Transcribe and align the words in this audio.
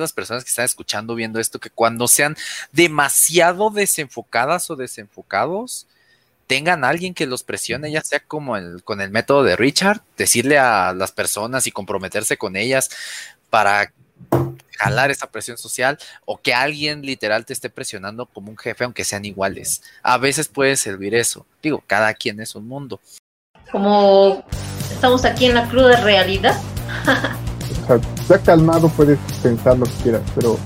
las 0.00 0.12
personas 0.12 0.42
que 0.42 0.48
están 0.48 0.64
escuchando, 0.64 1.14
viendo 1.14 1.38
esto, 1.38 1.60
que 1.60 1.70
cuando 1.70 2.08
sean 2.08 2.36
demasiado 2.72 3.70
desenfocadas 3.70 4.68
o 4.70 4.76
desenfocados, 4.76 5.86
tengan 6.48 6.84
alguien 6.84 7.14
que 7.14 7.26
los 7.26 7.44
presione, 7.44 7.92
ya 7.92 8.02
sea 8.02 8.18
como 8.18 8.56
el, 8.56 8.82
con 8.82 9.00
el 9.00 9.10
método 9.10 9.44
de 9.44 9.54
Richard, 9.54 10.02
decirle 10.16 10.58
a 10.58 10.92
las 10.92 11.12
personas 11.12 11.68
y 11.68 11.70
comprometerse 11.70 12.36
con 12.36 12.56
ellas 12.56 12.90
para 13.50 13.92
jalar 14.78 15.12
esa 15.12 15.30
presión 15.30 15.58
social 15.58 15.96
o 16.24 16.38
que 16.38 16.54
alguien 16.54 17.02
literal 17.02 17.46
te 17.46 17.52
esté 17.52 17.70
presionando 17.70 18.26
como 18.26 18.50
un 18.50 18.58
jefe, 18.58 18.82
aunque 18.82 19.04
sean 19.04 19.24
iguales. 19.24 19.82
A 20.02 20.18
veces 20.18 20.48
puede 20.48 20.76
servir 20.76 21.14
eso. 21.14 21.46
Digo, 21.62 21.84
cada 21.86 22.12
quien 22.14 22.40
es 22.40 22.56
un 22.56 22.66
mundo. 22.66 23.00
Como 23.70 24.44
estamos 24.90 25.24
aquí 25.24 25.46
en 25.46 25.54
la 25.54 25.68
cruda 25.68 26.00
realidad. 26.00 26.60
o 27.88 28.13
ya 28.28 28.38
calmado 28.38 28.88
puedes 28.88 29.18
pensar 29.42 29.78
lo 29.78 29.86
que 29.86 29.92
quieras, 30.02 30.22
pero 30.34 30.58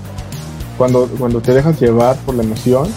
cuando, 0.77 1.07
cuando 1.17 1.41
te 1.41 1.53
dejas 1.53 1.79
llevar 1.79 2.15
por 2.17 2.35
la 2.35 2.43
emoción, 2.43 2.87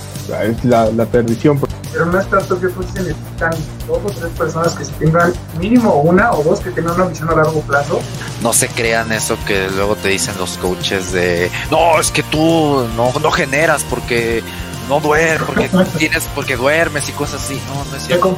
es 0.44 0.64
la, 0.64 0.90
la 0.90 1.04
perdición. 1.06 1.60
Pero 1.92 2.06
no 2.06 2.18
es 2.18 2.26
tanto 2.28 2.58
que 2.58 2.68
pues, 2.68 2.86
se 2.94 3.02
necesitan 3.02 3.50
dos 3.86 3.98
o 4.04 4.10
tres 4.10 4.30
personas 4.38 4.74
que 4.74 4.84
tengan 5.04 5.32
mínimo 5.58 5.94
una 5.96 6.32
o 6.32 6.42
dos 6.42 6.60
que 6.60 6.70
tengan 6.70 6.94
una 6.94 7.06
visión 7.06 7.28
a 7.28 7.34
largo 7.34 7.60
plazo. 7.62 8.00
No 8.42 8.52
se 8.52 8.68
crean 8.68 9.12
eso 9.12 9.36
que 9.46 9.68
luego 9.70 9.96
te 9.96 10.08
dicen 10.08 10.34
los 10.38 10.56
coaches 10.58 11.12
de 11.12 11.50
no, 11.70 12.00
es 12.00 12.10
que 12.10 12.22
tú 12.22 12.86
no, 12.96 13.12
no 13.20 13.30
generas 13.30 13.84
porque 13.84 14.42
no 14.88 15.00
duermes, 15.00 15.42
porque 15.46 15.70
tienes, 15.98 16.28
porque 16.34 16.56
duermes 16.56 17.08
y 17.08 17.12
cosas 17.12 17.42
así. 17.44 17.60
No, 17.68 17.84
no 17.84 17.96
es 17.96 18.06
cierto. 18.06 18.34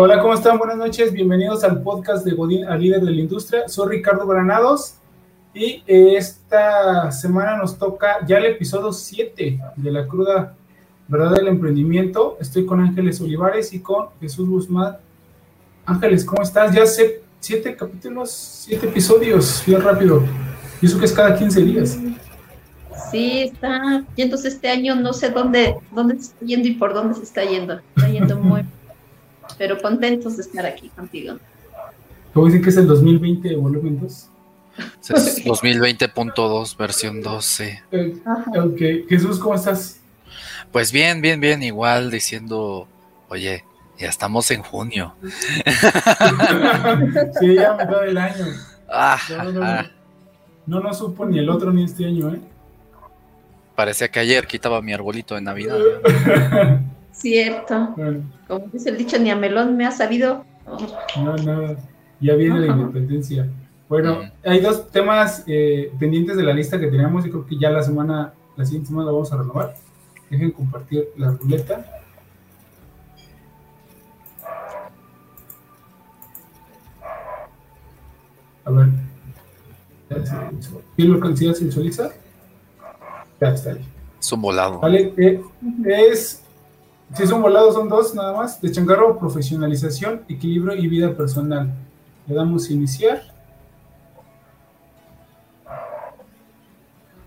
Hola, 0.00 0.20
¿cómo 0.20 0.32
están? 0.32 0.58
Buenas 0.58 0.76
noches, 0.76 1.12
bienvenidos 1.12 1.64
al 1.64 1.82
podcast 1.82 2.24
de 2.24 2.30
Godín 2.30 2.64
a 2.66 2.76
líder 2.76 3.00
de 3.00 3.10
la 3.10 3.20
industria. 3.20 3.66
Soy 3.66 3.96
Ricardo 3.96 4.28
Granados 4.28 4.94
y 5.52 5.82
esta 5.88 7.10
semana 7.10 7.56
nos 7.56 7.76
toca 7.76 8.24
ya 8.24 8.38
el 8.38 8.44
episodio 8.44 8.92
7 8.92 9.58
de 9.74 9.90
la 9.90 10.06
cruda 10.06 10.54
verdad 11.08 11.32
del 11.32 11.48
emprendimiento. 11.48 12.38
Estoy 12.40 12.64
con 12.64 12.80
Ángeles 12.80 13.20
Olivares 13.20 13.72
y 13.72 13.80
con 13.80 14.10
Jesús 14.20 14.48
Guzmán. 14.48 14.98
Ángeles, 15.84 16.24
¿cómo 16.24 16.44
estás? 16.44 16.72
Ya 16.72 16.86
sé, 16.86 17.22
siete 17.40 17.74
capítulos, 17.74 18.30
siete 18.30 18.86
episodios, 18.86 19.64
bien 19.66 19.82
rápido. 19.82 20.22
Y 20.80 20.86
eso 20.86 20.96
que 21.00 21.06
es 21.06 21.12
cada 21.12 21.34
15 21.34 21.60
días. 21.62 21.98
Sí, 23.10 23.40
está 23.52 24.04
yéndose 24.14 24.46
este 24.46 24.68
año, 24.68 24.94
no 24.94 25.12
sé 25.12 25.30
dónde, 25.30 25.74
dónde 25.90 26.14
se 26.14 26.20
está 26.20 26.46
yendo 26.46 26.68
y 26.68 26.74
por 26.74 26.94
dónde 26.94 27.14
se 27.16 27.24
está 27.24 27.42
yendo. 27.42 27.80
Está 27.96 28.08
yendo 28.08 28.38
muy 28.38 28.62
pero 29.56 29.80
contentos 29.80 30.36
de 30.36 30.42
estar 30.42 30.66
aquí 30.66 30.88
contigo. 30.90 31.38
¿Cómo 32.34 32.46
dicen 32.46 32.62
que 32.62 32.70
es 32.70 32.76
el 32.76 32.86
2020 32.86 33.56
volumen 33.56 34.00
2? 34.00 34.28
Es 34.78 35.44
2020.2, 35.44 36.76
versión 36.76 37.22
12. 37.22 37.82
Eh, 37.90 38.16
ok, 38.24 39.08
Jesús, 39.08 39.38
¿cómo 39.38 39.54
estás? 39.54 40.00
Pues 40.70 40.92
bien, 40.92 41.20
bien, 41.20 41.40
bien, 41.40 41.62
igual 41.62 42.10
diciendo, 42.10 42.86
oye, 43.28 43.64
ya 43.98 44.08
estamos 44.08 44.50
en 44.50 44.62
junio. 44.62 45.14
sí, 47.40 47.54
ya 47.54 47.72
mitad 47.72 48.02
del 48.02 48.18
año. 48.18 48.46
Ah, 48.88 49.18
no, 49.30 49.52
no, 49.52 49.82
no, 50.66 50.80
no, 50.80 50.94
supo 50.94 51.26
ni 51.26 51.38
el 51.38 51.48
otro 51.50 51.72
ni 51.72 51.84
este 51.84 52.06
año, 52.06 52.32
¿eh? 52.34 52.40
Parecía 53.74 54.08
que 54.08 54.20
ayer 54.20 54.46
quitaba 54.46 54.82
mi 54.82 54.92
arbolito 54.92 55.34
de 55.34 55.40
Navidad. 55.40 55.78
Cierto. 57.18 57.96
Como 58.46 58.66
dice 58.72 58.90
el 58.90 58.96
dicho, 58.96 59.18
ni 59.18 59.30
a 59.30 59.36
melón 59.36 59.76
me 59.76 59.84
ha 59.84 59.90
sabido. 59.90 60.44
No, 61.16 61.36
no, 61.36 61.76
ya 62.20 62.34
viene 62.34 62.60
la 62.60 62.66
independencia. 62.68 63.48
Bueno, 63.88 64.20
hay 64.44 64.60
dos 64.60 64.88
temas 64.90 65.42
eh, 65.48 65.92
pendientes 65.98 66.36
de 66.36 66.44
la 66.44 66.52
lista 66.52 66.78
que 66.78 66.86
teníamos 66.86 67.26
y 67.26 67.30
creo 67.30 67.44
que 67.44 67.58
ya 67.58 67.70
la 67.70 67.82
semana, 67.82 68.34
la 68.56 68.64
siguiente 68.64 68.88
semana 68.88 69.06
la 69.06 69.12
vamos 69.12 69.32
a 69.32 69.36
renovar. 69.36 69.74
Dejen 70.30 70.52
compartir 70.52 71.08
la 71.16 71.32
ruleta. 71.32 71.84
A 78.64 78.70
ver. 78.70 78.88
¿Quién 80.94 81.12
lo 81.12 81.18
consigue 81.18 81.54
se 81.54 81.64
visualiza? 81.64 82.10
Ya 83.40 83.48
está 83.48 83.70
ahí. 83.70 83.84
Es 84.20 84.32
un 84.32 84.42
volado. 84.42 84.78
Vale, 84.78 85.12
eh, 85.16 85.42
es 85.84 86.44
si 87.14 87.26
son 87.26 87.42
volados, 87.42 87.74
son 87.74 87.88
dos 87.88 88.14
nada 88.14 88.36
más. 88.36 88.60
De 88.60 88.70
changarro, 88.70 89.18
profesionalización, 89.18 90.22
equilibrio 90.28 90.76
y 90.76 90.86
vida 90.88 91.14
personal. 91.14 91.72
Le 92.26 92.34
damos 92.34 92.70
iniciar. 92.70 93.22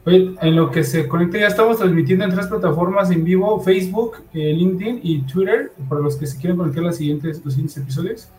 Oye, 0.05 0.35
en 0.41 0.55
lo 0.55 0.71
que 0.71 0.83
se 0.83 1.07
conecta, 1.07 1.37
ya 1.37 1.47
estamos 1.47 1.77
transmitiendo 1.77 2.25
en 2.25 2.31
tres 2.31 2.47
plataformas 2.47 3.11
en 3.11 3.23
vivo: 3.23 3.59
Facebook, 3.61 4.17
eh, 4.33 4.53
LinkedIn 4.53 4.99
y 5.03 5.21
Twitter. 5.23 5.71
Para 5.89 6.01
los 6.01 6.15
que 6.15 6.27
se 6.27 6.37
quieren 6.37 6.57
conectar 6.57 6.83
los 6.83 6.95
siguientes, 6.95 7.43
los 7.43 7.53
siguientes 7.53 7.77
episodios. 7.77 8.29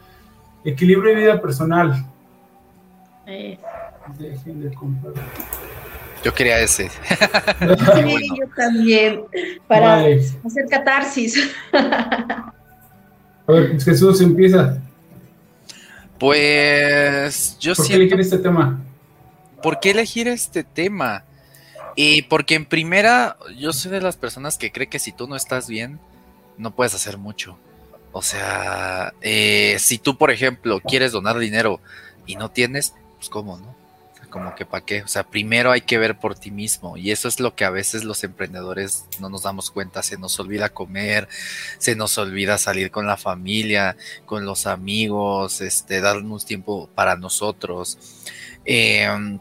Equilibrio 0.65 1.13
y 1.13 1.17
vida 1.17 1.41
personal. 1.41 2.07
Eh. 3.27 3.59
Dejen 4.19 4.61
de 4.61 4.75
compartir. 4.75 5.23
Yo 6.25 6.35
quería 6.35 6.61
ese. 6.61 6.91
Sí, 7.95 8.29
yo 8.39 8.47
también, 8.57 9.23
para 9.67 9.99
hacer 9.99 10.67
catarsis. 10.71 11.51
A 11.73 13.53
ver, 13.53 13.81
Jesús, 13.81 14.21
empieza. 14.21 14.79
Pues 16.19 17.57
yo 17.59 17.75
¿Por 17.75 17.87
qué 17.87 17.95
elegir 17.95 18.21
este 18.21 18.39
tema? 18.39 18.81
¿Por 19.63 19.81
qué 19.81 19.91
elegir 19.91 20.29
este 20.29 20.65
tema? 20.65 21.25
Y 21.97 22.23
porque 22.23 22.55
en 22.55 22.65
primera, 22.65 23.37
yo 23.59 23.73
soy 23.73 23.91
de 23.91 24.01
las 24.01 24.17
personas 24.17 24.57
que 24.59 24.71
cree 24.71 24.89
que 24.89 24.99
si 24.99 25.13
tú 25.13 25.27
no 25.27 25.37
estás 25.37 25.69
bien, 25.69 25.99
no 26.59 26.75
puedes 26.75 26.95
hacer 26.95 27.19
mucho. 27.19 27.59
O 28.13 28.23
sea, 28.23 29.15
eh, 29.21 29.77
si 29.79 29.99
tú, 29.99 30.17
por 30.17 30.31
ejemplo, 30.31 30.81
quieres 30.81 31.13
donar 31.13 31.39
dinero 31.39 31.81
y 32.27 32.37
no 32.37 32.51
tienes, 32.51 32.95
pues 33.17 33.29
cómo, 33.29 33.59
¿no? 33.59 33.82
Como 34.33 34.55
que 34.55 34.65
para 34.65 34.85
qué, 34.85 35.03
o 35.03 35.09
sea, 35.09 35.25
primero 35.25 35.71
hay 35.71 35.83
que 35.83 35.99
ver 35.99 36.19
por 36.19 36.35
ti 36.35 36.51
mismo 36.51 36.97
y 36.97 37.13
eso 37.13 37.29
es 37.29 37.39
lo 37.39 37.55
que 37.55 37.67
a 37.67 37.71
veces 37.71 38.03
los 38.03 38.25
emprendedores 38.25 39.05
no 39.21 39.29
nos 39.29 39.43
damos 39.43 39.71
cuenta, 39.71 40.03
se 40.03 40.19
nos 40.19 40.41
olvida 40.41 40.71
comer, 40.71 41.29
se 41.79 41.95
nos 41.95 42.17
olvida 42.17 42.57
salir 42.59 42.91
con 42.91 43.07
la 43.07 43.19
familia, 43.19 43.97
con 44.25 44.47
los 44.47 44.67
amigos, 44.67 45.61
este, 45.61 46.01
darnos 46.01 46.47
tiempo 46.47 46.89
para 46.95 47.15
nosotros. 47.15 47.99
Em, 48.65 49.39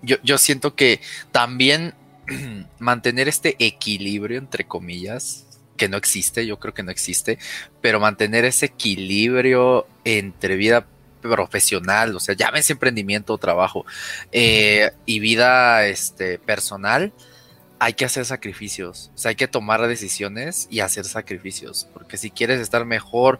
yo, 0.00 0.16
yo 0.22 0.38
siento 0.38 0.76
que 0.76 1.00
también 1.32 1.92
mantener 2.78 3.28
este 3.28 3.56
equilibrio, 3.58 4.38
entre 4.38 4.64
comillas, 4.64 5.44
que 5.76 5.88
no 5.88 5.96
existe, 5.96 6.46
yo 6.46 6.58
creo 6.58 6.72
que 6.72 6.82
no 6.82 6.90
existe, 6.90 7.38
pero 7.80 8.00
mantener 8.00 8.44
ese 8.44 8.66
equilibrio 8.66 9.86
entre 10.04 10.56
vida 10.56 10.86
profesional, 11.20 12.14
o 12.14 12.20
sea, 12.20 12.34
llámese 12.34 12.72
emprendimiento 12.72 13.34
o 13.34 13.38
trabajo, 13.38 13.84
eh, 14.32 14.90
y 15.06 15.20
vida 15.20 15.86
este, 15.86 16.38
personal, 16.38 17.12
hay 17.80 17.92
que 17.92 18.04
hacer 18.04 18.24
sacrificios, 18.24 19.10
o 19.14 19.18
sea, 19.18 19.30
hay 19.30 19.36
que 19.36 19.48
tomar 19.48 19.86
decisiones 19.86 20.66
y 20.70 20.80
hacer 20.80 21.04
sacrificios, 21.04 21.86
porque 21.92 22.16
si 22.16 22.30
quieres 22.30 22.60
estar 22.60 22.84
mejor 22.84 23.38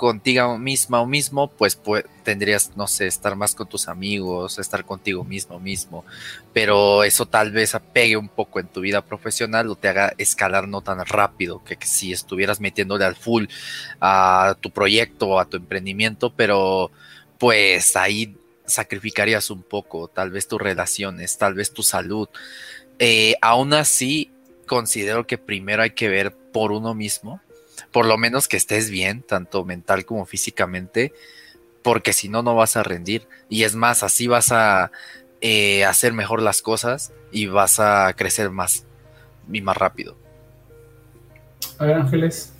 contigo 0.00 0.56
misma 0.56 1.02
o 1.02 1.06
mismo, 1.06 1.48
pues, 1.48 1.76
pues, 1.76 2.06
tendrías, 2.22 2.74
no 2.74 2.86
sé, 2.86 3.06
estar 3.06 3.36
más 3.36 3.54
con 3.54 3.68
tus 3.68 3.86
amigos, 3.86 4.58
estar 4.58 4.82
contigo 4.86 5.24
mismo 5.24 5.60
mismo, 5.60 6.06
pero 6.54 7.04
eso 7.04 7.26
tal 7.26 7.50
vez 7.50 7.74
apegue 7.74 8.16
un 8.16 8.30
poco 8.30 8.60
en 8.60 8.68
tu 8.68 8.80
vida 8.80 9.02
profesional 9.02 9.68
o 9.68 9.76
te 9.76 9.88
haga 9.88 10.14
escalar 10.16 10.68
no 10.68 10.80
tan 10.80 11.04
rápido 11.04 11.62
que, 11.62 11.76
si 11.84 12.12
estuvieras 12.12 12.60
metiéndole 12.60 13.04
al 13.04 13.14
full 13.14 13.44
a 14.00 14.56
tu 14.58 14.70
proyecto 14.70 15.28
o 15.28 15.38
a 15.38 15.44
tu 15.44 15.58
emprendimiento, 15.58 16.32
pero 16.34 16.90
pues 17.36 17.94
ahí 17.94 18.34
sacrificarías 18.64 19.50
un 19.50 19.62
poco, 19.62 20.08
tal 20.08 20.30
vez 20.30 20.48
tus 20.48 20.62
relaciones, 20.62 21.36
tal 21.36 21.52
vez 21.52 21.74
tu 21.74 21.82
salud. 21.82 22.26
Eh, 22.98 23.34
aún 23.42 23.74
así, 23.74 24.30
considero 24.66 25.26
que 25.26 25.36
primero 25.36 25.82
hay 25.82 25.90
que 25.90 26.08
ver 26.08 26.34
por 26.34 26.72
uno 26.72 26.94
mismo, 26.94 27.42
por 27.92 28.06
lo 28.06 28.16
menos 28.18 28.48
que 28.48 28.56
estés 28.56 28.90
bien, 28.90 29.22
tanto 29.22 29.64
mental 29.64 30.04
como 30.04 30.26
físicamente, 30.26 31.12
porque 31.82 32.12
si 32.12 32.28
no, 32.28 32.42
no 32.42 32.54
vas 32.54 32.76
a 32.76 32.82
rendir. 32.82 33.26
Y 33.48 33.64
es 33.64 33.74
más, 33.74 34.02
así 34.02 34.26
vas 34.26 34.52
a 34.52 34.92
eh, 35.40 35.84
hacer 35.84 36.12
mejor 36.12 36.42
las 36.42 36.62
cosas 36.62 37.12
y 37.32 37.46
vas 37.46 37.80
a 37.80 38.12
crecer 38.14 38.50
más 38.50 38.84
y 39.52 39.60
más 39.60 39.76
rápido. 39.76 40.16
A 41.78 41.86
ver, 41.86 41.96
Ángeles. 41.96 42.52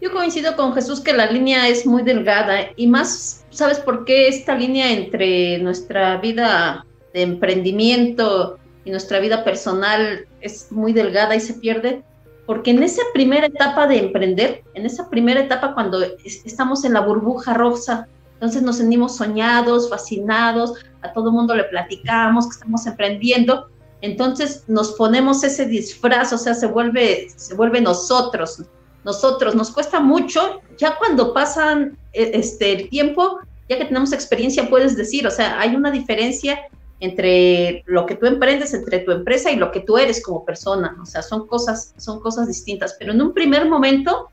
Yo 0.00 0.12
coincido 0.12 0.56
con 0.56 0.74
Jesús 0.74 1.00
que 1.00 1.12
la 1.12 1.26
línea 1.26 1.68
es 1.68 1.86
muy 1.86 2.02
delgada 2.02 2.70
y 2.76 2.86
más, 2.86 3.44
¿sabes 3.50 3.78
por 3.78 4.04
qué 4.04 4.28
esta 4.28 4.54
línea 4.54 4.92
entre 4.92 5.58
nuestra 5.58 6.18
vida 6.18 6.86
de 7.14 7.22
emprendimiento 7.22 8.58
y 8.84 8.90
nuestra 8.90 9.20
vida 9.20 9.42
personal 9.42 10.26
es 10.40 10.70
muy 10.70 10.92
delgada 10.92 11.34
y 11.34 11.40
se 11.40 11.54
pierde? 11.54 12.02
Porque 12.46 12.70
en 12.70 12.82
esa 12.82 13.02
primera 13.12 13.46
etapa 13.46 13.86
de 13.86 13.98
emprender, 13.98 14.62
en 14.74 14.86
esa 14.86 15.10
primera 15.10 15.40
etapa 15.40 15.74
cuando 15.74 16.00
estamos 16.24 16.84
en 16.84 16.92
la 16.92 17.00
burbuja 17.00 17.54
rosa 17.54 18.08
Entonces 18.34 18.62
nos 18.62 18.76
sentimos 18.76 19.16
soñados, 19.16 19.90
fascinados, 19.90 20.74
a 21.02 21.12
todo 21.12 21.32
mundo 21.32 21.54
le 21.54 21.64
platicamos 21.64 22.46
que 22.46 22.52
estamos 22.52 22.86
emprendiendo, 22.86 23.68
entonces 24.02 24.64
nos 24.68 24.92
ponemos 24.92 25.42
ese 25.42 25.66
disfraz, 25.66 26.32
o 26.32 26.38
sea, 26.38 26.54
se 26.54 26.66
vuelve, 26.66 27.28
se 27.34 27.54
vuelve 27.54 27.80
nosotros, 27.80 28.62
nosotros, 29.04 29.54
nos 29.54 29.70
cuesta 29.70 30.00
mucho, 30.00 30.60
ya 30.78 30.96
cuando 30.96 31.32
pasan 31.32 31.96
e, 32.12 32.30
este, 32.34 32.72
el 32.72 32.88
tiempo, 32.88 33.40
ya 33.68 33.78
que 33.78 33.84
tenemos 33.86 34.12
experiencia, 34.12 34.68
puedes 34.68 34.96
decir, 34.96 35.26
o 35.26 35.30
sea, 35.30 35.58
hay 35.58 35.74
una 35.74 35.90
diferencia 35.90 36.58
entre 37.00 37.82
lo 37.86 38.06
que 38.06 38.14
tú 38.14 38.26
emprendes, 38.26 38.72
entre 38.72 39.00
tu 39.00 39.12
empresa 39.12 39.50
y 39.50 39.56
lo 39.56 39.70
que 39.70 39.80
tú 39.80 39.98
eres 39.98 40.22
como 40.22 40.44
persona, 40.44 40.96
o 41.00 41.06
sea, 41.06 41.22
son 41.22 41.46
cosas, 41.46 41.94
son 41.98 42.20
cosas 42.20 42.48
distintas, 42.48 42.96
pero 42.98 43.12
en 43.12 43.20
un 43.20 43.34
primer 43.34 43.68
momento, 43.68 44.30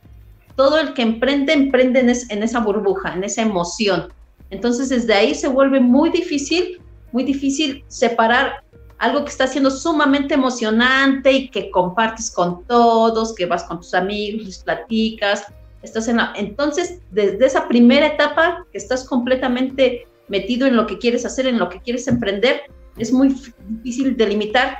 todo 0.55 0.79
el 0.79 0.93
que 0.93 1.01
emprende, 1.01 1.51
emprende 1.53 1.99
en, 1.99 2.09
en 2.09 2.43
esa 2.43 2.59
burbuja, 2.59 3.13
en 3.13 3.23
esa 3.23 3.41
emoción. 3.41 4.13
Entonces, 4.49 4.89
desde 4.89 5.13
ahí 5.13 5.35
se 5.35 5.47
vuelve 5.47 5.79
muy 5.79 6.09
difícil, 6.09 6.79
muy 7.11 7.23
difícil 7.23 7.83
separar 7.87 8.63
algo 8.99 9.25
que 9.25 9.31
está 9.31 9.47
siendo 9.47 9.69
sumamente 9.69 10.35
emocionante 10.35 11.31
y 11.31 11.49
que 11.49 11.69
compartes 11.71 12.31
con 12.31 12.63
todos, 12.65 13.35
que 13.35 13.45
vas 13.45 13.63
con 13.63 13.79
tus 13.79 13.93
amigos, 13.93 14.45
les 14.45 14.59
platicas, 14.59 15.45
estás. 15.81 16.09
Entonces, 16.35 16.99
desde 17.11 17.45
esa 17.45 17.67
primera 17.67 18.07
etapa, 18.07 18.65
estás 18.71 19.03
completamente 19.03 20.07
metido 20.27 20.67
en 20.67 20.75
lo 20.75 20.87
que 20.87 20.97
quieres 20.97 21.25
hacer, 21.25 21.47
en 21.47 21.59
lo 21.59 21.69
que 21.69 21.79
quieres 21.79 22.07
emprender, 22.07 22.61
es 22.97 23.11
muy 23.11 23.35
difícil 23.67 24.15
delimitar 24.15 24.79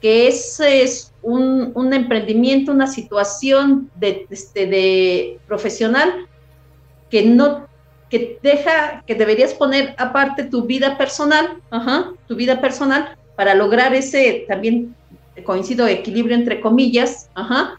que 0.00 0.28
ese 0.28 0.82
es 0.82 1.12
un, 1.22 1.72
un 1.74 1.92
emprendimiento, 1.92 2.72
una 2.72 2.86
situación 2.86 3.90
de, 3.96 4.26
este, 4.30 4.66
de 4.66 5.38
profesional 5.46 6.26
que 7.10 7.24
no 7.24 7.68
que 8.08 8.40
deja, 8.42 9.04
que 9.06 9.14
deberías 9.14 9.54
poner 9.54 9.94
aparte 9.96 10.42
tu 10.42 10.64
vida 10.64 10.98
personal, 10.98 11.58
ajá, 11.70 12.12
tu 12.26 12.34
vida 12.34 12.60
personal, 12.60 13.16
para 13.36 13.54
lograr 13.54 13.94
ese 13.94 14.44
también 14.48 14.96
coincido 15.44 15.86
equilibrio 15.86 16.34
entre 16.34 16.60
comillas, 16.60 17.30
ajá. 17.34 17.78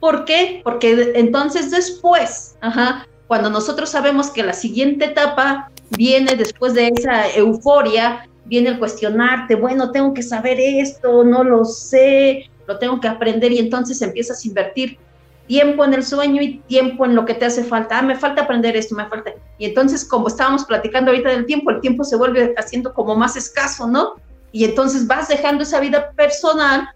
¿Por 0.00 0.24
qué? 0.24 0.60
Porque 0.64 1.12
entonces 1.14 1.70
después, 1.70 2.56
ajá, 2.60 3.06
cuando 3.28 3.50
nosotros 3.50 3.90
sabemos 3.90 4.30
que 4.30 4.42
la 4.42 4.52
siguiente 4.52 5.04
etapa 5.04 5.70
viene 5.90 6.36
después 6.36 6.74
de 6.74 6.88
esa 6.88 7.30
euforia, 7.34 8.28
viene 8.44 8.70
el 8.70 8.78
cuestionarte, 8.78 9.54
bueno, 9.54 9.90
tengo 9.90 10.14
que 10.14 10.22
saber 10.22 10.58
esto, 10.58 11.24
no 11.24 11.44
lo 11.44 11.64
sé, 11.64 12.50
lo 12.66 12.78
tengo 12.78 13.00
que 13.00 13.08
aprender 13.08 13.52
y 13.52 13.58
entonces 13.58 14.00
empiezas 14.02 14.44
a 14.44 14.48
invertir 14.48 14.98
tiempo 15.46 15.84
en 15.84 15.94
el 15.94 16.04
sueño 16.04 16.40
y 16.40 16.58
tiempo 16.68 17.04
en 17.04 17.14
lo 17.14 17.24
que 17.24 17.34
te 17.34 17.44
hace 17.44 17.64
falta. 17.64 17.98
Ah, 17.98 18.02
me 18.02 18.14
falta 18.14 18.42
aprender 18.42 18.76
esto, 18.76 18.94
me 18.94 19.06
falta. 19.06 19.32
Y 19.58 19.66
entonces, 19.66 20.04
como 20.04 20.28
estábamos 20.28 20.64
platicando 20.64 21.10
ahorita 21.10 21.30
del 21.30 21.46
tiempo, 21.46 21.70
el 21.70 21.80
tiempo 21.80 22.04
se 22.04 22.16
vuelve 22.16 22.54
haciendo 22.56 22.94
como 22.94 23.16
más 23.16 23.36
escaso, 23.36 23.88
¿no? 23.88 24.14
y 24.52 24.64
entonces 24.64 25.06
vas 25.06 25.28
dejando 25.28 25.62
esa 25.62 25.80
vida 25.80 26.12
personal 26.12 26.88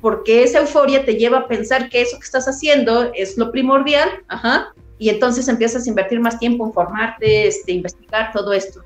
porque 0.00 0.42
esa 0.42 0.60
euforia 0.60 1.04
te 1.04 1.14
lleva 1.14 1.38
a 1.38 1.48
pensar 1.48 1.88
que 1.88 2.02
eso 2.02 2.18
que 2.18 2.24
estás 2.24 2.46
haciendo 2.46 3.12
es 3.14 3.38
lo 3.38 3.52
primordial, 3.52 4.08
ajá, 4.28 4.74
y 5.02 5.08
entonces 5.08 5.48
empiezas 5.48 5.84
a 5.84 5.88
invertir 5.88 6.20
más 6.20 6.38
tiempo 6.38 6.64
en 6.64 6.72
formarte, 6.72 7.48
este, 7.48 7.72
investigar 7.72 8.30
todo 8.32 8.52
esto. 8.52 8.84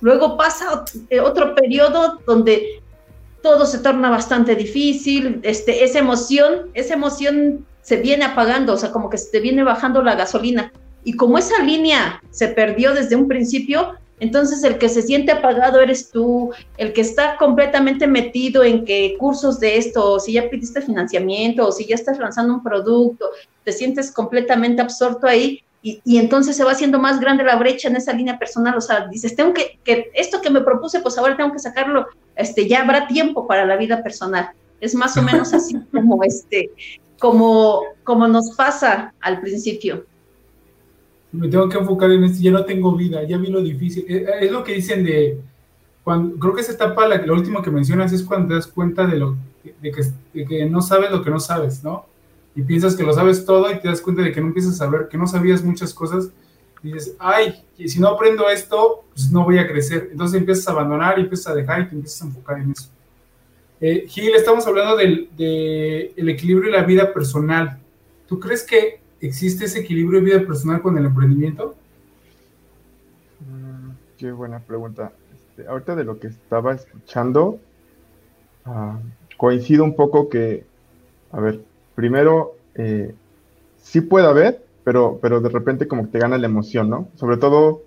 Luego 0.00 0.38
pasa 0.38 0.82
eh, 1.10 1.20
otro 1.20 1.54
periodo 1.54 2.20
donde 2.26 2.80
todo 3.42 3.66
se 3.66 3.80
torna 3.80 4.08
bastante 4.08 4.54
difícil, 4.54 5.40
este, 5.42 5.84
esa 5.84 5.98
emoción, 5.98 6.70
esa 6.72 6.94
emoción 6.94 7.66
se 7.82 7.98
viene 7.98 8.24
apagando, 8.24 8.72
o 8.72 8.76
sea, 8.78 8.92
como 8.92 9.10
que 9.10 9.18
se 9.18 9.30
te 9.30 9.40
viene 9.40 9.62
bajando 9.62 10.02
la 10.02 10.14
gasolina. 10.14 10.72
Y 11.04 11.16
como 11.16 11.36
esa 11.36 11.62
línea 11.62 12.22
se 12.30 12.48
perdió 12.48 12.94
desde 12.94 13.16
un 13.16 13.28
principio, 13.28 13.92
entonces 14.20 14.64
el 14.64 14.78
que 14.78 14.88
se 14.88 15.02
siente 15.02 15.32
apagado 15.32 15.80
eres 15.80 16.10
tú, 16.10 16.50
el 16.76 16.92
que 16.92 17.00
está 17.02 17.36
completamente 17.36 18.06
metido 18.06 18.64
en 18.64 18.84
que 18.84 19.16
cursos 19.18 19.60
de 19.60 19.76
esto, 19.76 20.12
o 20.12 20.20
si 20.20 20.32
ya 20.32 20.50
pidiste 20.50 20.82
financiamiento, 20.82 21.66
o 21.66 21.72
si 21.72 21.86
ya 21.86 21.94
estás 21.94 22.18
lanzando 22.18 22.54
un 22.54 22.62
producto, 22.62 23.30
te 23.64 23.72
sientes 23.72 24.10
completamente 24.10 24.82
absorto 24.82 25.26
ahí 25.26 25.62
y, 25.80 26.18
entonces 26.18 26.56
se 26.56 26.64
va 26.64 26.72
haciendo 26.72 26.98
más 26.98 27.20
grande 27.20 27.44
la 27.44 27.56
brecha 27.56 27.88
en 27.88 27.96
esa 27.96 28.12
línea 28.12 28.38
personal, 28.38 28.76
o 28.76 28.80
sea, 28.80 29.06
dices, 29.06 29.36
tengo 29.36 29.54
que, 29.54 29.78
que, 29.84 30.10
esto 30.14 30.42
que 30.42 30.50
me 30.50 30.60
propuse, 30.60 31.00
pues 31.00 31.16
ahora 31.16 31.36
tengo 31.36 31.52
que 31.52 31.60
sacarlo, 31.60 32.06
este, 32.34 32.66
ya 32.66 32.82
habrá 32.82 33.06
tiempo 33.06 33.46
para 33.46 33.64
la 33.64 33.76
vida 33.76 34.02
personal. 34.02 34.50
Es 34.80 34.94
más 34.94 35.16
o 35.16 35.22
menos 35.22 35.54
así 35.54 35.76
como 35.92 36.22
este, 36.24 36.70
como, 37.20 37.82
como 38.04 38.26
nos 38.26 38.56
pasa 38.56 39.14
al 39.20 39.40
principio 39.40 40.04
me 41.32 41.48
tengo 41.48 41.68
que 41.68 41.78
enfocar 41.78 42.10
en 42.10 42.24
esto, 42.24 42.38
ya 42.40 42.50
no 42.50 42.64
tengo 42.64 42.94
vida, 42.96 43.22
ya 43.24 43.36
vi 43.36 43.48
lo 43.48 43.60
difícil. 43.60 44.04
Eh, 44.08 44.24
eh, 44.26 44.46
es, 44.46 44.52
lo 44.52 44.64
que 44.64 44.74
dicen 44.74 45.04
de, 45.04 45.40
cuando, 46.02 46.38
creo 46.38 46.54
que 46.54 46.62
esa 46.62 46.72
etapa, 46.72 47.06
la, 47.06 47.18
lo 47.18 47.34
último 47.34 47.62
que 47.62 47.70
mencionas 47.70 48.12
es 48.12 48.22
cuando 48.22 48.48
te 48.48 48.54
das 48.54 48.66
cuenta 48.66 49.06
de, 49.06 49.18
lo, 49.18 49.36
de 49.82 49.92
que, 49.92 50.44
que, 50.46 50.66
no 50.66 50.80
sabes 50.80 51.10
lo 51.10 51.22
que 51.22 51.30
no 51.30 51.40
sabes, 51.40 51.84
¿no? 51.84 52.06
Y 52.54 52.62
piensas 52.62 52.96
que 52.96 53.02
lo 53.02 53.12
sabes 53.12 53.44
todo 53.44 53.70
y 53.70 53.78
te 53.78 53.88
das 53.88 54.00
cuenta 54.00 54.22
de 54.22 54.32
que 54.32 54.40
no 54.40 54.48
empiezas 54.48 54.74
a 54.74 54.76
saber, 54.76 55.08
que 55.08 55.18
no 55.18 55.26
sabías 55.26 55.62
muchas 55.62 55.94
cosas. 55.94 56.30
Y 56.82 56.92
dices, 56.92 57.14
ay, 57.18 57.64
si 57.76 58.00
no 58.00 58.08
aprendo 58.08 58.48
esto, 58.48 59.04
pues 59.12 59.30
no 59.30 59.44
voy 59.44 59.58
a 59.58 59.68
crecer. 59.68 60.08
Entonces 60.10 60.38
empiezas 60.38 60.66
a 60.68 60.72
abandonar 60.72 61.18
y 61.18 61.22
empiezas 61.22 61.48
a 61.48 61.54
dejar 61.54 61.82
y 61.82 61.88
te 61.88 61.94
empiezas 61.94 62.22
a 62.22 62.26
enfocar 62.26 62.58
en 62.58 62.72
eso. 62.72 62.88
Eh, 63.80 64.06
Gil, 64.08 64.34
estamos 64.34 64.66
hablando 64.66 64.96
del 64.96 65.28
de 65.36 66.14
equilibrio 66.16 66.72
de 66.72 66.78
la 66.78 66.84
vida 66.84 67.12
personal. 67.12 67.78
¿Tú 68.26 68.40
crees 68.40 68.64
que 68.64 69.00
¿existe 69.20 69.64
ese 69.64 69.80
equilibrio 69.80 70.20
de 70.20 70.26
vida 70.26 70.46
personal 70.46 70.80
con 70.80 70.96
el 70.98 71.06
emprendimiento? 71.06 71.74
Mm, 73.40 73.90
qué 74.16 74.32
buena 74.32 74.60
pregunta. 74.60 75.12
Este, 75.32 75.68
ahorita 75.68 75.96
de 75.96 76.04
lo 76.04 76.18
que 76.18 76.28
estaba 76.28 76.74
escuchando, 76.74 77.58
ah, 78.64 78.98
coincido 79.36 79.84
un 79.84 79.96
poco 79.96 80.28
que, 80.28 80.64
a 81.32 81.40
ver, 81.40 81.60
primero, 81.94 82.54
eh, 82.74 83.14
sí 83.82 84.00
puede 84.00 84.26
haber, 84.26 84.64
pero, 84.84 85.18
pero 85.20 85.40
de 85.40 85.48
repente 85.48 85.88
como 85.88 86.04
que 86.04 86.12
te 86.12 86.18
gana 86.18 86.38
la 86.38 86.46
emoción, 86.46 86.88
¿no? 86.88 87.08
Sobre 87.16 87.36
todo, 87.36 87.82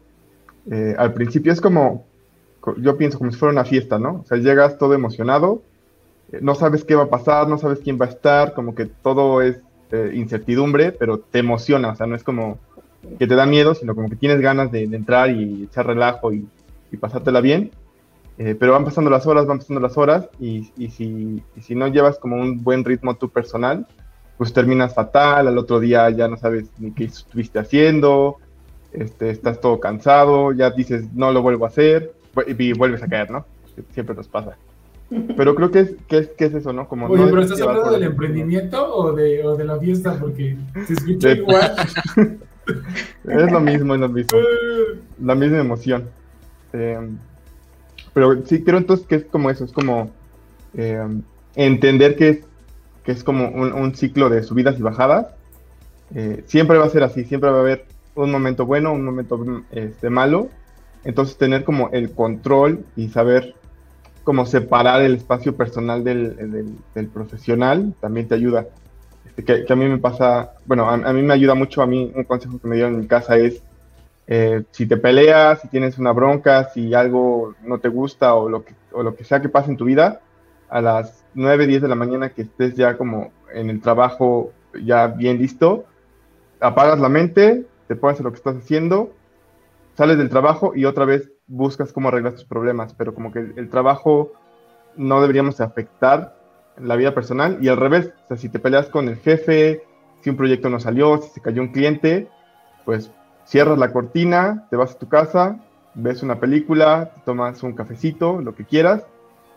eh, 0.70 0.96
al 0.98 1.14
principio 1.14 1.52
es 1.52 1.62
como, 1.62 2.06
yo 2.78 2.98
pienso 2.98 3.18
como 3.18 3.32
si 3.32 3.38
fuera 3.38 3.54
una 3.54 3.66
fiesta, 3.66 3.98
¿no? 4.00 4.22
O 4.24 4.26
sea, 4.26 4.38
llegas 4.38 4.78
todo 4.78 4.94
emocionado, 4.94 5.62
eh, 6.32 6.40
no 6.42 6.56
sabes 6.56 6.84
qué 6.84 6.96
va 6.96 7.04
a 7.04 7.10
pasar, 7.10 7.48
no 7.48 7.58
sabes 7.58 7.80
quién 7.80 8.00
va 8.00 8.06
a 8.06 8.10
estar, 8.10 8.54
como 8.54 8.76
que 8.76 8.86
todo 8.86 9.42
es 9.42 9.62
este, 9.92 10.16
incertidumbre, 10.16 10.94
pero 10.94 11.20
te 11.20 11.40
emociona, 11.40 11.90
o 11.90 11.96
sea, 11.96 12.08
no 12.08 12.16
es 12.16 12.24
como 12.24 12.60
que 13.20 13.28
te 13.28 13.36
da 13.36 13.46
miedo, 13.46 13.76
sino 13.76 13.94
como 13.94 14.10
que 14.10 14.16
tienes 14.16 14.40
ganas 14.40 14.72
de, 14.72 14.84
entrar 14.84 15.30
y 15.32 15.64
echar 15.64 15.86
relajo 15.86 16.32
y, 16.32 16.48
pasártela 17.00 17.42
bien. 17.42 17.72
Eh, 18.38 18.56
pero 18.58 18.72
van 18.72 18.86
pasando 18.86 19.10
las 19.10 19.28
horas, 19.28 19.46
van 19.46 19.60
pasando 19.60 19.82
las 19.82 19.98
horas 19.98 20.30
y, 20.40 20.72
si, 20.90 21.76
no 21.76 21.88
llevas 21.90 22.18
como 22.20 22.38
un 22.38 22.64
buen 22.64 22.86
ritmo 22.86 23.16
tu 23.16 23.30
personal, 23.30 23.86
pues 24.38 24.54
terminas 24.54 24.96
fatal, 24.96 25.48
al 25.48 25.58
otro 25.58 25.80
día 25.80 26.10
ya 26.10 26.28
no 26.28 26.38
sabes 26.38 26.70
ni 26.80 26.92
qué 26.92 27.06
estuviste 27.06 27.60
haciendo, 27.60 28.38
este, 28.94 29.30
estás 29.30 29.60
todo 29.60 29.80
cansado, 29.80 30.54
ya 30.54 30.72
dices 30.72 31.14
no 31.14 31.32
lo 31.32 31.42
vuelvo 31.42 31.66
a 31.66 31.70
hacer 31.70 32.14
y 32.48 32.74
vuelves 32.74 33.04
a 33.04 33.08
caer, 33.08 33.30
¿no? 33.30 33.46
Siempre 33.94 34.16
nos 34.16 34.28
pasa. 34.28 34.58
Pero 35.36 35.56
creo 35.56 35.72
que 35.72 35.80
es, 35.80 35.96
que 36.08 36.18
es, 36.20 36.28
que 36.30 36.46
es 36.46 36.54
eso, 36.54 36.72
¿no? 36.72 36.88
Como 36.88 37.08
Oye, 37.08 37.26
pero 37.26 37.42
¿estás 37.42 37.60
hablando 37.62 37.92
del 37.92 38.04
emprendimiento 38.04 38.96
o 38.96 39.12
de, 39.12 39.44
o 39.44 39.58
de 39.58 39.66
la 39.66 39.78
fiesta? 39.78 40.18
Porque 40.18 40.56
se 40.88 40.94
escucha 40.94 41.32
igual. 41.32 41.76
es 43.28 43.52
lo 43.52 43.60
mismo, 43.60 43.94
es 43.94 44.00
lo 44.00 44.08
mismo. 44.08 44.40
La 45.22 45.36
misma 45.36 45.60
emoción. 45.60 46.06
Em, 46.72 47.18
pero 48.14 48.46
sí 48.46 48.64
creo 48.64 48.78
entonces 48.78 49.06
que 49.06 49.16
es 49.16 49.26
como 49.26 49.50
eso, 49.50 49.66
es 49.66 49.74
como 49.74 50.12
em, 50.76 51.22
entender 51.56 52.16
que 52.16 52.30
es, 52.30 52.40
que 53.04 53.12
es 53.12 53.24
como 53.24 53.50
un, 53.50 53.94
ciclo 53.96 54.30
de 54.30 54.44
subidas 54.44 54.80
y 54.80 54.82
bajadas. 54.82 55.28
Eh, 56.16 56.44
siempre 56.48 56.78
va 56.78 56.86
a 56.86 56.90
ser 56.90 57.04
así, 57.04 57.26
siempre 57.26 57.50
va 57.50 57.58
a 57.58 57.62
haber 57.62 57.86
un 58.16 58.32
momento 58.32 58.66
bueno, 58.66 58.94
un 58.94 59.04
momento 59.04 59.44
este, 59.72 60.10
malo. 60.10 60.48
Entonces 61.04 61.38
tener 61.38 61.66
como 61.66 61.90
el 61.90 62.12
control 62.12 62.86
y 62.96 63.10
saber 63.10 63.56
como 64.24 64.46
separar 64.46 65.02
el 65.02 65.16
espacio 65.16 65.56
personal 65.56 66.04
del, 66.04 66.76
del, 66.94 67.08
profesional 67.08 67.94
también 68.00 68.28
te 68.28 68.36
ayuda. 68.36 68.68
Este, 69.26 69.44
que, 69.44 69.72
a 69.72 69.76
mí 69.76 69.86
me 69.86 69.98
pasa, 69.98 70.52
bueno, 70.66 70.90
a, 70.90 70.98
mí 71.14 71.22
me 71.22 71.34
ayuda 71.34 71.56
mucho, 71.56 71.82
a 71.82 71.88
mí 71.88 72.12
un 72.14 72.24
consejo 72.24 72.60
que 72.60 72.68
me 72.68 72.76
dieron 72.76 72.96
en 72.96 73.00
mi 73.02 73.08
casa 73.08 73.38
es, 73.38 73.62
eh, 74.28 74.64
si 74.72 74.86
te 74.86 74.98
peleas, 74.98 75.62
si 75.62 75.68
tienes 75.68 75.98
una 75.98 76.12
bronca, 76.12 76.70
si 76.70 76.94
algo 76.94 77.56
no 77.64 77.80
te 77.80 77.90
gusta 77.90 78.36
o 78.36 78.50
lo 78.50 78.64
que, 78.64 78.74
o 78.92 79.04
lo 79.04 79.16
que 79.16 79.24
sea 79.24 79.42
que 79.42 79.50
pase 79.50 79.72
en 79.72 79.78
tu 79.78 79.86
vida, 79.86 80.22
a 80.70 80.82
las 80.82 81.24
9, 81.34 81.68
10 81.68 81.82
de 81.82 81.88
la 81.88 81.96
mañana 81.96 82.30
que 82.30 82.44
estés 82.44 82.76
ya 82.76 82.98
como 82.98 83.32
en 83.54 83.70
el 83.70 83.82
trabajo 83.82 84.52
ya 84.84 85.08
bien 85.08 85.38
listo, 85.38 85.86
apagas 86.60 87.00
la 87.00 87.10
mente, 87.10 87.66
te 87.88 87.96
pones 87.96 88.20
a 88.20 88.24
lo 88.24 88.32
que 88.32 88.38
estás 88.38 88.56
haciendo, 88.56 89.12
sales 89.96 90.18
del 90.18 90.30
trabajo 90.30 90.74
y 90.76 90.86
otra 90.86 91.06
vez 91.06 91.32
buscas 91.48 91.92
cómo 91.92 92.08
arreglar 92.08 92.34
tus 92.34 92.46
problemas, 92.46 92.94
pero 92.94 93.14
como 93.14 93.32
que 93.32 93.40
el, 93.40 93.70
trabajo 93.70 94.32
no 94.96 95.22
deberíamos 95.22 95.62
afectar 95.62 96.38
la 96.78 96.96
vida 96.96 97.14
personal 97.14 97.58
y 97.62 97.68
al 97.68 97.78
revés, 97.78 98.14
o 98.26 98.28
sea, 98.30 98.38
si 98.38 98.50
te 98.50 98.60
peleas 98.60 98.88
con 98.88 99.10
el 99.10 99.18
jefe, 99.18 99.84
si 100.22 100.30
un 100.30 100.38
proyecto 100.38 100.70
no 100.70 100.80
salió, 100.80 101.18
si 101.18 101.30
se 101.30 101.42
cayó 101.42 101.62
un 101.62 101.72
cliente, 101.72 102.30
pues 102.86 103.12
cierras 103.46 103.78
la 103.78 103.92
cortina, 103.92 104.68
te 104.70 104.78
vas 104.78 104.96
a 104.96 105.00
tu 105.00 105.10
casa, 105.10 105.60
ves 105.94 106.24
una 106.24 106.40
película, 106.40 107.12
tomas 107.26 107.64
un 107.64 107.74
cafecito, 107.74 108.42
lo 108.42 108.56
que 108.56 108.66
quieras, 108.66 109.06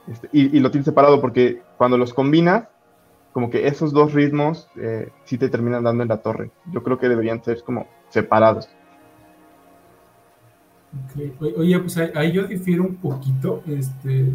este, 0.08 0.28
y, 0.32 0.60
lo 0.60 0.70
tienes 0.70 0.84
separado 0.84 1.20
porque 1.20 1.62
cuando 1.78 1.96
los 1.96 2.12
combinas, 2.12 2.68
como 3.32 3.50
que 3.50 3.66
esos 3.66 3.92
dos 3.92 4.12
ritmos 4.12 4.68
eh, 4.76 5.08
sí 5.24 5.38
te 5.38 5.48
terminan 5.48 5.84
dando 5.84 6.02
en 6.02 6.08
la 6.08 6.18
torre. 6.18 6.50
Yo 6.70 6.82
creo 6.82 6.98
que 6.98 7.08
deberían 7.08 7.42
ser 7.42 7.62
como 7.64 7.88
separados. 8.08 8.68
Oye, 11.56 11.78
pues 11.78 11.96
ahí, 11.96 12.32
yo 12.32 12.44
difiero 12.44 12.82
un 12.84 12.96
poquito. 12.96 13.62
Este... 13.66 14.30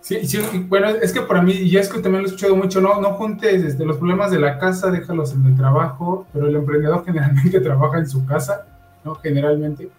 Sí, 0.00 0.26
sí, 0.26 0.38
bueno, 0.68 0.88
es 0.88 1.12
que 1.12 1.20
para 1.20 1.42
mí, 1.42 1.52
y 1.52 1.76
es 1.76 1.88
que 1.88 2.00
también 2.00 2.22
lo 2.22 2.28
he 2.28 2.30
escuchado 2.30 2.56
mucho, 2.56 2.80
no, 2.80 3.00
no 3.00 3.14
juntes 3.14 3.62
este, 3.62 3.84
los 3.84 3.98
problemas 3.98 4.30
de 4.30 4.38
la 4.38 4.58
casa, 4.58 4.90
déjalos 4.90 5.34
en 5.34 5.44
el 5.44 5.56
trabajo, 5.56 6.26
pero 6.32 6.46
el 6.46 6.56
emprendedor 6.56 7.04
generalmente 7.06 7.60
trabaja 7.60 7.98
en 7.98 8.08
su 8.08 8.24
casa, 8.24 8.66
¿no? 9.04 9.16
Generalmente 9.16 9.90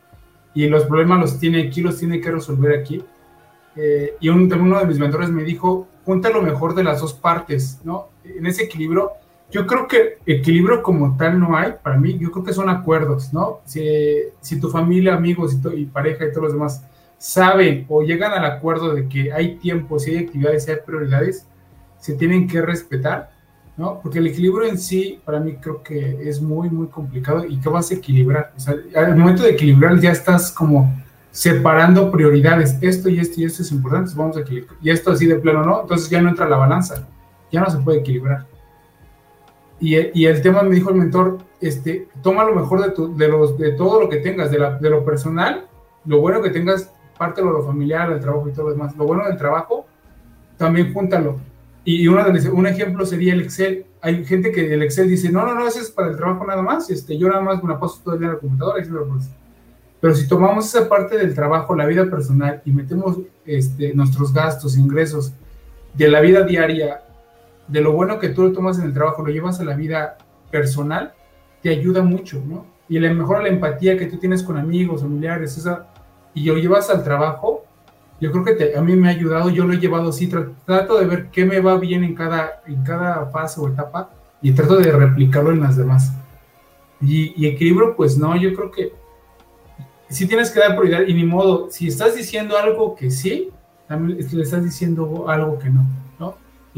y 0.54 0.68
los 0.68 0.86
problemas 0.86 1.20
los 1.20 1.40
tiene 1.40 1.68
aquí, 1.68 1.82
los 1.82 1.98
tiene 1.98 2.20
que 2.20 2.32
resolver 2.32 2.78
aquí. 2.80 3.04
Eh, 3.76 4.16
y 4.20 4.30
un, 4.30 4.52
uno 4.52 4.80
de 4.80 4.86
mis 4.86 5.00
mentores 5.00 5.30
me 5.30 5.44
dijo, 5.44 5.88
junta 6.06 6.30
lo 6.30 6.42
mejor 6.42 6.76
de 6.76 6.84
las 6.84 7.02
dos 7.02 7.14
partes, 7.14 7.80
¿no? 7.84 8.10
En 8.24 8.46
ese 8.46 8.64
equilibrio, 8.64 9.12
yo 9.52 9.66
creo 9.66 9.88
que 9.88 10.20
equilibrio 10.26 10.84
como 10.84 11.18
tal 11.18 11.40
no 11.40 11.58
hay, 11.58 11.74
para 11.82 11.98
mí, 11.98 12.18
yo 12.20 12.32
creo 12.32 12.44
que 12.44 12.54
son 12.54 12.70
acuerdos, 12.70 13.34
¿no? 13.34 13.62
Si, 13.66 14.60
tu 14.60 14.70
familia, 14.70 15.16
amigos 15.16 15.54
y, 15.54 15.82
y 15.82 15.86
pareja 15.86 16.26
y 16.26 16.30
todos 16.30 16.44
los 16.44 16.54
demás 16.54 16.84
saben 17.18 17.86
o 17.90 18.02
llegan 18.02 18.32
al 18.32 18.46
acuerdo 18.46 18.94
de 18.94 19.08
que 19.08 19.32
hay 19.32 19.56
tiempo, 19.56 20.00
si 20.00 20.12
hay 20.12 20.26
actividades, 20.26 20.66
si 20.66 20.72
hay 20.72 20.78
prioridades, 20.86 21.46
se 22.00 22.14
tienen 22.14 22.48
que 22.48 22.62
respetar 22.62 23.32
¿no? 23.80 24.02
Porque 24.04 24.20
el 24.20 24.28
equilibrio 24.28 24.68
en 24.68 24.78
sí, 24.78 25.22
para 25.24 25.40
mí 25.40 25.54
creo 25.54 25.82
que 25.82 26.28
es 26.28 26.42
muy, 26.42 26.70
muy 26.70 26.88
complicado 26.88 27.46
y 27.46 27.58
que 27.62 27.70
vas 27.70 27.90
a 27.90 27.94
equilibrar. 27.94 28.52
O 28.58 28.60
sea, 28.60 28.76
al 28.94 29.16
momento 29.16 29.42
de 29.44 29.52
equilibrar 29.52 29.98
ya 30.02 30.12
estás 30.12 30.52
como 30.52 30.94
separando 31.32 32.12
prioridades. 32.12 32.78
Esto 32.82 33.08
y 33.08 33.22
esto 33.22 33.40
y 33.40 33.46
esto 33.46 33.62
es 33.64 33.72
importante, 33.72 34.12
vamos 34.18 34.36
a 34.36 34.42
equilibrar. 34.42 34.76
Y 34.82 34.90
esto 34.90 35.12
así 35.12 35.26
de 35.26 35.36
plano, 35.36 35.64
¿no? 35.64 35.82
Entonces 35.84 36.10
ya 36.10 36.22
no 36.22 36.28
entra 36.28 36.50
la 36.50 36.58
balanza, 36.58 37.08
ya 37.54 37.62
no 37.62 37.70
se 37.70 37.78
puede 37.78 38.00
equilibrar. 38.00 38.46
Y, 39.80 39.96
y 40.20 40.26
el 40.26 40.42
tema 40.42 40.64
me 40.64 40.76
dijo 40.76 40.90
el 40.90 40.96
mentor, 40.98 41.38
este, 41.62 42.08
toma 42.22 42.44
lo 42.44 42.56
mejor 42.56 42.82
de, 42.84 42.92
tu, 42.92 43.16
de, 43.16 43.28
los, 43.28 43.58
de 43.58 43.72
todo 43.72 44.02
lo 44.02 44.10
que 44.10 44.18
tengas, 44.18 44.52
de, 44.52 44.60
la, 44.60 44.78
de 44.78 44.90
lo 44.90 45.06
personal, 45.06 45.68
lo 46.06 46.20
bueno 46.20 46.42
que 46.42 46.50
tengas, 46.50 46.92
parte 47.18 47.42
de 47.42 47.48
lo 47.48 47.64
familiar, 47.64 48.12
el 48.12 48.20
trabajo 48.20 48.48
y 48.48 48.52
todo 48.52 48.66
lo 48.66 48.72
demás. 48.72 48.96
Lo 48.96 49.06
bueno 49.06 49.26
del 49.26 49.38
trabajo, 49.38 49.86
también 50.58 50.94
júntalo 50.94 51.40
y 51.92 52.08
uno 52.08 52.24
de, 52.24 52.50
un 52.50 52.68
ejemplo 52.68 53.04
sería 53.04 53.34
el 53.34 53.42
Excel. 53.42 53.86
Hay 54.02 54.24
gente 54.24 54.52
que 54.52 54.74
el 54.74 54.84
Excel 54.84 55.10
dice, 55.10 55.32
no, 55.32 55.44
no, 55.44 55.56
no, 55.56 55.68
ese 55.68 55.80
es 55.80 55.90
para 55.90 56.10
el 56.10 56.18
trabajo 56.18 56.46
nada 56.46 56.62
más. 56.62 56.90
Este, 56.92 57.18
yo 57.18 57.28
nada 57.28 57.42
más 57.42 57.64
me 57.64 57.70
la 57.70 57.80
paso 57.80 58.00
todo 58.04 58.14
el 58.14 58.20
día 58.20 58.30
en 58.30 58.34
la 58.36 58.40
computadora. 58.40 58.84
Pero 60.00 60.14
si 60.14 60.28
tomamos 60.28 60.68
esa 60.68 60.88
parte 60.88 61.18
del 61.18 61.34
trabajo, 61.34 61.76
la 61.76 61.88
vida 61.88 62.10
personal, 62.10 62.62
y 62.64 62.72
metemos 62.72 63.18
este, 63.44 63.94
nuestros 63.96 64.32
gastos, 64.34 64.78
ingresos 64.78 65.34
de 65.96 66.08
la 66.10 66.22
vida 66.22 66.44
diaria, 66.44 67.02
de 67.70 67.82
lo 67.82 67.94
bueno 67.94 68.20
que 68.20 68.30
tú 68.30 68.44
lo 68.44 68.52
tomas 68.52 68.80
en 68.80 68.86
el 68.86 68.94
trabajo, 68.94 69.26
lo 69.26 69.32
llevas 69.32 69.60
a 69.60 69.64
la 69.64 69.76
vida 69.76 70.18
personal, 70.52 71.14
te 71.62 71.70
ayuda 71.70 72.02
mucho, 72.02 72.44
¿no? 72.46 72.66
Y 72.90 73.00
le 73.00 73.14
mejora 73.14 73.44
la 73.44 73.50
empatía 73.50 73.98
que 73.98 74.08
tú 74.08 74.18
tienes 74.18 74.44
con 74.44 74.58
amigos, 74.58 75.02
familiares, 75.02 75.58
esa, 75.58 75.88
y 76.34 76.46
lo 76.46 76.58
llevas 76.58 76.90
al 76.90 77.04
trabajo, 77.04 77.66
yo 78.20 78.32
creo 78.32 78.44
que 78.44 78.76
a 78.76 78.82
mí 78.82 78.96
me 78.96 79.08
ha 79.08 79.12
ayudado, 79.12 79.50
yo 79.50 79.66
lo 79.66 79.74
he 79.74 79.80
llevado 79.80 80.10
así, 80.10 80.28
trato 80.28 81.00
de 81.00 81.06
ver 81.06 81.30
qué 81.32 81.46
me 81.46 81.60
va 81.62 81.78
bien 81.78 82.04
en 82.04 82.16
cada, 82.16 82.62
en 82.66 82.84
cada 82.84 83.28
fase 83.28 83.62
o 83.62 83.70
etapa 83.70 84.10
y 84.42 84.52
trato 84.52 84.76
de 84.78 84.92
replicarlo 84.92 85.52
en 85.52 85.62
las 85.62 85.78
demás. 85.78 86.14
Y, 87.02 87.46
equilibrio, 87.46 87.96
pues 87.96 88.18
no, 88.18 88.36
yo 88.36 88.54
creo 88.54 88.72
que 88.72 88.92
sí 90.10 90.28
tienes 90.28 90.52
que 90.52 90.60
dar 90.60 90.76
prioridad 90.76 91.08
y 91.08 91.14
ni 91.14 91.24
modo, 91.24 91.70
si 91.72 91.88
estás 91.88 92.16
diciendo 92.16 92.58
algo 92.58 92.96
que 92.96 93.10
sí, 93.10 93.52
también 93.88 94.18
le 94.20 94.44
estás 94.44 94.64
diciendo 94.64 95.30
algo 95.30 95.58
que 95.58 95.70
¿no? 95.70 95.86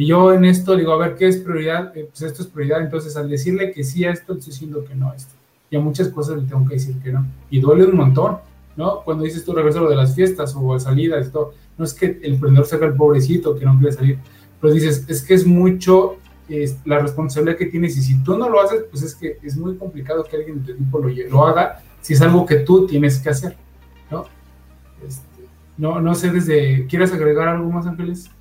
Y 0.01 0.07
yo 0.07 0.33
en 0.33 0.45
esto 0.45 0.75
digo, 0.75 0.93
a 0.93 0.97
ver, 0.97 1.15
¿qué 1.15 1.27
es 1.27 1.37
prioridad? 1.37 1.95
Eh, 1.95 2.07
pues 2.09 2.23
esto 2.23 2.41
es 2.41 2.47
prioridad, 2.47 2.81
entonces 2.81 3.15
al 3.15 3.29
decirle 3.29 3.71
que 3.71 3.83
sí 3.83 4.03
a 4.03 4.09
esto, 4.09 4.33
estoy 4.33 4.51
diciendo 4.51 4.83
que 4.83 4.95
no 4.95 5.11
a 5.11 5.15
esto. 5.15 5.35
Y 5.69 5.75
a 5.75 5.79
muchas 5.79 6.07
cosas 6.07 6.41
le 6.41 6.47
tengo 6.47 6.67
que 6.67 6.73
decir 6.73 6.95
que 7.03 7.11
no. 7.11 7.23
Y 7.51 7.59
duele 7.59 7.85
un 7.85 7.97
montón 7.97 8.37
¿no? 8.75 9.01
Cuando 9.03 9.25
dices 9.25 9.45
tú 9.45 9.53
regreso 9.53 9.81
lo 9.81 9.91
de 9.91 9.95
las 9.95 10.15
fiestas 10.15 10.55
o 10.57 10.79
salidas 10.79 11.27
y 11.27 11.31
todo, 11.31 11.53
no 11.77 11.85
es 11.85 11.93
que 11.93 12.19
el 12.23 12.33
emprendedor 12.33 12.65
sea 12.65 12.79
el 12.79 12.95
pobrecito 12.95 13.55
que 13.55 13.63
no 13.63 13.77
quiere 13.77 13.91
salir, 13.91 14.17
pero 14.59 14.73
dices, 14.73 15.05
es 15.07 15.21
que 15.21 15.35
es 15.35 15.45
mucho 15.45 16.17
la 16.85 16.97
responsabilidad 16.97 17.57
que 17.57 17.67
tienes 17.67 17.95
y 17.95 18.01
si 18.01 18.23
tú 18.23 18.35
no 18.39 18.49
lo 18.49 18.59
haces, 18.59 18.85
pues 18.89 19.03
es 19.03 19.13
que 19.13 19.37
es 19.43 19.55
muy 19.55 19.75
complicado 19.75 20.23
que 20.23 20.35
alguien 20.35 20.65
de 20.65 20.73
tu 20.73 20.99
lo, 20.99 21.09
lo 21.09 21.45
haga 21.45 21.83
si 22.01 22.13
es 22.13 22.21
algo 22.23 22.43
que 22.47 22.55
tú 22.55 22.87
tienes 22.87 23.19
que 23.19 23.29
hacer, 23.29 23.55
¿no? 24.09 24.25
Este, 25.07 25.45
no, 25.77 26.01
no 26.01 26.15
sé 26.15 26.31
desde, 26.31 26.87
¿quieres 26.87 27.13
agregar 27.13 27.49
algo 27.49 27.69
más, 27.69 27.85
Ángeles? 27.85 28.31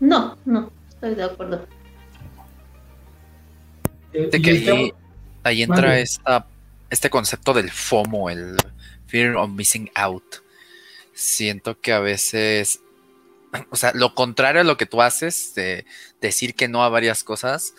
No, 0.00 0.36
no, 0.44 0.72
estoy 0.88 1.14
de 1.14 1.22
acuerdo. 1.22 1.66
Eh, 4.12 4.28
que 4.30 4.92
ahí, 5.44 5.62
entra 5.62 5.98
esta 6.00 6.46
este 6.90 7.08
concepto 7.08 7.54
del 7.54 7.70
FOMO, 7.70 8.28
el 8.30 8.56
Fear 9.06 9.36
of 9.36 9.50
Missing 9.50 9.90
Out. 9.94 10.36
Siento 11.14 11.80
que 11.80 11.92
a 11.92 12.00
veces, 12.00 12.80
o 13.70 13.76
sea, 13.76 13.92
lo 13.94 14.14
contrario 14.14 14.60
a 14.60 14.64
lo 14.64 14.76
que 14.76 14.86
tú 14.86 15.00
haces, 15.00 15.54
de 15.54 15.86
decir 16.20 16.54
que 16.54 16.68
no 16.68 16.82
a 16.82 16.88
varias 16.88 17.24
cosas, 17.24 17.74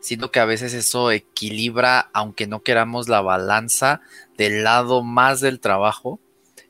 siento 0.00 0.30
que 0.30 0.40
a 0.40 0.44
veces 0.44 0.74
eso 0.74 1.10
equilibra, 1.12 2.10
aunque 2.12 2.46
no 2.46 2.62
queramos 2.62 3.08
la 3.08 3.20
balanza 3.20 4.00
del 4.36 4.64
lado 4.64 5.02
más 5.02 5.40
del 5.40 5.60
trabajo, 5.60 6.20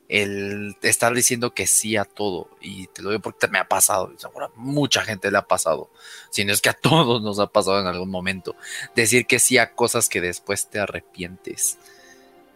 el 0.09 0.77
estar 0.81 1.13
diciendo 1.13 1.53
que 1.53 1.67
sí 1.67 1.97
a 1.97 2.05
todo. 2.05 2.49
Y 2.61 2.87
te 2.87 3.01
lo 3.01 3.09
digo 3.09 3.21
porque 3.21 3.47
me 3.47 3.59
ha 3.59 3.67
pasado. 3.67 4.13
Ahora 4.23 4.49
mucha 4.55 5.03
gente 5.03 5.31
le 5.31 5.37
ha 5.37 5.47
pasado. 5.47 5.89
Si 6.29 6.45
no 6.45 6.53
es 6.53 6.61
que 6.61 6.69
a 6.69 6.73
todos 6.81 7.21
nos 7.21 7.39
ha 7.39 7.47
pasado 7.47 7.79
en 7.79 7.87
algún 7.87 8.09
momento. 8.09 8.55
Decir 8.95 9.25
que 9.25 9.39
sí 9.39 9.57
a 9.57 9.73
cosas 9.73 10.09
que 10.09 10.21
después 10.21 10.67
te 10.69 10.79
arrepientes. 10.79 11.77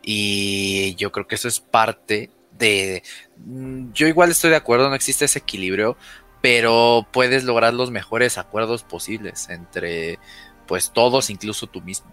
Y 0.02 0.96
yo 0.96 1.12
creo 1.12 1.28
que 1.28 1.36
eso 1.36 1.48
es 1.48 1.60
parte 1.60 2.32
de... 2.58 3.04
Mm, 3.38 3.92
yo 3.94 4.08
igual 4.08 4.32
estoy 4.32 4.50
de 4.50 4.56
acuerdo, 4.56 4.90
no 4.90 4.96
existe 4.96 5.26
ese 5.26 5.40
equilibrio, 5.40 5.98
pero 6.42 7.08
puedes 7.12 7.44
lograr 7.44 7.74
los 7.74 7.92
mejores 7.92 8.38
acuerdos 8.38 8.84
posibles 8.84 9.50
entre 9.50 10.20
pues 10.68 10.92
todos, 10.92 11.30
incluso 11.30 11.68
tú 11.68 11.82
mismo. 11.82 12.12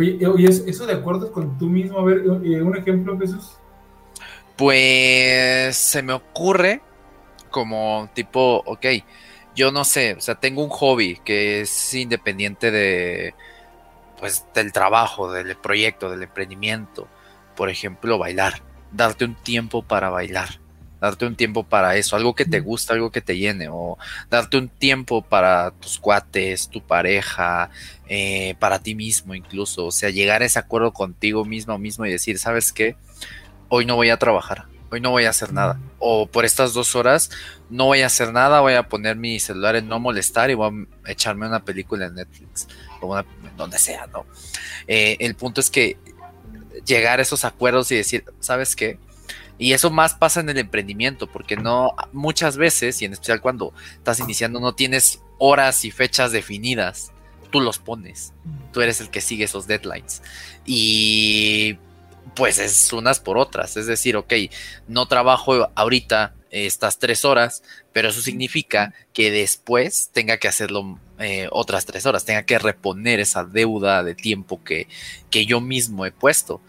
Oye, 0.00 0.26
oye, 0.26 0.48
¿eso 0.48 0.86
de 0.86 0.94
acuerdo 0.94 1.30
con 1.30 1.58
tú 1.58 1.66
mismo? 1.66 1.98
A 1.98 2.04
ver, 2.04 2.22
eh, 2.42 2.62
un 2.62 2.74
ejemplo, 2.74 3.18
Jesús. 3.18 3.50
Pues 4.56 5.76
se 5.76 6.02
me 6.02 6.14
ocurre 6.14 6.80
como 7.50 8.08
tipo, 8.14 8.62
ok, 8.64 8.86
yo 9.54 9.70
no 9.72 9.84
sé, 9.84 10.14
o 10.14 10.20
sea, 10.22 10.36
tengo 10.36 10.64
un 10.64 10.70
hobby 10.70 11.20
que 11.22 11.60
es 11.60 11.94
independiente 11.94 12.70
de, 12.70 13.34
pues, 14.18 14.46
del 14.54 14.72
trabajo, 14.72 15.30
del 15.30 15.54
proyecto, 15.56 16.08
del 16.08 16.22
emprendimiento. 16.22 17.06
Por 17.54 17.68
ejemplo, 17.68 18.16
bailar. 18.16 18.62
Darte 18.92 19.26
un 19.26 19.34
tiempo 19.34 19.82
para 19.82 20.08
bailar. 20.08 20.60
Darte 21.00 21.26
un 21.26 21.34
tiempo 21.34 21.64
para 21.64 21.96
eso, 21.96 22.16
algo 22.16 22.34
que 22.34 22.44
te 22.44 22.60
gusta, 22.60 22.94
algo 22.94 23.10
que 23.10 23.20
te 23.20 23.38
llene, 23.38 23.68
o 23.70 23.98
darte 24.28 24.58
un 24.58 24.68
tiempo 24.68 25.22
para 25.22 25.70
tus 25.72 25.98
cuates, 25.98 26.68
tu 26.68 26.82
pareja, 26.82 27.70
eh, 28.06 28.54
para 28.58 28.80
ti 28.80 28.94
mismo 28.94 29.34
incluso, 29.34 29.86
o 29.86 29.90
sea, 29.90 30.10
llegar 30.10 30.42
a 30.42 30.44
ese 30.44 30.58
acuerdo 30.58 30.92
contigo 30.92 31.44
mismo 31.44 31.78
mismo 31.78 32.04
y 32.06 32.10
decir, 32.10 32.38
¿sabes 32.38 32.72
qué? 32.72 32.96
Hoy 33.68 33.86
no 33.86 33.96
voy 33.96 34.10
a 34.10 34.18
trabajar, 34.18 34.66
hoy 34.90 35.00
no 35.00 35.10
voy 35.10 35.24
a 35.24 35.30
hacer 35.30 35.52
nada. 35.52 35.78
O 35.98 36.26
por 36.26 36.44
estas 36.44 36.72
dos 36.74 36.94
horas 36.94 37.30
no 37.70 37.86
voy 37.86 38.02
a 38.02 38.06
hacer 38.06 38.32
nada, 38.32 38.60
voy 38.60 38.74
a 38.74 38.88
poner 38.88 39.16
mi 39.16 39.40
celular 39.40 39.76
en 39.76 39.88
no 39.88 40.00
molestar 40.00 40.50
y 40.50 40.54
voy 40.54 40.86
a 41.04 41.12
echarme 41.12 41.46
una 41.46 41.64
película 41.64 42.06
en 42.06 42.14
Netflix 42.16 42.68
o 43.00 43.22
donde 43.56 43.78
sea, 43.78 44.06
¿no? 44.08 44.26
Eh, 44.86 45.16
el 45.20 45.34
punto 45.34 45.60
es 45.60 45.70
que 45.70 45.96
llegar 46.84 47.18
a 47.18 47.22
esos 47.22 47.44
acuerdos 47.44 47.90
y 47.92 47.96
decir, 47.96 48.24
¿sabes 48.40 48.76
qué? 48.76 48.98
Y 49.60 49.74
eso 49.74 49.90
más 49.90 50.14
pasa 50.14 50.40
en 50.40 50.48
el 50.48 50.56
emprendimiento, 50.56 51.26
porque 51.26 51.54
no, 51.54 51.94
muchas 52.12 52.56
veces, 52.56 53.02
y 53.02 53.04
en 53.04 53.12
especial 53.12 53.42
cuando 53.42 53.74
estás 53.92 54.18
iniciando, 54.18 54.58
no 54.58 54.74
tienes 54.74 55.20
horas 55.36 55.84
y 55.84 55.90
fechas 55.90 56.32
definidas. 56.32 57.12
Tú 57.50 57.60
los 57.60 57.78
pones. 57.78 58.32
Tú 58.72 58.80
eres 58.80 59.02
el 59.02 59.10
que 59.10 59.20
sigue 59.20 59.44
esos 59.44 59.66
deadlines. 59.66 60.22
Y 60.64 61.76
pues 62.34 62.58
es 62.58 62.90
unas 62.94 63.20
por 63.20 63.36
otras. 63.36 63.76
Es 63.76 63.84
decir, 63.84 64.16
ok, 64.16 64.32
no 64.88 65.04
trabajo 65.06 65.70
ahorita 65.74 66.34
estas 66.50 66.98
tres 66.98 67.26
horas, 67.26 67.62
pero 67.92 68.08
eso 68.08 68.22
significa 68.22 68.94
que 69.12 69.30
después 69.30 70.08
tenga 70.14 70.38
que 70.38 70.48
hacerlo 70.48 70.98
eh, 71.18 71.48
otras 71.50 71.84
tres 71.84 72.06
horas, 72.06 72.24
tenga 72.24 72.44
que 72.44 72.58
reponer 72.58 73.20
esa 73.20 73.44
deuda 73.44 74.02
de 74.02 74.14
tiempo 74.14 74.64
que, 74.64 74.88
que 75.28 75.44
yo 75.44 75.60
mismo 75.60 76.06
he 76.06 76.12
puesto. 76.12 76.62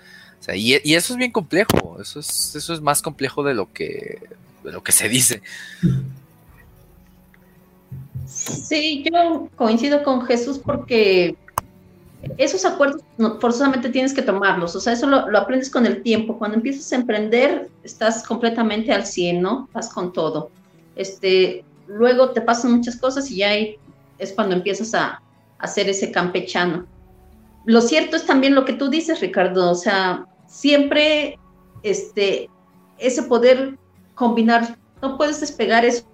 Y, 0.55 0.73
eso 0.73 1.13
es 1.13 1.17
bien 1.17 1.31
complejo, 1.31 1.97
eso 2.01 2.19
es, 2.19 2.55
eso 2.55 2.73
es 2.73 2.81
más 2.81 3.01
complejo 3.01 3.43
de 3.43 3.53
lo 3.53 3.71
que, 3.71 4.21
de 4.63 4.71
lo 4.71 4.83
que 4.83 4.91
se 4.91 5.07
dice. 5.07 5.41
Sí, 8.25 9.03
yo 9.03 9.49
coincido 9.55 10.03
con 10.03 10.25
Jesús 10.25 10.59
porque 10.59 11.35
esos 12.37 12.65
acuerdos 12.65 13.01
forzosamente 13.39 13.89
tienes 13.89 14.13
que 14.13 14.21
tomarlos, 14.21 14.75
o 14.75 14.79
sea, 14.79 14.93
eso 14.93 15.07
lo, 15.07 15.37
aprendes 15.37 15.69
con 15.69 15.85
el 15.85 16.01
tiempo. 16.01 16.37
Cuando 16.37 16.57
empiezas 16.57 16.91
a 16.91 16.95
emprender, 16.95 17.69
estás 17.83 18.23
completamente 18.23 18.91
al 18.91 19.05
100, 19.05 19.41
¿no? 19.41 19.69
Vas 19.73 19.89
con 19.89 20.13
todo. 20.13 20.49
Este, 20.95 21.63
luego 21.87 22.31
te 22.31 22.41
pasan 22.41 22.73
muchas 22.73 22.95
cosas 22.95 23.29
y 23.31 23.37
ya 23.37 23.53
es 23.55 24.33
cuando 24.33 24.55
empiezas 24.55 24.93
a, 24.93 25.21
hacer 25.59 25.87
ese 25.89 26.11
campechano. 26.11 26.87
Lo 27.65 27.81
cierto 27.81 28.15
es 28.15 28.25
también 28.25 28.55
lo 28.55 28.65
que 28.65 28.73
tú 28.73 28.89
dices, 28.89 29.19
Ricardo, 29.19 29.69
o 29.69 29.75
sea, 29.75 30.25
siempre 30.51 31.39
este, 31.81 32.49
ese 32.99 33.23
poder 33.23 33.79
combinar, 34.13 34.77
no 35.01 35.17
puedes 35.17 35.39
despegar 35.39 35.85
esos 35.85 36.05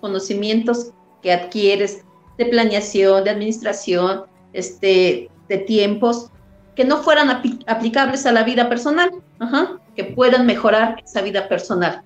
conocimientos 0.00 0.92
que 1.22 1.32
adquieres 1.32 2.04
de 2.38 2.46
planeación, 2.46 3.22
de 3.24 3.30
administración, 3.30 4.24
este, 4.52 5.30
de 5.48 5.58
tiempos, 5.58 6.30
que 6.74 6.84
no 6.84 6.98
fueran 6.98 7.30
aplicables 7.66 8.26
a 8.26 8.32
la 8.32 8.42
vida 8.42 8.68
personal, 8.68 9.10
que 9.94 10.04
puedan 10.04 10.46
mejorar 10.46 11.02
esa 11.04 11.22
vida 11.22 11.48
personal. 11.48 12.02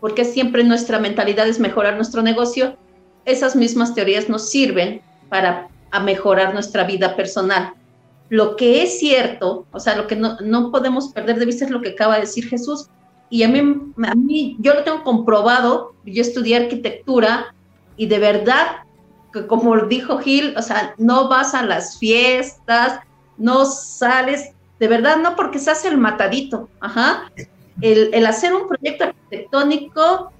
Porque 0.00 0.24
siempre 0.24 0.64
nuestra 0.64 0.98
mentalidad 0.98 1.48
es 1.48 1.58
mejorar 1.58 1.96
nuestro 1.96 2.22
negocio, 2.22 2.76
esas 3.24 3.56
mismas 3.56 3.94
teorías 3.94 4.28
nos 4.28 4.50
sirven 4.50 5.02
para 5.28 5.68
mejorar 6.02 6.52
nuestra 6.54 6.84
vida 6.84 7.16
personal. 7.16 7.74
Lo 8.30 8.56
que 8.56 8.82
es 8.82 8.98
cierto, 8.98 9.66
o 9.72 9.80
sea, 9.80 9.96
lo 9.96 10.06
que 10.06 10.16
no, 10.16 10.38
no 10.40 10.70
podemos 10.70 11.08
perder 11.08 11.38
de 11.38 11.46
vista 11.46 11.66
es 11.66 11.70
lo 11.70 11.82
que 11.82 11.90
acaba 11.90 12.14
de 12.14 12.22
decir 12.22 12.48
Jesús. 12.48 12.88
Y 13.28 13.42
a 13.42 13.48
mí, 13.48 13.58
a 13.58 14.14
mí, 14.14 14.56
yo 14.60 14.72
lo 14.72 14.82
tengo 14.82 15.04
comprobado, 15.04 15.94
yo 16.04 16.22
estudié 16.22 16.56
arquitectura 16.56 17.54
y 17.96 18.06
de 18.06 18.18
verdad 18.18 18.84
que 19.32 19.46
como 19.46 19.76
dijo 19.86 20.18
Gil, 20.18 20.54
o 20.56 20.62
sea, 20.62 20.94
no 20.98 21.28
vas 21.28 21.54
a 21.54 21.62
las 21.62 21.98
fiestas, 21.98 23.00
no 23.36 23.64
sales, 23.64 24.52
de 24.78 24.88
verdad, 24.88 25.18
no 25.18 25.36
porque 25.36 25.58
se 25.58 25.70
hace 25.70 25.88
el 25.88 25.98
matadito, 25.98 26.68
ajá. 26.80 27.30
El, 27.80 28.26
hacer 28.26 28.54
un 28.54 28.68
proyecto 28.68 29.04
arquitectónico, 29.04 30.32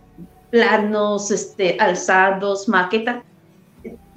planos, 0.51 1.31
este, 1.31 1.77
alzados, 1.79 2.69
maqueta, 2.69 3.23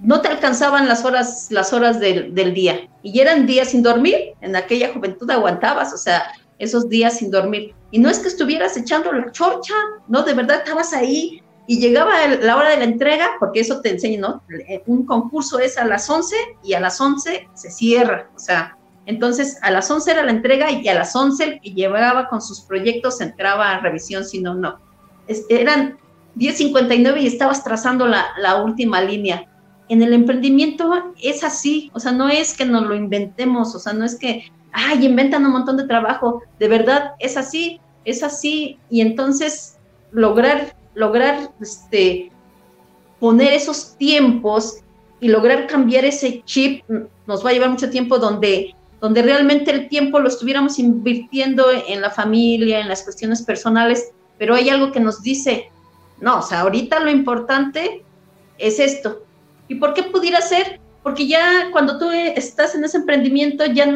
no 0.03 0.21
te 0.21 0.27
alcanzaban 0.27 0.87
las 0.87 1.05
horas, 1.05 1.47
las 1.49 1.71
horas 1.71 1.99
del, 1.99 2.53
día. 2.53 2.89
Y 3.01 3.19
eran 3.21 3.45
días 3.45 3.69
sin 3.69 3.81
dormir, 3.81 4.33
en 4.41 4.55
aquella 4.55 4.91
juventud 4.93 5.29
aguantabas, 5.31 5.93
o 5.93 5.97
sea, 5.97 6.23
esos 6.59 6.89
días 6.89 7.17
sin 7.17 7.31
dormir. 7.31 7.73
Y 7.89 7.99
no 7.99 8.09
es 8.09 8.19
que 8.19 8.27
estuvieras 8.27 8.75
echando 8.75 9.13
la 9.13 9.31
chorcha, 9.31 9.73
no, 10.09 10.23
de 10.23 10.33
verdad 10.33 10.57
estabas 10.57 10.93
ahí 10.93 11.41
y 11.67 11.79
llegaba 11.79 12.27
la 12.27 12.57
hora 12.57 12.71
de 12.71 12.77
la 12.77 12.83
entrega, 12.83 13.31
porque 13.39 13.61
eso 13.61 13.79
te 13.79 13.91
enseña, 13.91 14.19
¿no? 14.19 14.43
Un 14.87 15.05
concurso 15.05 15.59
es 15.59 15.77
a 15.77 15.85
las 15.85 16.09
11 16.09 16.35
y 16.63 16.73
a 16.73 16.81
las 16.81 16.99
11 16.99 17.47
se 17.53 17.71
cierra, 17.71 18.29
o 18.35 18.39
sea, 18.39 18.77
entonces 19.05 19.57
a 19.61 19.71
las 19.71 19.89
11 19.89 20.11
era 20.11 20.23
la 20.23 20.31
entrega 20.31 20.69
y 20.69 20.85
a 20.89 20.95
las 20.95 21.15
11 21.15 21.43
el 21.45 21.61
que 21.61 21.71
llevaba 21.71 22.27
con 22.27 22.41
sus 22.41 22.61
proyectos 22.61 23.21
entraba 23.21 23.71
a 23.71 23.79
revisión, 23.79 24.25
si 24.25 24.41
no, 24.41 24.53
no. 24.53 24.79
eran 25.47 25.97
10.59 26.35 27.21
y 27.21 27.27
estabas 27.27 27.63
trazando 27.63 28.05
la 28.05 28.63
última 28.63 28.99
línea. 28.99 29.47
En 29.89 30.01
el 30.01 30.13
emprendimiento 30.13 30.91
es 31.21 31.43
así, 31.43 31.91
o 31.93 31.99
sea, 31.99 32.11
no 32.11 32.29
es 32.29 32.55
que 32.55 32.65
nos 32.65 32.83
lo 32.83 32.95
inventemos, 32.95 33.75
o 33.75 33.79
sea, 33.79 33.93
no 33.93 34.05
es 34.05 34.17
que, 34.17 34.51
ay, 34.71 35.05
inventan 35.05 35.45
un 35.45 35.51
montón 35.51 35.77
de 35.77 35.87
trabajo, 35.87 36.41
de 36.59 36.67
verdad 36.67 37.11
es 37.19 37.37
así, 37.37 37.79
es 38.05 38.23
así, 38.23 38.79
y 38.89 39.01
entonces 39.01 39.77
lograr 40.11 40.73
lograr 40.95 41.51
este, 41.59 42.31
poner 43.19 43.53
esos 43.53 43.95
tiempos 43.97 44.77
y 45.19 45.29
lograr 45.29 45.67
cambiar 45.67 46.05
ese 46.05 46.43
chip 46.45 46.83
nos 47.25 47.45
va 47.45 47.49
a 47.49 47.53
llevar 47.53 47.69
mucho 47.69 47.89
tiempo 47.89 48.19
donde, 48.19 48.75
donde 48.99 49.21
realmente 49.21 49.71
el 49.71 49.87
tiempo 49.87 50.19
lo 50.19 50.27
estuviéramos 50.27 50.79
invirtiendo 50.79 51.65
en 51.87 52.01
la 52.01 52.09
familia, 52.09 52.79
en 52.79 52.89
las 52.89 53.03
cuestiones 53.03 53.41
personales, 53.41 54.11
pero 54.37 54.55
hay 54.55 54.69
algo 54.69 54.91
que 54.91 54.99
nos 54.99 55.21
dice, 55.21 55.69
no, 56.19 56.39
o 56.39 56.41
sea, 56.41 56.61
ahorita 56.61 56.99
lo 56.99 57.09
importante 57.09 58.03
es 58.57 58.79
esto. 58.79 59.23
¿Y 59.67 59.75
por 59.75 59.93
qué 59.93 60.03
pudiera 60.03 60.41
ser? 60.41 60.79
Porque 61.01 61.27
ya 61.27 61.69
cuando 61.71 61.97
tú 61.97 62.09
estás 62.11 62.75
en 62.75 62.83
ese 62.83 62.97
emprendimiento, 62.97 63.65
ya 63.65 63.87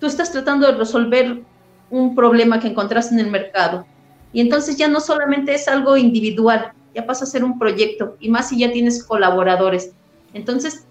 tú 0.00 0.06
estás 0.06 0.32
tratando 0.32 0.66
de 0.66 0.78
resolver 0.78 1.42
un 1.90 2.14
problema 2.14 2.60
que 2.60 2.68
encontraste 2.68 3.14
en 3.14 3.20
el 3.20 3.30
mercado 3.30 3.86
y 4.32 4.40
entonces 4.40 4.76
ya 4.76 4.88
no 4.88 5.00
solamente 5.00 5.54
es 5.54 5.68
algo 5.68 5.96
individual, 5.96 6.72
ya 6.94 7.06
pasa 7.06 7.24
a 7.24 7.28
ser 7.28 7.44
un 7.44 7.58
proyecto, 7.58 8.16
y 8.20 8.28
más 8.28 8.48
si 8.48 8.58
ya 8.58 8.72
tienes 8.72 9.02
colaboradores. 9.02 9.92
Entonces, 10.34 10.84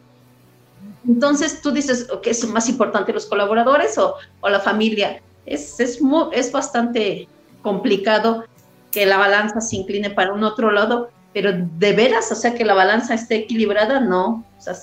entonces 1.08 1.62
tú 1.62 1.72
dices, 1.72 2.08
¿qué 2.24 2.32
es 2.32 2.48
más 2.48 2.68
importante, 2.68 3.14
los 3.14 3.28
colaboradores 3.28 3.98
o, 3.98 4.16
la 4.44 4.60
familia? 4.60 5.22
Es, 5.46 5.80
es, 5.80 6.00
es 6.34 6.52
bastante 6.52 7.28
complicado 7.62 8.46
que 8.92 9.06
la 9.06 9.18
balanza 9.18 9.62
se 9.62 9.78
incline 9.78 10.10
para 10.10 10.34
un 10.34 10.44
otro 10.44 10.72
lado, 10.72 11.10
pero 11.38 11.52
de 11.54 11.94
veras, 11.94 12.32
o 12.32 12.36
sea, 12.36 12.56
que 12.56 12.66
la 12.66 12.74
balanza 12.74 13.14
esté 13.14 13.36
equilibrada, 13.36 14.00
no. 14.00 14.44
O 14.58 14.60
sea, 14.60 14.74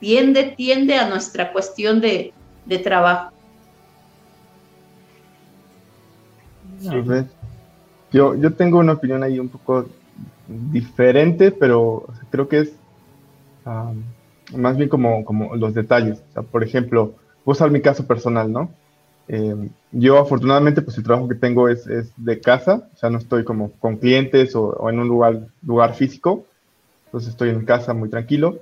tiende, 0.00 0.52
tiende 0.54 0.98
a 0.98 1.08
nuestra 1.08 1.50
cuestión 1.50 2.02
de, 2.02 2.34
de 2.66 2.78
trabajo. 2.78 3.32
Yo, 8.12 8.34
yo 8.34 8.52
tengo 8.52 8.80
una 8.80 8.92
opinión 8.92 9.22
ahí 9.22 9.38
un 9.38 9.48
poco 9.48 9.86
diferente, 10.46 11.50
pero 11.50 12.06
creo 12.28 12.48
que 12.48 12.58
es 12.58 12.72
más 14.54 14.76
bien 14.76 14.90
como, 14.90 15.24
como 15.24 15.56
los 15.56 15.72
detalles. 15.72 16.18
O 16.18 16.32
sea, 16.34 16.42
por 16.42 16.62
ejemplo, 16.62 17.14
voy 17.46 17.52
a 17.52 17.56
usar 17.56 17.70
mi 17.70 17.80
caso 17.80 18.06
personal, 18.06 18.52
¿no? 18.52 18.68
Em, 19.26 19.70
yo 19.92 20.18
afortunadamente, 20.18 20.82
pues 20.82 20.98
el 20.98 21.04
trabajo 21.04 21.28
que 21.28 21.34
tengo 21.34 21.68
es, 21.68 21.86
es, 21.86 22.12
de 22.16 22.40
casa, 22.40 22.88
o 22.94 22.96
sea, 22.96 23.10
no 23.10 23.18
estoy 23.18 23.44
como 23.44 23.72
con 23.72 23.96
clientes 23.96 24.54
o, 24.54 24.68
o, 24.68 24.90
en 24.90 24.98
un 24.98 25.08
lugar, 25.08 25.46
lugar 25.66 25.94
físico, 25.94 26.44
entonces 27.06 27.30
estoy 27.30 27.50
en 27.50 27.64
casa 27.64 27.94
muy 27.94 28.10
tranquilo. 28.10 28.58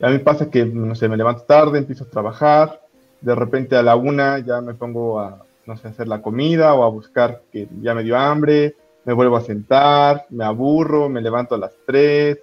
Y 0.00 0.06
a 0.06 0.10
mí 0.10 0.18
pasa 0.18 0.50
que, 0.50 0.64
no 0.64 0.94
sé, 0.94 1.08
me 1.08 1.16
levanto 1.16 1.42
tarde, 1.42 1.78
empiezo 1.78 2.04
a 2.04 2.10
trabajar, 2.10 2.80
de 3.20 3.34
repente 3.34 3.76
a 3.76 3.82
la 3.82 3.96
una 3.96 4.38
ya 4.38 4.60
me 4.60 4.74
pongo 4.74 5.20
a, 5.20 5.42
no 5.66 5.76
sé, 5.76 5.88
hacer 5.88 6.08
la 6.08 6.22
comida 6.22 6.74
o 6.74 6.84
a 6.84 6.88
buscar 6.88 7.42
que 7.52 7.68
ya 7.80 7.94
me 7.94 8.04
dio 8.04 8.16
hambre, 8.16 8.76
me 9.04 9.12
vuelvo 9.12 9.36
a 9.36 9.40
sentar, 9.40 10.26
me 10.30 10.44
aburro, 10.44 11.08
me 11.08 11.20
levanto 11.20 11.54
a 11.54 11.58
las 11.58 11.72
3, 11.86 12.38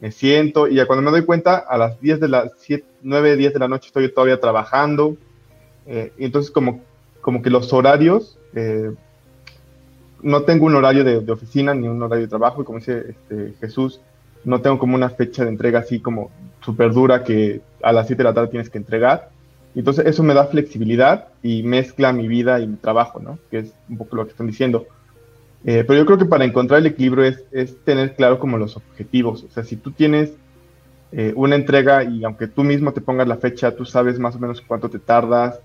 me 0.00 0.12
siento 0.12 0.68
y 0.68 0.76
ya 0.76 0.86
cuando 0.86 1.02
me 1.02 1.10
doy 1.10 1.24
cuenta, 1.24 1.56
a 1.56 1.76
las 1.78 2.00
10 2.00 2.20
de 2.20 2.28
las 2.28 2.52
7, 2.58 2.84
9, 3.02 3.36
10 3.36 3.52
de 3.52 3.58
la 3.58 3.68
noche 3.68 3.88
estoy 3.88 4.12
todavía 4.12 4.40
trabajando. 4.40 5.16
Eh, 5.86 6.12
y 6.18 6.24
entonces 6.24 6.50
como, 6.50 6.82
como 7.20 7.42
que 7.42 7.50
los 7.50 7.72
horarios, 7.72 8.38
eh, 8.54 8.92
no 10.22 10.42
tengo 10.42 10.66
un 10.66 10.74
horario 10.74 11.04
de, 11.04 11.30
oficina 11.30 11.74
ni 11.74 11.88
un 11.88 12.02
horario 12.02 12.24
de 12.24 12.30
trabajo 12.30 12.62
y 12.62 12.64
como 12.64 12.78
dice 12.78 13.10
este, 13.10 13.54
Jesús, 13.60 14.00
no 14.44 14.60
tengo 14.60 14.78
como 14.78 14.94
una 14.94 15.10
fecha 15.10 15.44
de 15.44 15.50
entrega 15.50 15.80
así 15.80 16.00
como 16.00 16.30
súper 16.60 16.92
dura 16.92 17.24
que 17.24 17.60
a 17.82 17.92
las 17.92 18.06
7 18.06 18.22
de 18.22 18.24
la 18.28 18.34
tarde 18.34 18.48
tienes 18.48 18.70
que 18.70 18.78
entregar. 18.78 19.30
Entonces 19.74 20.06
eso 20.06 20.22
me 20.22 20.34
da 20.34 20.46
flexibilidad 20.46 21.28
y 21.42 21.62
mezcla 21.62 22.12
mi 22.12 22.26
vida 22.26 22.58
y 22.60 22.66
mi 22.66 22.76
trabajo, 22.76 23.20
¿no? 23.20 23.38
Que 23.50 23.58
es 23.58 23.72
un 23.88 23.98
poco 23.98 24.16
lo 24.16 24.24
que 24.24 24.32
están 24.32 24.46
diciendo. 24.46 24.86
Eh, 25.64 25.84
pero 25.86 26.00
yo 26.00 26.06
creo 26.06 26.18
que 26.18 26.24
para 26.24 26.44
encontrar 26.44 26.80
el 26.80 26.86
equilibrio 26.86 27.24
es, 27.24 27.44
es, 27.52 27.76
tener 27.84 28.14
claro 28.14 28.38
como 28.38 28.58
los 28.58 28.76
objetivos. 28.76 29.44
O 29.44 29.50
sea, 29.50 29.64
si 29.64 29.76
tú 29.76 29.92
tienes 29.92 30.32
eh, 31.12 31.32
una 31.36 31.56
entrega 31.56 32.04
y 32.04 32.24
aunque 32.24 32.48
tú 32.48 32.64
mismo 32.64 32.92
te 32.92 33.00
pongas 33.00 33.28
la 33.28 33.36
fecha, 33.36 33.74
tú 33.74 33.84
sabes 33.84 34.18
más 34.18 34.34
o 34.36 34.38
menos 34.38 34.60
cuánto 34.60 34.88
te 34.88 34.98
tardas 34.98 35.60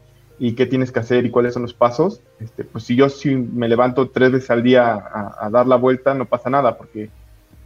y 0.45 0.55
qué 0.55 0.65
tienes 0.65 0.91
que 0.91 0.99
hacer 0.99 1.25
y 1.25 1.29
cuáles 1.29 1.53
son 1.53 1.61
los 1.61 1.73
pasos, 1.73 2.19
este, 2.41 2.65
pues 2.65 2.83
si 2.83 2.97
yo 2.97 3.07
si 3.07 3.33
me 3.33 3.69
levanto 3.69 4.09
tres 4.09 4.29
veces 4.29 4.49
al 4.49 4.61
día 4.61 4.93
a, 4.93 5.49
dar 5.49 5.65
la 5.67 5.77
vuelta, 5.77 6.13
no 6.13 6.25
pasa 6.25 6.49
nada 6.49 6.77
porque 6.77 7.09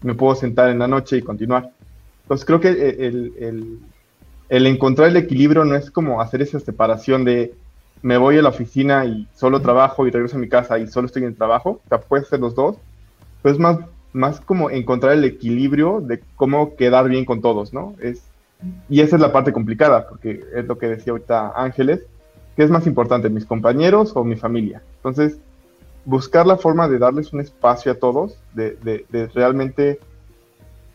me 0.03 0.13
puedo 0.13 0.35
sentar 0.35 0.69
en 0.69 0.77
la 0.77 0.87
noche 0.87 1.17
y 1.17 1.23
continuar. 1.23 1.71
Entonces 2.21 2.45
creo 2.45 2.59
que 2.59 2.67
el, 2.67 3.33
el, 3.39 3.79
el 4.49 4.67
encontrar 4.67 5.07
el 5.07 5.17
equilibrio 5.17 5.65
no 5.65 5.73
es 5.73 5.89
como 5.89 6.21
hacer 6.21 6.43
esa 6.43 6.59
separación 6.59 7.25
de 7.25 7.55
me 8.03 8.17
voy 8.17 8.37
a 8.37 8.43
la 8.43 8.49
oficina 8.49 9.05
y 9.05 9.27
solo 9.33 9.59
trabajo 9.59 10.05
y 10.05 10.11
regreso 10.11 10.37
a 10.37 10.39
mi 10.39 10.47
casa 10.47 10.77
y 10.77 10.85
solo 10.85 11.07
estoy 11.07 11.23
en 11.23 11.29
el 11.29 11.35
trabajo, 11.35 11.81
o 11.83 11.89
sea, 11.89 11.99
puede 11.99 12.25
ser 12.25 12.41
los 12.41 12.53
dos, 12.53 12.77
pero 13.41 13.55
es 13.55 13.59
más, 13.59 13.79
más 14.13 14.39
como 14.39 14.69
encontrar 14.69 15.13
el 15.13 15.23
equilibrio 15.23 15.99
de 15.99 16.21
cómo 16.35 16.75
quedar 16.75 17.09
bien 17.09 17.25
con 17.25 17.41
todos, 17.41 17.73
¿no? 17.73 17.95
Es, 17.99 18.21
y 18.87 19.01
esa 19.01 19.15
es 19.15 19.21
la 19.23 19.33
parte 19.33 19.51
complicada, 19.51 20.07
porque 20.07 20.43
es 20.53 20.67
lo 20.67 20.77
que 20.77 20.89
decía 20.89 21.13
ahorita 21.13 21.53
Ángeles, 21.55 22.01
¿qué 22.57 22.63
es 22.63 22.71
más 22.71 22.87
importante, 22.87 23.29
mis 23.29 23.45
compañeros 23.45 24.11
o 24.15 24.23
mi 24.23 24.35
familia? 24.35 24.81
Entonces, 24.95 25.39
buscar 26.05 26.47
la 26.47 26.57
forma 26.57 26.89
de 26.89 26.97
darles 26.97 27.31
un 27.31 27.39
espacio 27.39 27.91
a 27.91 27.95
todos, 27.95 28.39
de, 28.53 29.05
de, 29.09 29.27
realmente 29.27 29.99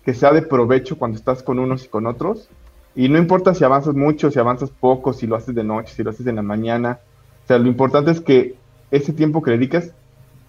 que 0.05 0.13
sea 0.13 0.33
de 0.33 0.43
provecho 0.43 0.99
cuando 0.99 1.17
estás 1.17 1.45
con 1.45 1.61
unos 1.61 1.85
y 1.85 1.89
con 1.89 2.09
otros, 2.09 2.49
y 2.97 3.09
no 3.09 3.17
importa 3.17 3.55
si 3.55 3.63
avanzas 3.63 3.95
mucho, 3.95 4.33
si 4.33 4.41
avanzas 4.41 4.71
poco, 4.71 5.13
si 5.13 5.29
lo 5.29 5.37
haces 5.37 5.55
de 5.55 5.63
noche, 5.63 5.95
si 5.95 6.03
lo 6.03 6.11
haces 6.11 6.27
en 6.27 6.37
la 6.37 6.43
mañana. 6.43 6.99
O 7.45 7.47
sea, 7.47 7.59
lo 7.59 7.69
importante 7.69 8.11
es 8.11 8.21
que 8.21 8.57
ese 8.91 9.13
tiempo 9.13 9.41
que 9.41 9.53
dediques, 9.53 9.93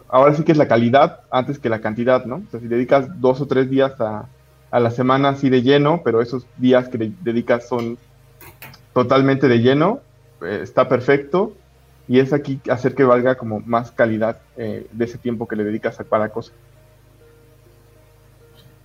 ahora 0.10 0.34
sí 0.34 0.44
que 0.44 0.52
es 0.52 0.58
la 0.58 0.68
calidad 0.68 1.22
antes 1.30 1.60
que 1.60 1.70
la 1.70 1.80
cantidad, 1.80 2.26
¿no? 2.26 2.38
O 2.38 2.50
sea, 2.50 2.60
si 2.60 2.68
dedicas 2.68 3.22
dos 3.22 3.40
o 3.40 3.46
tres 3.46 3.70
días 3.70 4.02
a, 4.02 4.28
a 4.72 4.80
la 4.80 4.90
semana 4.90 5.30
así 5.30 5.52
de 5.52 5.62
lleno, 5.62 6.02
pero 6.04 6.22
esos 6.22 6.48
días 6.58 6.90
que 6.90 7.12
dedicas 7.22 7.68
son 7.68 8.00
totalmente 8.94 9.48
de 9.48 9.60
lleno, 9.60 10.02
está 10.46 10.88
perfecto. 10.88 11.54
Y 12.08 12.20
es 12.20 12.34
aquí 12.34 12.60
hacer 12.70 12.96
que 12.96 13.04
valga 13.04 13.36
como 13.36 13.62
más 13.62 13.92
calidad 13.92 14.40
eh, 14.58 14.88
de 14.92 15.06
ese 15.06 15.18
tiempo 15.18 15.48
que 15.48 15.56
le 15.56 15.64
dedicas 15.64 16.00
a 16.00 16.04
cada 16.04 16.30
cosa. 16.30 16.52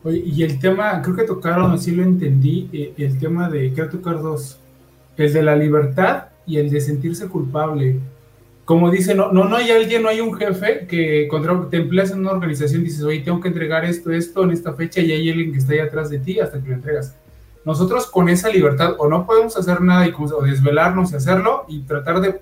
Oye, 0.04 0.22
y 0.24 0.42
el 0.44 0.60
tema, 0.60 1.02
creo 1.02 1.16
que 1.16 1.24
tocaron, 1.24 1.72
así 1.72 1.90
lo 1.90 2.04
entendí, 2.04 2.70
eh, 2.72 2.94
el 2.96 3.18
tema 3.18 3.50
de, 3.50 3.72
quiero 3.72 3.90
tocar 3.90 4.22
dos, 4.22 4.60
el 5.16 5.32
de 5.32 5.42
la 5.42 5.56
libertad 5.56 6.26
y 6.46 6.58
el 6.58 6.70
de 6.70 6.80
sentirse 6.80 7.26
culpable. 7.26 7.98
Como 8.64 8.90
dice, 8.90 9.14
no, 9.14 9.32
no, 9.32 9.48
no 9.48 9.56
hay 9.56 9.70
alguien, 9.70 10.02
no 10.02 10.08
hay 10.08 10.20
un 10.20 10.34
jefe 10.34 10.86
que 10.86 11.26
cuando 11.28 11.66
te 11.66 11.78
empleas 11.78 12.12
en 12.12 12.20
una 12.20 12.32
organización 12.32 12.84
dices, 12.84 13.02
oye, 13.02 13.20
tengo 13.20 13.40
que 13.40 13.48
entregar 13.48 13.84
esto, 13.84 14.12
esto 14.12 14.44
en 14.44 14.52
esta 14.52 14.74
fecha 14.74 15.00
y 15.00 15.10
hay 15.10 15.28
alguien 15.28 15.52
que 15.52 15.58
está 15.58 15.72
ahí 15.72 15.80
atrás 15.80 16.10
de 16.10 16.20
ti 16.20 16.38
hasta 16.38 16.60
que 16.62 16.68
lo 16.68 16.74
entregas. 16.74 17.16
Nosotros 17.68 18.06
con 18.06 18.30
esa 18.30 18.48
libertad 18.48 18.94
o 18.96 19.10
no 19.10 19.26
podemos 19.26 19.54
hacer 19.54 19.82
nada 19.82 20.06
y 20.06 20.14
o 20.16 20.40
desvelarnos 20.40 21.12
y 21.12 21.16
hacerlo 21.16 21.66
y 21.68 21.80
tratar 21.80 22.18
de, 22.22 22.38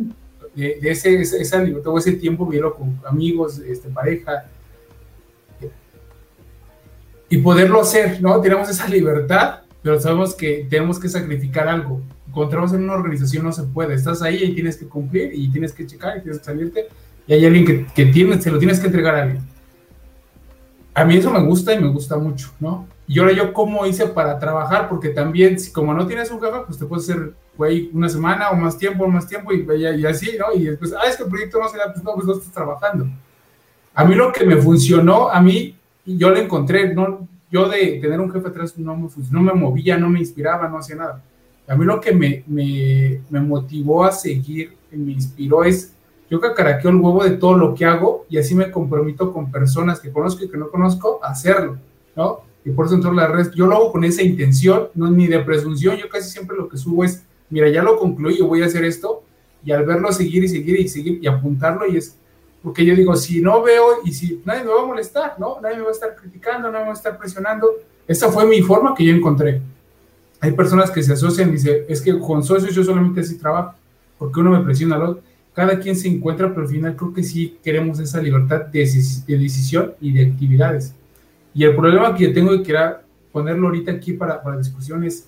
de, 0.55 0.79
ese, 0.83 1.21
esa 1.21 1.61
libertad 1.61 1.93
o 1.93 1.99
ese 1.99 2.12
tiempo 2.12 2.47
vivirlo 2.47 2.77
con 2.77 2.97
amigos, 3.05 3.59
este, 3.59 3.89
pareja, 3.89 4.45
y 7.29 7.39
poderlo 7.39 7.81
hacer, 7.81 8.23
¿no? 8.23 8.41
Tenemos 8.41 8.69
esa 8.69 8.87
libertad, 8.87 9.62
pero 9.83 10.01
sabemos 10.01 10.33
que 10.33 10.65
tenemos 10.71 11.01
que 11.01 11.09
sacrificar 11.09 11.67
algo. 11.67 12.01
Encontramos 12.29 12.73
en 12.73 12.85
una 12.85 12.93
organización 12.93 13.47
no 13.47 13.53
se 13.53 13.65
puede, 13.65 13.95
estás 13.95 14.23
ahí 14.23 14.45
y 14.45 14.55
tienes 14.55 14.77
que 14.77 14.87
cumplir 14.87 15.33
y 15.35 15.51
tienes 15.51 15.73
que 15.73 15.89
checar 15.89 16.19
y 16.19 16.21
tienes 16.21 16.39
que 16.39 16.45
salirte 16.45 16.87
y 17.27 17.33
hay 17.33 17.45
alguien 17.45 17.67
que, 17.67 17.87
que 17.87 18.07
tiene, 18.12 18.41
se 18.41 18.53
lo 18.53 18.61
tienes 18.61 18.79
que 18.79 18.87
entregar 18.87 19.17
a 19.17 19.23
alguien. 19.23 19.43
A 20.95 21.05
mí 21.05 21.17
eso 21.17 21.33
me 21.33 21.41
gusta 21.41 21.75
y 21.75 21.81
me 21.81 21.89
gusta 21.89 22.17
mucho, 22.17 22.53
¿no? 22.61 22.87
Y 23.09 23.19
ahora 23.19 23.33
yo 23.33 23.53
cómo 23.53 23.87
hice 23.87 24.07
para 24.07 24.38
trabajar, 24.38 24.88
porque 24.88 25.11
también, 25.11 25.57
como 25.73 25.95
no 25.95 26.07
tienes 26.07 26.31
un 26.31 26.40
jefe, 26.40 26.59
pues 26.66 26.79
te 26.79 26.87
puedes 26.87 27.09
hacer, 27.09 27.35
güey, 27.57 27.90
una 27.92 28.09
semana 28.09 28.51
o 28.51 28.57
más 28.57 28.77
tiempo, 28.77 29.05
o 29.05 29.09
más 29.09 29.29
tiempo 29.29 29.53
y, 29.53 29.66
y, 29.77 30.07
así, 30.07 30.37
¿no? 30.38 30.53
Y 30.55 30.64
después, 30.64 30.92
ah, 30.92 31.07
es 31.09 31.16
que 31.16 31.23
el 31.23 31.29
proyecto 31.29 31.61
no 31.61 31.69
se 31.69 31.79
da, 31.79 31.92
pues 31.92 32.05
no, 32.05 32.14
pues 32.14 32.27
no 32.27 32.33
estás 32.33 32.53
trabajando. 32.53 33.07
A 33.95 34.05
mí 34.05 34.14
lo 34.14 34.33
que 34.33 34.45
me 34.45 34.57
funcionó, 34.57 35.31
a 35.31 35.40
mí 35.40 35.77
y 36.07 36.16
yo 36.16 36.31
le 36.31 36.40
encontré, 36.40 36.95
no, 36.95 37.27
yo 37.51 37.69
de 37.69 37.99
tener 38.01 38.21
un 38.21 38.31
jefe 38.31 38.49
atrás 38.49 38.79
no 38.79 38.97
me, 38.97 39.09
no 39.31 39.42
me 39.42 39.53
movía, 39.53 39.99
no 39.99 40.09
me 40.09 40.21
inspiraba, 40.21 40.69
no 40.69 40.79
hacía 40.79 40.97
nada. 40.97 41.23
A 41.69 41.75
mí 41.75 41.85
lo 41.85 42.01
que 42.01 42.12
me, 42.12 42.45
me, 42.47 43.21
me 43.29 43.40
motivó 43.40 44.05
a 44.05 44.12
seguir, 44.12 44.77
me 44.92 45.12
inspiró 45.12 45.64
es, 45.64 45.92
yo 46.31 46.40
cacaraqueo 46.40 46.90
el 46.90 46.97
huevo 46.97 47.25
de 47.25 47.37
todo 47.37 47.57
lo 47.57 47.75
que 47.75 47.85
hago 47.85 48.25
y 48.29 48.38
así 48.38 48.55
me 48.55 48.71
comprometo 48.71 49.33
con 49.33 49.51
personas 49.51 49.99
que 50.01 50.12
conozco 50.12 50.45
y 50.45 50.49
que 50.49 50.57
no 50.57 50.71
conozco 50.71 51.21
a 51.23 51.31
hacerlo, 51.31 51.77
¿no? 52.14 52.40
Y 52.66 52.70
por 52.70 52.87
eso 52.87 52.96
en 52.96 53.00
todas 53.00 53.16
las 53.16 53.31
redes, 53.31 53.52
yo 53.52 53.66
lo 53.66 53.76
hago 53.76 53.92
con 53.92 54.02
esa 54.02 54.22
intención, 54.22 54.88
no 54.94 55.09
ni 55.09 55.29
de 55.29 55.38
presunción, 55.38 55.96
yo 55.96 56.09
casi 56.09 56.29
siempre 56.29 56.57
lo 56.57 56.68
que 56.68 56.76
subo 56.76 57.05
es, 57.05 57.22
mira, 57.48 57.68
ya 57.68 57.81
lo 57.81 57.96
concluí, 57.96 58.37
yo 58.37 58.48
voy 58.48 58.62
a 58.62 58.66
hacer 58.66 58.85
esto, 58.85 59.22
y 59.64 59.70
al 59.70 59.87
verlo 59.87 60.12
seguir 60.12 60.42
y 60.42 60.48
seguir 60.48 60.81
y 60.81 60.88
seguir 60.88 61.20
y 61.22 61.29
apuntarlo 61.29 61.87
y 61.87 61.96
es, 61.96 62.16
porque 62.64 62.85
yo 62.85 62.96
digo, 62.96 63.14
si 63.14 63.40
no 63.40 63.62
veo 63.62 64.00
y 64.05 64.12
si 64.12 64.42
nadie 64.44 64.64
me 64.64 64.72
va 64.72 64.83
a 64.83 64.87
molestar, 64.87 65.37
¿no? 65.38 65.61
Nadie 65.61 65.76
me 65.76 65.85
va 65.85 65.90
a 65.90 65.92
estar 65.92 66.16
criticando, 66.16 66.68
nadie 66.68 66.81
me 66.81 66.88
va 66.88 66.94
a 66.94 66.96
estar 66.96 67.16
presionando. 67.16 67.68
Esa 68.09 68.29
fue 68.33 68.44
mi 68.44 68.61
forma 68.61 68.92
que 68.92 69.05
yo 69.05 69.14
encontré. 69.14 69.62
Hay 70.40 70.50
personas 70.50 70.90
que 70.90 71.00
se 71.05 71.12
asocian 71.12 71.50
y 71.50 71.52
dicen, 71.52 71.85
es 71.88 72.00
que 72.00 72.18
con 72.18 72.42
socios 72.42 72.74
yo 72.74 72.83
solamente 72.83 73.20
así 73.20 73.38
trabajo, 73.38 73.76
porque 74.18 74.40
uno 74.40 74.50
me 74.50 74.64
presiona 74.64 74.96
al 74.96 75.02
otro. 75.02 75.22
Cada 75.55 75.79
quien 75.79 75.94
se 75.94 76.09
encuentra, 76.09 76.48
pero 76.48 76.62
al 76.62 76.68
final 76.68 76.96
creo 76.96 77.14
que 77.14 77.22
sí 77.22 77.57
queremos 77.62 78.00
esa 78.00 78.20
libertad 78.20 78.62
de, 78.66 78.81
decisión 78.81 79.94
y 80.00 80.12
de 80.12 80.26
actividades. 80.26 80.92
Y 81.57 81.64
el 81.64 81.75
problema 81.75 82.14
que 82.14 82.25
yo 82.25 82.35
tengo 82.35 82.51
que 82.51 82.62
quiera 82.62 83.03
ponerlo 83.33 83.69
ahorita 83.69 83.92
aquí 83.92 84.12
para, 84.12 84.42
para 84.42 84.59
discusión 84.59 85.03
es, 85.05 85.27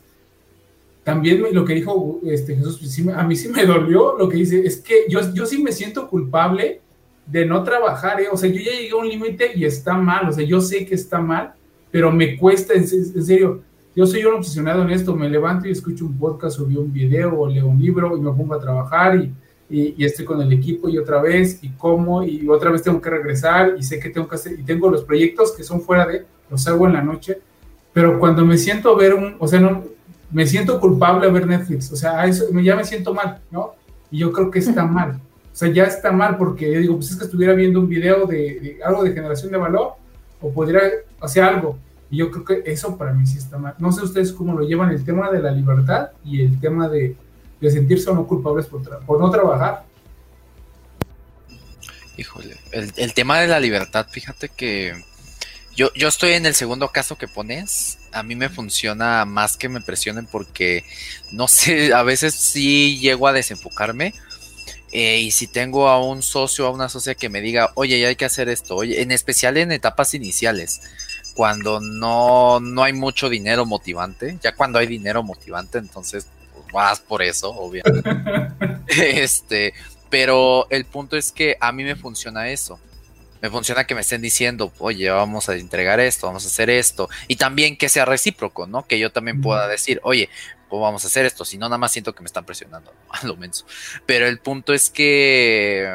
también 1.03 1.43
lo 1.53 1.65
que 1.65 1.75
dijo 1.75 2.21
este, 2.23 2.55
Jesús, 2.55 3.01
a 3.17 3.23
mí 3.23 3.35
sí 3.35 3.49
me 3.49 3.65
dolió 3.65 4.19
lo 4.19 4.29
que 4.29 4.37
dice, 4.37 4.61
es 4.67 4.77
que 4.77 5.07
yo, 5.09 5.21
yo 5.33 5.47
sí 5.47 5.63
me 5.63 5.73
siento 5.73 6.07
culpable 6.07 6.83
de 7.25 7.47
no 7.47 7.63
trabajar, 7.63 8.21
¿eh? 8.21 8.27
o 8.31 8.37
sea, 8.37 8.51
yo 8.51 8.61
ya 8.61 8.73
llegué 8.73 8.91
a 8.91 8.97
un 8.97 9.09
límite 9.09 9.53
y 9.55 9.65
está 9.65 9.95
mal, 9.95 10.29
o 10.29 10.33
sea, 10.33 10.45
yo 10.45 10.61
sé 10.61 10.85
que 10.85 10.97
está 10.97 11.19
mal, 11.19 11.55
pero 11.91 12.13
me 12.13 12.37
cuesta, 12.37 12.75
en, 12.75 12.87
serio, 12.87 13.63
yo 13.97 14.07
soy 14.07 14.23
un 14.27 14.35
obsesionado 14.35 14.83
en 14.83 14.91
esto, 14.91 15.17
me 15.17 15.31
levanto 15.31 15.67
y 15.67 15.71
escucho 15.71 16.05
un 16.05 16.19
podcast 16.19 16.61
o 16.61 16.67
veo 16.67 16.83
un 16.83 16.93
video 16.93 17.41
o 17.41 17.49
leo 17.49 17.69
un 17.69 17.81
libro 17.81 18.15
y 18.19 18.21
me 18.21 18.31
pongo 18.33 18.53
a 18.53 18.61
trabajar 18.61 19.17
y, 19.17 19.33
y, 19.71 20.05
estoy 20.05 20.25
con 20.25 20.41
el 20.41 20.53
equipo 20.53 20.89
y 20.89 20.99
otra 20.99 21.21
vez 21.21 21.63
y 21.63 21.71
como 21.71 22.23
y 22.23 22.49
otra 22.49 22.71
vez 22.71 22.83
tengo 22.83 23.01
que 23.01 23.11
regresar 23.11 23.75
y 23.79 23.83
sé 23.83 23.99
que 23.99 24.09
tengo 24.11 24.27
que 24.27 24.37
hacer 24.37 24.59
y 24.59 24.63
tengo 24.63 24.89
los 24.91 25.05
proyectos 25.05 25.53
que 25.53 25.63
son 25.63 25.83
fuera 25.83 26.07
de, 26.07 26.25
los 26.51 26.67
hago 26.67 26.87
en 26.87 26.95
la 26.95 27.03
noche, 27.03 27.39
pero 27.93 28.19
cuando 28.19 28.45
me 28.45 28.57
siento 28.57 28.91
a 28.91 28.97
ver 28.97 29.15
un, 29.15 29.37
o 29.39 29.47
sea, 29.47 29.61
no, 29.61 29.85
me 30.31 30.47
siento 30.47 30.81
culpable 30.81 31.27
a 31.27 31.31
ver 31.31 31.47
Netflix, 31.47 31.93
o 31.93 31.97
sea, 31.97 32.25
eso, 32.27 32.45
ya 32.61 32.77
me 32.77 32.85
siento 32.85 33.13
mal, 33.15 33.41
¿no? 33.51 33.75
Y 34.11 34.19
yo 34.19 34.33
creo 34.33 34.51
que 34.51 34.59
está 34.59 34.85
mal. 34.85 35.21
O 35.53 35.57
sea, 35.59 35.69
ya 35.71 35.85
está 35.85 36.13
mal 36.13 36.37
porque 36.37 36.73
yo 36.73 36.81
digo, 36.81 36.95
pues 36.97 37.11
es 37.11 37.17
que 37.17 37.25
estuviera 37.25 37.53
viendo 37.53 37.81
un 37.81 37.89
video 37.89 38.27
de, 38.27 38.79
algo 38.85 39.03
de 39.03 39.13
generación 39.13 39.51
de 39.51 39.59
valor 39.59 39.95
o 40.41 40.53
podría 40.53 40.81
hacer 41.21 41.43
algo. 41.43 41.79
Y 42.11 42.19
yo 42.19 42.31
creo 42.31 42.45
que 42.45 42.71
eso 42.71 42.97
para 42.97 43.13
mí 43.13 43.27
sí 43.27 43.39
está 43.39 43.59
mal. 43.59 43.75
No 43.79 43.91
sé 43.91 44.03
ustedes 44.03 44.33
cómo 44.33 44.57
lo 44.57 44.67
llevan 44.67 44.91
el 44.91 45.05
tema 45.05 45.31
de 45.31 45.43
la 45.43 45.51
libertad 45.51 46.11
y 46.25 46.43
el 46.43 46.61
tema 46.61 46.89
de, 46.89 47.17
sentirse 47.61 48.09
o 48.11 48.15
no 48.15 48.27
culpables 48.27 48.67
por, 48.67 48.83
por 49.05 49.21
no 49.21 49.31
trabajar. 49.31 49.85
Híjole, 52.17 52.57
el, 52.73 52.93
el, 52.97 53.15
tema 53.15 53.41
de 53.41 53.47
la 53.47 53.61
libertad, 53.61 54.07
fíjate 54.11 54.49
que 54.49 55.05
yo, 55.77 55.93
yo 55.95 56.09
estoy 56.09 56.33
en 56.33 56.47
el 56.47 56.55
segundo 56.55 56.89
caso 56.89 57.17
que 57.17 57.29
pones. 57.29 57.99
A 58.11 58.23
mí 58.23 58.35
me 58.35 58.49
funciona 58.49 59.25
más 59.25 59.57
que 59.57 59.69
me 59.69 59.81
presionen 59.81 60.27
porque, 60.27 60.85
no 61.31 61.47
sé, 61.47 61.93
a 61.95 62.03
veces 62.03 62.35
sí 62.35 62.99
llego 62.99 63.29
a 63.29 63.33
desenfocarme 63.33 64.15
eh, 64.91 65.21
y 65.21 65.31
si 65.33 65.47
tengo 65.47 65.89
a 65.89 66.03
un 66.03 66.23
socio, 66.23 66.67
a 66.67 66.71
una 66.71 66.89
socia 66.89 67.15
que 67.15 67.29
me 67.29 67.41
diga, 67.41 67.73
oye, 67.75 68.01
ya 68.01 68.09
hay 68.09 68.17
que 68.17 68.25
hacer 68.25 68.49
esto, 68.49 68.75
oye, 68.75 69.03
en 69.03 69.13
especial 69.13 69.59
en 69.59 69.71
etapas 69.71 70.15
iniciales, 70.15 70.81
cuando 71.35 71.81
no, 71.81 72.59
no 72.61 72.83
hay 72.83 72.95
mucho 72.95 73.29
dinero 73.29 73.67
motivante, 73.67 74.39
ya 74.43 74.55
cuando 74.55 74.79
hay 74.79 74.87
dinero 74.87 75.23
motivante, 75.23 75.77
entonces 75.79 76.27
vas 76.73 77.01
por 77.01 77.23
eso, 77.23 77.51
obviamente. 77.51 78.09
este, 79.23 79.75
pero 80.11 80.67
el 80.71 80.85
punto 80.85 81.17
es 81.17 81.33
que 81.33 81.57
a 81.61 81.73
mí 81.73 81.85
me 81.85 81.97
funciona 81.97 82.49
eso. 82.49 82.81
Me 83.41 83.51
funciona 83.51 83.85
que 83.85 83.95
me 83.95 84.01
estén 84.01 84.21
diciendo, 84.21 84.73
oye, 84.79 85.09
vamos 85.11 85.49
a 85.49 85.55
entregar 85.55 86.01
esto, 86.01 86.27
vamos 86.27 86.45
a 86.45 86.49
hacer 86.49 86.71
esto. 86.71 87.09
Y 87.29 87.37
también 87.37 87.77
que 87.77 87.89
sea 87.89 88.05
recíproco, 88.05 88.67
¿no? 88.67 88.87
Que 88.87 88.99
yo 88.99 89.13
también 89.13 89.41
pueda 89.41 89.69
decir, 89.69 90.01
oye, 90.03 90.29
¿cómo 90.69 90.83
vamos 90.83 91.05
a 91.05 91.07
hacer 91.07 91.25
esto? 91.25 91.45
Si 91.45 91.57
no, 91.57 91.67
nada 91.67 91.79
más 91.79 91.93
siento 91.93 92.15
que 92.15 92.23
me 92.23 92.27
están 92.27 92.45
presionando, 92.45 92.93
a 93.11 93.25
lo 93.27 93.37
menos. 93.37 93.65
Pero 94.07 94.27
el 94.27 94.39
punto 94.39 94.73
es 94.73 94.91
que 94.91 95.89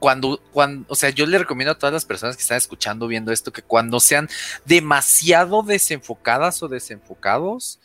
cuando, 0.00 0.40
cuando, 0.50 0.86
o 0.88 0.96
sea, 0.96 1.10
yo 1.10 1.26
le 1.26 1.38
recomiendo 1.38 1.72
a 1.72 1.78
todas 1.78 1.92
las 1.92 2.04
personas 2.04 2.36
que 2.36 2.42
están 2.42 2.58
escuchando, 2.58 3.06
viendo 3.06 3.30
esto, 3.30 3.52
que 3.52 3.62
cuando 3.62 4.00
sean 4.00 4.28
demasiado 4.64 5.62
desenfocadas 5.62 6.62
o 6.62 6.68
desenfocados, 6.68 7.78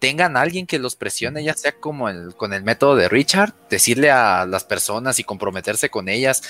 tengan 0.00 0.36
a 0.36 0.40
alguien 0.40 0.66
que 0.66 0.80
los 0.80 0.96
presione, 0.96 1.44
ya 1.44 1.54
sea 1.54 1.72
como 1.72 2.08
el, 2.08 2.34
con 2.34 2.52
el 2.52 2.64
método 2.64 2.96
de 2.96 3.08
Richard, 3.08 3.54
decirle 3.68 4.10
a 4.10 4.46
las 4.46 4.64
personas 4.64 5.20
y 5.20 5.24
comprometerse 5.24 5.90
con 5.90 6.08
ellas 6.08 6.42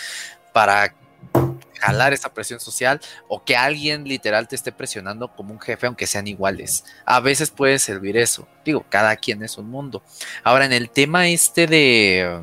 para 0.52 0.94
jalar 1.80 2.12
esa 2.12 2.32
presión 2.32 2.60
social 2.60 3.00
o 3.26 3.42
que 3.42 3.56
alguien 3.56 4.04
literal 4.04 4.46
te 4.46 4.54
esté 4.54 4.70
presionando 4.70 5.34
como 5.34 5.52
un 5.52 5.60
jefe, 5.60 5.86
aunque 5.86 6.06
sean 6.06 6.28
iguales. 6.28 6.84
A 7.04 7.20
veces 7.20 7.50
puede 7.50 7.78
servir 7.78 8.16
eso. 8.16 8.46
Digo, 8.64 8.86
cada 8.88 9.16
quien 9.16 9.42
es 9.42 9.58
un 9.58 9.68
mundo. 9.68 10.02
Ahora, 10.44 10.64
en 10.64 10.72
el 10.72 10.88
tema 10.90 11.28
este 11.28 11.66
de. 11.66 12.40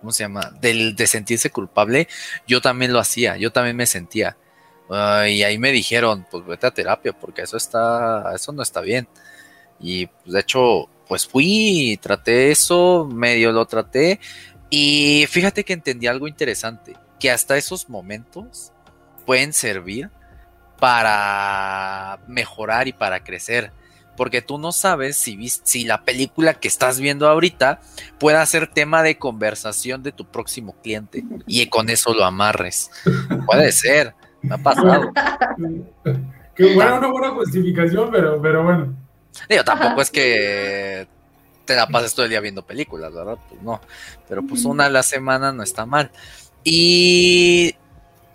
¿Cómo 0.00 0.12
se 0.12 0.24
llama? 0.24 0.52
Del, 0.60 0.94
de 0.94 1.06
sentirse 1.06 1.50
culpable, 1.50 2.06
yo 2.46 2.60
también 2.60 2.92
lo 2.92 3.00
hacía, 3.00 3.36
yo 3.38 3.50
también 3.50 3.76
me 3.76 3.86
sentía. 3.86 4.36
y 4.88 5.42
ahí 5.42 5.58
me 5.58 5.72
dijeron, 5.72 6.26
pues 6.30 6.46
vete 6.46 6.66
a 6.66 6.70
terapia, 6.70 7.12
porque 7.12 7.42
eso 7.42 7.56
está, 7.56 8.32
eso 8.34 8.52
no 8.52 8.62
está 8.62 8.82
bien. 8.82 9.08
Y 9.80 10.06
pues, 10.06 10.32
de 10.32 10.40
hecho, 10.40 10.88
pues 11.08 11.26
fui, 11.26 11.98
traté 12.02 12.50
eso, 12.50 13.08
medio 13.10 13.52
lo 13.52 13.66
traté. 13.66 14.20
Y 14.70 15.26
fíjate 15.28 15.64
que 15.64 15.72
entendí 15.72 16.06
algo 16.06 16.28
interesante 16.28 16.94
que 17.18 17.30
hasta 17.30 17.56
esos 17.56 17.88
momentos 17.88 18.72
pueden 19.24 19.52
servir 19.52 20.10
para 20.78 22.18
mejorar 22.26 22.88
y 22.88 22.92
para 22.92 23.22
crecer. 23.22 23.72
Porque 24.16 24.40
tú 24.40 24.56
no 24.56 24.72
sabes 24.72 25.16
si, 25.16 25.36
si 25.48 25.84
la 25.84 26.02
película 26.02 26.54
que 26.54 26.68
estás 26.68 26.98
viendo 26.98 27.28
ahorita 27.28 27.80
pueda 28.18 28.44
ser 28.46 28.66
tema 28.66 29.02
de 29.02 29.18
conversación 29.18 30.02
de 30.02 30.12
tu 30.12 30.24
próximo 30.26 30.74
cliente 30.82 31.22
y 31.46 31.66
con 31.66 31.90
eso 31.90 32.14
lo 32.14 32.24
amarres. 32.24 32.90
Puede 33.44 33.72
ser, 33.72 34.14
me 34.40 34.54
ha 34.54 34.58
pasado. 34.58 35.12
Qué 36.54 36.74
buena, 36.74 36.98
una 36.98 37.08
buena 37.08 37.30
justificación, 37.30 38.10
pero, 38.10 38.40
pero 38.40 38.64
bueno. 38.64 39.05
Digo, 39.48 39.64
tampoco 39.64 40.02
es 40.02 40.10
que 40.10 41.08
te 41.64 41.76
la 41.76 41.86
pases 41.88 42.14
todo 42.14 42.24
el 42.24 42.30
día 42.30 42.40
viendo 42.40 42.64
películas, 42.64 43.12
¿verdad? 43.12 43.38
Pues 43.48 43.60
no. 43.62 43.80
Pero 44.28 44.42
pues 44.46 44.64
una 44.64 44.86
a 44.86 44.90
la 44.90 45.02
semana 45.02 45.52
no 45.52 45.62
está 45.62 45.84
mal. 45.84 46.10
Y 46.64 47.74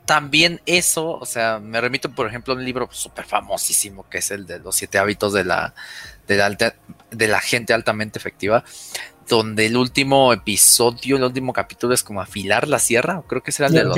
también 0.06 0.62
eso, 0.66 1.12
o 1.12 1.26
sea, 1.26 1.60
me 1.60 1.80
remito, 1.80 2.12
por 2.12 2.28
ejemplo, 2.28 2.54
a 2.54 2.58
un 2.58 2.66
libro 2.66 2.90
súper 2.92 3.26
famosísimo 3.26 4.08
que 4.10 4.18
es 4.18 4.32
el 4.32 4.46
de 4.46 4.60
los 4.60 4.76
siete 4.76 4.98
hábitos 4.98 5.34
de 5.34 5.46
la, 5.46 5.74
de 6.28 6.38
la, 6.38 6.50
de 7.12 7.28
la 7.28 7.40
gente 7.40 7.74
altamente 7.74 8.20
efectiva, 8.20 8.64
donde 9.28 9.68
el 9.68 9.78
último 9.78 10.34
episodio, 10.34 11.16
el 11.16 11.24
último 11.24 11.54
capítulo 11.54 11.94
es 11.94 12.04
como 12.04 12.22
afilar 12.22 12.68
la 12.68 12.80
sierra, 12.80 13.24
creo 13.28 13.42
que 13.42 13.52
será 13.52 13.70
el 13.70 13.74
de 13.74 13.84
los 13.86 13.98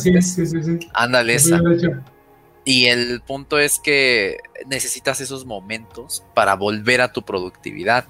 Sí, 0.00 0.22
sí, 0.22 0.46
sí, 0.46 0.78
Ándale, 0.94 1.34
esa. 1.34 1.60
Y 2.68 2.88
el 2.88 3.22
punto 3.22 3.58
es 3.58 3.78
que 3.78 4.36
necesitas 4.66 5.22
esos 5.22 5.46
momentos 5.46 6.22
para 6.34 6.54
volver 6.54 7.00
a 7.00 7.14
tu 7.14 7.22
productividad. 7.22 8.04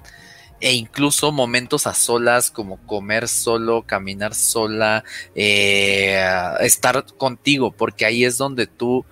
E 0.59 0.73
incluso 0.73 1.31
momentos 1.31 1.87
a 1.87 1.93
solas 1.93 2.51
como 2.51 2.75
comer 2.85 3.29
solo, 3.29 3.83
caminar 3.83 4.35
sola, 4.35 5.05
eh, 5.33 6.21
estar 6.59 7.05
contigo, 7.17 7.71
porque 7.71 8.03
ahí 8.05 8.25
es 8.25 8.37
donde 8.37 8.67
tú 8.67 9.05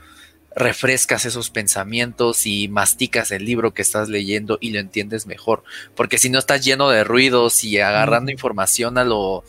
refrescas 0.53 1.23
esos 1.23 1.49
pensamientos 1.49 2.45
y 2.45 2.67
masticas 2.67 3.31
el 3.31 3.45
libro 3.45 3.73
que 3.73 3.83
estás 3.83 4.09
leyendo 4.09 4.57
y 4.59 4.71
lo 4.71 4.81
entiendes 4.81 5.27
mejor, 5.27 5.63
porque 5.95 6.17
si 6.17 6.29
no 6.29 6.39
estás 6.39 6.65
lleno 6.65 6.89
de 6.89 7.05
ruidos 7.05 7.63
y 7.63 7.79
agarrando 7.79 8.31
información 8.33 8.97
a 8.97 9.05
lo 9.05 9.45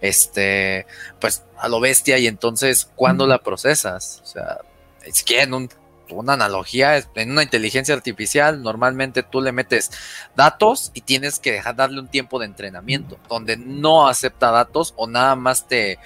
este 0.00 0.86
pues 1.20 1.44
a 1.56 1.68
lo 1.68 1.78
bestia 1.78 2.18
y 2.18 2.26
entonces 2.26 2.90
cuando 2.96 3.28
la 3.28 3.38
procesas, 3.38 4.22
o 4.24 4.26
sea, 4.26 4.58
es 5.06 5.22
que 5.22 5.42
en 5.42 5.54
un 5.54 5.68
una 6.10 6.34
analogía, 6.34 6.96
en 7.14 7.30
una 7.30 7.42
inteligencia 7.42 7.94
artificial 7.94 8.62
normalmente 8.62 9.22
tú 9.22 9.40
le 9.40 9.52
metes 9.52 9.90
datos 10.34 10.90
y 10.94 11.00
tienes 11.00 11.38
que 11.38 11.52
dejar 11.52 11.76
darle 11.76 12.00
un 12.00 12.08
tiempo 12.08 12.38
de 12.38 12.46
entrenamiento, 12.46 13.18
donde 13.28 13.56
no 13.56 14.08
acepta 14.08 14.50
datos 14.50 14.94
o 14.96 15.06
nada 15.06 15.36
más 15.36 15.66
te, 15.66 15.98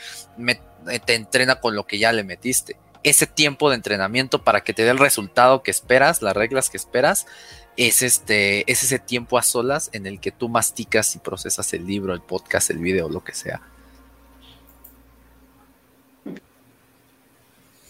te 1.04 1.14
entrena 1.14 1.56
con 1.56 1.74
lo 1.74 1.86
que 1.86 1.98
ya 1.98 2.12
le 2.12 2.24
metiste. 2.24 2.76
Ese 3.02 3.26
tiempo 3.26 3.70
de 3.70 3.76
entrenamiento 3.76 4.44
para 4.44 4.62
que 4.62 4.74
te 4.74 4.84
dé 4.84 4.90
el 4.90 4.98
resultado 4.98 5.62
que 5.62 5.70
esperas, 5.70 6.22
las 6.22 6.36
reglas 6.36 6.68
que 6.68 6.76
esperas, 6.76 7.26
es 7.76 8.02
este, 8.02 8.70
es 8.70 8.82
ese 8.82 8.98
tiempo 8.98 9.38
a 9.38 9.42
solas 9.42 9.88
en 9.92 10.06
el 10.06 10.20
que 10.20 10.32
tú 10.32 10.48
masticas 10.48 11.14
y 11.14 11.18
procesas 11.18 11.72
el 11.72 11.86
libro, 11.86 12.12
el 12.12 12.20
podcast, 12.20 12.70
el 12.70 12.78
video, 12.78 13.08
lo 13.08 13.24
que 13.24 13.34
sea. 13.34 13.62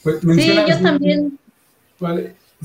Pues, 0.03 0.21
sí, 0.37 0.55
yo 0.67 0.81
también 0.81 1.39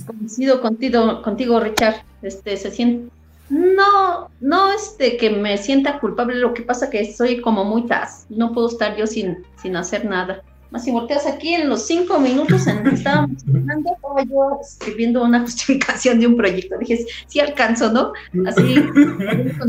Coincido 0.06 0.62
contigo, 0.62 1.22
contigo, 1.22 1.60
Richard. 1.60 1.96
Este, 2.22 2.58
se 2.58 2.72
siente. 2.72 3.12
No, 3.50 4.30
no 4.42 4.74
este 4.74 5.18
que 5.18 5.30
me 5.30 5.58
sienta 5.58 6.00
culpable, 6.00 6.36
lo 6.36 6.54
que 6.54 6.64
pasa 6.64 6.90
que 6.90 7.14
soy 7.14 7.42
como 7.42 7.64
muy 7.64 7.86
taz, 7.86 8.26
no 8.30 8.54
puedo 8.54 8.68
estar 8.68 8.98
yo 8.98 9.06
sin, 9.06 9.46
sin 9.62 9.76
hacer 9.76 10.04
nada. 10.06 10.42
Más 10.72 10.84
si 10.84 10.90
volteas 10.90 11.28
aquí 11.28 11.54
en 11.54 11.70
los 11.70 11.86
cinco 11.86 12.20
minutos 12.20 12.66
en 12.66 12.84
que 12.84 12.96
estábamos 12.96 13.44
hablando, 13.48 13.94
estaba 13.94 14.24
yo 14.24 14.60
escribiendo 14.62 15.24
una 15.24 15.42
justificación 15.46 16.20
de 16.20 16.28
un 16.28 16.36
proyecto. 16.36 16.78
Dije, 16.80 17.06
sí 17.28 17.40
alcanzo, 17.40 17.92
¿no? 17.94 18.14
Así. 18.48 18.76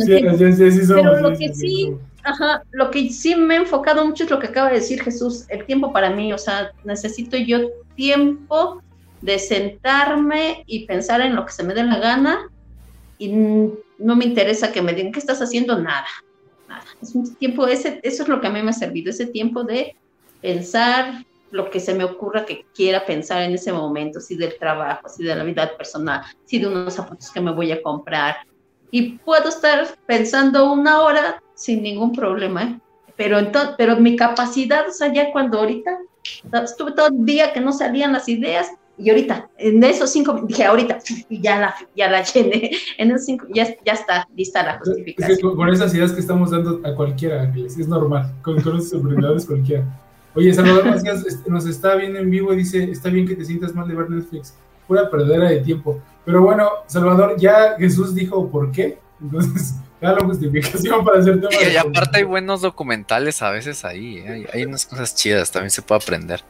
Pero 0.07 1.20
lo 1.20 1.38
que 1.38 1.55
sí, 1.55 1.94
ajá, 2.26 2.64
lo 2.72 2.90
que 2.90 3.08
sí 3.10 3.36
me 3.36 3.54
he 3.54 3.58
enfocado 3.58 4.04
mucho 4.04 4.24
es 4.24 4.30
lo 4.30 4.40
que 4.40 4.48
acaba 4.48 4.68
de 4.68 4.76
decir 4.76 5.02
Jesús, 5.02 5.44
el 5.48 5.64
tiempo 5.64 5.92
para 5.92 6.10
mí, 6.10 6.32
o 6.32 6.38
sea, 6.38 6.72
necesito 6.84 7.36
yo 7.36 7.70
tiempo 7.94 8.82
de 9.22 9.38
sentarme 9.38 10.64
y 10.66 10.86
pensar 10.86 11.20
en 11.20 11.36
lo 11.36 11.46
que 11.46 11.52
se 11.52 11.62
me 11.62 11.72
dé 11.72 11.84
la 11.84 11.98
gana 11.98 12.50
y 13.18 13.28
no 13.28 14.16
me 14.16 14.24
interesa 14.24 14.72
que 14.72 14.82
me 14.82 14.92
digan 14.92 15.12
qué 15.12 15.20
estás 15.20 15.40
haciendo, 15.40 15.78
nada, 15.78 16.06
nada. 16.68 16.84
Es 17.00 17.14
un 17.14 17.32
tiempo, 17.36 17.66
ese, 17.68 18.00
eso 18.02 18.24
es 18.24 18.28
lo 18.28 18.40
que 18.40 18.48
a 18.48 18.50
mí 18.50 18.60
me 18.60 18.70
ha 18.70 18.74
servido, 18.74 19.10
ese 19.10 19.26
tiempo 19.26 19.62
de 19.62 19.96
pensar 20.42 21.24
lo 21.52 21.70
que 21.70 21.78
se 21.78 21.94
me 21.94 22.02
ocurra 22.02 22.44
que 22.44 22.66
quiera 22.74 23.06
pensar 23.06 23.42
en 23.42 23.54
ese 23.54 23.72
momento, 23.72 24.20
si 24.20 24.36
del 24.36 24.58
trabajo, 24.58 25.08
si 25.08 25.22
de 25.22 25.36
la 25.36 25.44
vida 25.44 25.76
personal, 25.76 26.22
si 26.44 26.58
de 26.58 26.66
unos 26.66 26.94
zapatos 26.94 27.30
que 27.30 27.40
me 27.40 27.52
voy 27.52 27.70
a 27.70 27.80
comprar. 27.80 28.38
Y 28.90 29.12
puedo 29.18 29.48
estar 29.48 29.86
pensando 30.06 30.72
una 30.72 31.00
hora 31.00 31.40
sin 31.56 31.82
ningún 31.82 32.12
problema, 32.12 32.62
¿eh? 32.62 32.78
pero, 33.16 33.38
entonces, 33.38 33.74
pero 33.76 33.96
mi 33.96 34.14
capacidad, 34.14 34.88
o 34.88 34.92
sea, 34.92 35.12
ya 35.12 35.32
cuando 35.32 35.58
ahorita 35.58 35.98
estuve 36.64 36.92
todo 36.92 37.08
el 37.08 37.24
día 37.24 37.52
que 37.52 37.60
no 37.60 37.72
salían 37.72 38.12
las 38.12 38.28
ideas, 38.28 38.70
y 38.98 39.10
ahorita, 39.10 39.50
en 39.58 39.82
esos 39.84 40.10
cinco, 40.10 40.40
dije 40.46 40.64
ahorita, 40.64 40.98
y 41.28 41.40
ya 41.40 41.58
la, 41.58 41.74
ya 41.94 42.10
la 42.10 42.22
llené, 42.34 42.70
en 42.98 43.10
esos 43.10 43.26
cinco, 43.26 43.46
ya, 43.52 43.66
ya 43.84 43.92
está 43.92 44.28
lista 44.36 44.62
la 44.62 44.78
justificación. 44.78 45.56
con, 45.56 45.68
esas 45.70 45.92
ideas 45.94 46.12
que 46.12 46.20
estamos 46.20 46.50
dando 46.50 46.80
a 46.84 46.94
cualquiera, 46.94 47.42
Ángeles, 47.42 47.76
es 47.78 47.88
normal, 47.88 48.32
con, 48.42 48.60
con 48.62 48.76
esos 48.76 48.92
emprendedores 48.92 49.46
cualquiera. 49.46 49.84
Oye, 50.34 50.52
Salvador 50.52 50.88
este, 50.88 51.50
nos 51.50 51.66
está 51.66 51.94
viendo 51.94 52.18
en 52.18 52.30
vivo 52.30 52.52
y 52.52 52.56
dice, 52.56 52.84
está 52.90 53.08
bien 53.08 53.26
que 53.26 53.34
te 53.34 53.44
sientas 53.44 53.74
mal 53.74 53.88
de 53.88 53.94
ver 53.94 54.10
Netflix, 54.10 54.54
pura 54.86 55.10
perdera 55.10 55.48
de 55.48 55.60
tiempo. 55.60 55.98
Pero 56.26 56.42
bueno, 56.42 56.68
Salvador, 56.86 57.36
ya 57.38 57.76
Jesús 57.78 58.14
dijo 58.14 58.50
por 58.50 58.70
qué, 58.70 58.98
entonces 59.20 59.76
la 60.00 60.20
justificación 60.20 61.04
para 61.04 61.20
hacer 61.20 61.40
tema. 61.40 61.52
Y, 61.52 61.76
aparte 61.76 62.18
hay 62.18 62.24
buenos 62.24 62.61
documentales 62.62 63.42
a 63.42 63.50
veces 63.50 63.85
ahí, 63.85 64.18
¿eh? 64.18 64.28
hay, 64.28 64.46
hay 64.52 64.64
unas 64.64 64.87
cosas 64.87 65.14
chidas, 65.14 65.50
también 65.50 65.70
se 65.70 65.82
puede 65.82 66.02
aprender. 66.02 66.42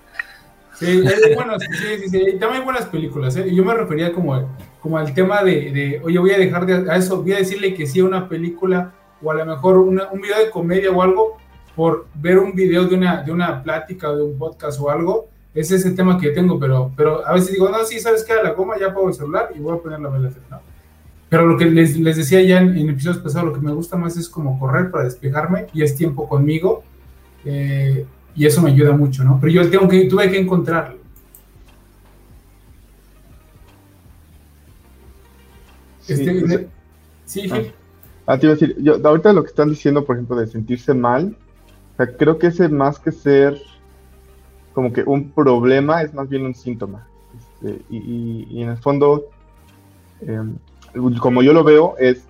Sí, 0.79 1.03
bueno, 1.35 1.59
sí, 1.59 1.67
sí, 1.73 2.09
sí, 2.11 2.19
también 2.39 2.61
hay 2.61 2.65
buenas 2.65 2.85
películas, 2.87 3.35
¿eh? 3.37 3.51
Yo 3.51 3.65
me 3.65 3.73
refería 3.73 4.13
como, 4.13 4.57
como 4.81 4.99
al 4.99 5.15
tema 5.15 5.43
de, 5.43 5.73
de, 5.73 6.01
oye, 6.05 6.19
voy 6.19 6.33
a 6.33 6.39
dejar 6.39 6.67
de 6.67 6.91
a 6.91 6.97
eso, 6.97 7.23
voy 7.23 7.33
a 7.33 7.39
decirle 7.39 7.73
que 7.73 7.87
sí 7.87 8.01
a 8.01 8.05
una 8.05 8.29
película 8.29 8.93
o 9.23 9.31
a 9.31 9.35
lo 9.35 9.47
mejor 9.47 9.79
un 9.79 10.21
video 10.21 10.39
de 10.39 10.51
comedia 10.51 10.91
o 10.91 11.01
algo 11.01 11.39
por 11.75 12.07
ver 12.15 12.39
un 12.39 12.55
video 12.55 12.87
de 12.87 12.95
una, 12.95 13.23
de 13.23 13.33
una 13.33 13.63
plática 13.63 14.11
o 14.11 14.17
de 14.17 14.23
un 14.25 14.39
podcast 14.39 14.81
o 14.81 14.91
algo. 14.91 15.29
Ese 15.55 15.77
es 15.77 15.87
el 15.87 15.95
tema 15.95 16.19
que 16.19 16.31
tengo, 16.31 16.59
pero, 16.59 16.91
pero 16.97 17.27
a 17.27 17.33
veces 17.33 17.53
digo, 17.53 17.69
no, 17.69 17.83
sí, 17.85 17.99
¿sabes 18.01 18.25
qué? 18.25 18.35
A 18.35 18.43
la 18.43 18.51
goma 18.51 18.79
ya 18.79 18.93
puedo 18.93 19.09
el 19.09 19.15
celular 19.15 19.51
y 19.55 19.59
voy 19.59 19.77
a 19.77 19.81
poner 19.81 20.01
la 20.01 20.11
vela. 20.11 20.31
¿no? 20.51 20.61
Pero 21.29 21.47
lo 21.47 21.59
que 21.59 21.67
les, 21.67 21.99
les 21.99 22.17
decía 22.17 22.41
ya 22.43 22.61
en, 22.61 22.77
en, 22.77 22.91
episodios 22.91 23.19
pasados, 23.19 23.49
lo 23.49 23.55
que 23.55 23.65
me 23.65 23.73
gusta 23.73 23.97
más 23.97 24.17
es 24.17 24.29
como 24.29 24.59
correr 24.59 24.91
para 24.91 25.05
despejarme 25.05 25.67
y 25.73 25.83
es 25.83 25.97
tiempo 25.97 26.29
conmigo. 26.29 26.85
Eh, 27.45 28.07
y 28.35 28.47
eso 28.47 28.61
me 28.63 28.71
ayuda 28.71 28.97
mucho, 28.97 29.25
¿no? 29.25 29.39
Pero 29.41 29.53
yo 29.53 29.71
tengo 29.71 29.89
que, 29.89 30.05
tuve 30.05 30.31
que 30.31 30.39
encontrarlo. 30.39 30.99
Sí, 36.01 36.13
este, 36.13 36.69
sí, 37.25 37.49
ah. 37.51 37.63
ah, 38.27 38.39
te 38.39 38.47
iba 38.47 38.53
a 38.53 38.57
decir, 38.57 38.77
yo, 38.79 38.97
ahorita 39.03 39.33
lo 39.33 39.43
que 39.43 39.49
están 39.49 39.71
diciendo, 39.71 40.05
por 40.05 40.17
ejemplo, 40.17 40.37
de 40.37 40.47
sentirse 40.47 40.95
mal, 40.95 41.37
o 41.95 41.97
sea, 41.97 42.17
creo 42.17 42.39
que 42.39 42.49
ese 42.49 42.69
más 42.69 43.01
que 43.01 43.11
ser 43.11 43.61
como 44.73 44.93
que 44.93 45.03
un 45.03 45.31
problema, 45.31 46.03
es 46.03 46.13
más 46.13 46.29
bien 46.29 46.45
un 46.45 46.55
síntoma. 46.55 47.09
Este, 47.37 47.83
y, 47.89 48.47
y, 48.51 48.63
en 48.63 48.69
el 48.69 48.77
fondo, 48.77 49.25
em, 50.21 50.57
como 51.21 51.43
yo 51.43 51.53
lo 51.53 51.65
veo, 51.65 51.95
es 51.99 52.25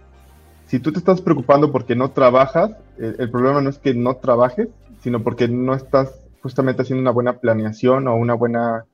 si 0.67 0.81
tú 0.81 0.93
te 0.93 0.99
estás 0.99 1.21
preocupando 1.21 1.71
porque 1.71 1.95
no 1.95 2.11
trabajas, 2.11 2.73
el 2.99 3.31
problema 3.31 3.61
no 3.61 3.71
es 3.71 3.79
que 3.79 3.95
no 3.95 4.17
trabajes, 4.17 4.69
sino 5.01 5.23
porque 5.23 5.49
no 5.49 5.75
estás 5.75 6.13
justamente 6.43 6.83
haciendo 6.83 7.03
una 7.03 7.11
buena 7.11 7.35
planeación 7.35 8.09
o 8.09 8.17
una 8.17 8.35
buena, 8.35 8.85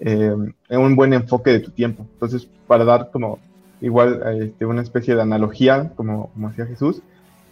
eh, 0.00 0.34
un 0.70 0.96
buen 0.96 1.12
enfoque 1.12 1.50
de 1.50 1.60
tu 1.60 1.70
tiempo. 1.70 2.06
Entonces, 2.14 2.48
para 2.66 2.84
dar 2.84 3.10
como 3.12 3.38
igual 3.80 4.22
este, 4.40 4.66
una 4.66 4.82
especie 4.82 5.14
de 5.14 5.22
analogía, 5.22 5.92
como, 5.96 6.30
como 6.30 6.48
hacía 6.48 6.66
Jesús, 6.66 7.02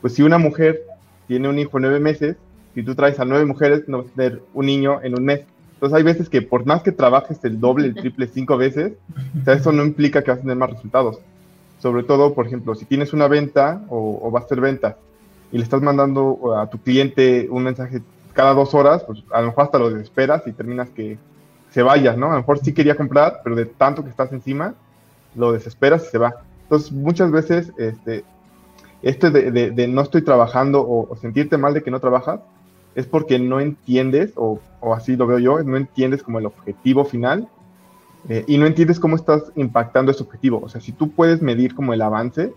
pues 0.01 0.15
si 0.15 0.23
una 0.23 0.39
mujer 0.39 0.83
tiene 1.29 1.49
un 1.49 1.59
hijo 1.59 1.79
nueve 1.79 2.01
meses, 2.01 2.37
si 2.75 2.83
tú 2.83 2.95
traes 2.95 3.21
a 3.21 3.25
nueve 3.25 3.45
mujeres, 3.45 3.85
no 3.87 3.99
vas 3.99 4.07
a 4.09 4.15
tener 4.15 4.43
un 4.55 4.67
niño 4.67 5.01
en 5.03 5.17
un 5.17 5.25
mes. 5.25 5.45
Entonces 5.75 5.97
hay 5.97 6.03
veces 6.03 6.29
que 6.29 6.43
por 6.43 6.65
más 6.65 6.83
que 6.83 6.93
trabajes 6.93 7.45
el 7.45 7.61
doble, 7.61 7.89
el 7.89 7.95
triple, 7.95 8.29
cinco 8.29 8.57
veces, 8.57 8.93
o 9.41 9.45
sea, 9.45 9.55
eso 9.55 9.73
no 9.73 9.85
implica 9.85 10.23
que 10.23 10.31
vas 10.31 10.39
a 10.39 10.43
tener 10.43 10.57
más 10.57 10.71
resultados. 10.71 11.19
Sobre 11.83 12.05
todo, 12.05 12.33
por 12.33 12.47
ejemplo, 12.47 12.77
si 12.77 12.85
tienes 12.85 13.13
una 13.13 13.27
venta 13.27 13.83
o, 13.89 14.31
vas 14.31 14.45
a 14.45 14.47
hacer 14.47 14.61
ventas 14.61 14.95
y 15.51 15.59
le 15.59 15.65
estás 15.65 15.83
mandando 15.83 16.57
a 16.57 16.71
tu 16.71 16.79
cliente 16.79 17.49
un 17.51 17.65
mensaje 17.65 18.03
cada 18.35 18.55
dos 18.55 18.73
horas, 18.73 19.03
pues 19.03 19.25
a 19.33 19.41
lo 19.41 19.49
mejor 19.49 19.65
hasta 19.65 19.81
lo 19.81 19.91
desesperas 19.91 20.47
y 20.47 20.53
terminas 20.53 20.91
que 20.91 21.19
se 21.71 21.83
vaya, 21.83 22.15
¿no? 22.15 22.27
A 22.27 22.35
lo 22.35 22.37
mejor 22.37 22.61
sí 22.61 22.73
quería 22.73 22.95
comprar, 22.95 23.41
pero 23.43 23.57
de 23.57 23.67
tanto 23.67 24.05
que 24.05 24.11
estás 24.11 24.33
encima, 24.33 24.75
lo 25.35 25.51
desesperas 25.51 26.07
y 26.07 26.11
se 26.13 26.19
va. 26.19 26.37
Entonces, 26.63 26.93
muchas 26.93 27.33
veces, 27.33 27.73
este, 27.77 28.23
esto 29.03 29.33
de, 29.33 29.89
no 29.89 30.03
estoy 30.03 30.23
trabajando 30.23 30.87
o, 30.89 31.17
sentirte 31.17 31.59
mal 31.59 31.75
de 31.75 31.83
que 31.83 31.91
no 31.91 31.99
trabajas, 31.99 32.39
es 32.95 33.07
porque 33.07 33.41
no 33.41 33.59
entiendes, 33.59 34.35
o 34.37 34.61
así 34.95 35.17
lo 35.17 35.27
veo 35.27 35.41
yo, 35.41 35.63
no 35.65 35.77
entiendes 35.77 36.23
como 36.23 36.39
el 36.39 36.47
objetivo 36.47 37.05
final 37.05 37.49
eh, 38.29 38.45
y 38.47 38.59
no 38.59 38.67
entiendes 38.67 39.01
cómo 39.01 39.17
estás 39.17 39.53
impactando 39.57 40.13
ese 40.13 40.23
objetivo. 40.23 40.61
O 40.63 40.69
sea, 40.69 40.81
si 40.81 40.93
tú 40.93 41.11
puedes 41.11 41.43
medir 41.43 41.75
como 41.75 41.93
el 41.93 42.03
avance 42.03 42.53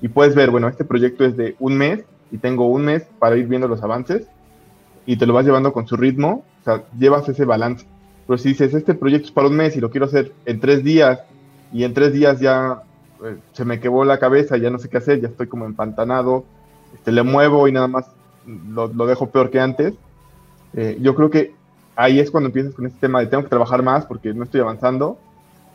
y 0.00 0.08
puedes 0.08 0.34
ver, 0.34 0.50
bueno, 0.50 0.68
este 0.68 0.84
proyecto 0.84 1.24
es 1.24 1.36
de 1.36 1.56
un 1.58 1.76
mes 1.76 2.04
y 2.30 2.38
tengo 2.38 2.66
un 2.66 2.84
mes 2.84 3.06
para 3.18 3.36
ir 3.36 3.46
viendo 3.46 3.68
los 3.68 3.82
avances 3.82 4.26
y 5.06 5.16
te 5.16 5.26
lo 5.26 5.34
vas 5.34 5.44
llevando 5.44 5.72
con 5.72 5.86
su 5.86 5.96
ritmo, 5.96 6.44
o 6.60 6.64
sea, 6.64 6.84
llevas 6.98 7.28
ese 7.28 7.44
balance. 7.44 7.86
Pero 8.26 8.38
si 8.38 8.50
dices, 8.50 8.74
este 8.74 8.94
proyecto 8.94 9.26
es 9.26 9.32
para 9.32 9.48
un 9.48 9.56
mes 9.56 9.76
y 9.76 9.80
lo 9.80 9.90
quiero 9.90 10.06
hacer 10.06 10.32
en 10.44 10.60
tres 10.60 10.84
días 10.84 11.20
y 11.72 11.84
en 11.84 11.94
tres 11.94 12.12
días 12.12 12.38
ya 12.38 12.82
eh, 13.24 13.36
se 13.52 13.64
me 13.64 13.80
quebró 13.80 14.04
la 14.04 14.18
cabeza, 14.18 14.56
ya 14.56 14.70
no 14.70 14.78
sé 14.78 14.88
qué 14.88 14.98
hacer, 14.98 15.20
ya 15.20 15.28
estoy 15.28 15.48
como 15.48 15.64
empantanado, 15.64 16.44
este, 16.94 17.10
le 17.10 17.22
muevo 17.24 17.66
y 17.66 17.72
nada 17.72 17.88
más 17.88 18.06
lo, 18.46 18.86
lo 18.88 19.06
dejo 19.06 19.30
peor 19.30 19.50
que 19.50 19.58
antes, 19.58 19.94
eh, 20.74 20.96
yo 21.00 21.14
creo 21.14 21.30
que 21.30 21.54
ahí 22.00 22.18
es 22.18 22.30
cuando 22.30 22.48
empiezas 22.48 22.74
con 22.74 22.86
este 22.86 22.98
tema 22.98 23.20
de 23.20 23.26
tengo 23.26 23.42
que 23.42 23.50
trabajar 23.50 23.82
más 23.82 24.06
porque 24.06 24.32
no 24.32 24.44
estoy 24.44 24.60
avanzando, 24.60 25.18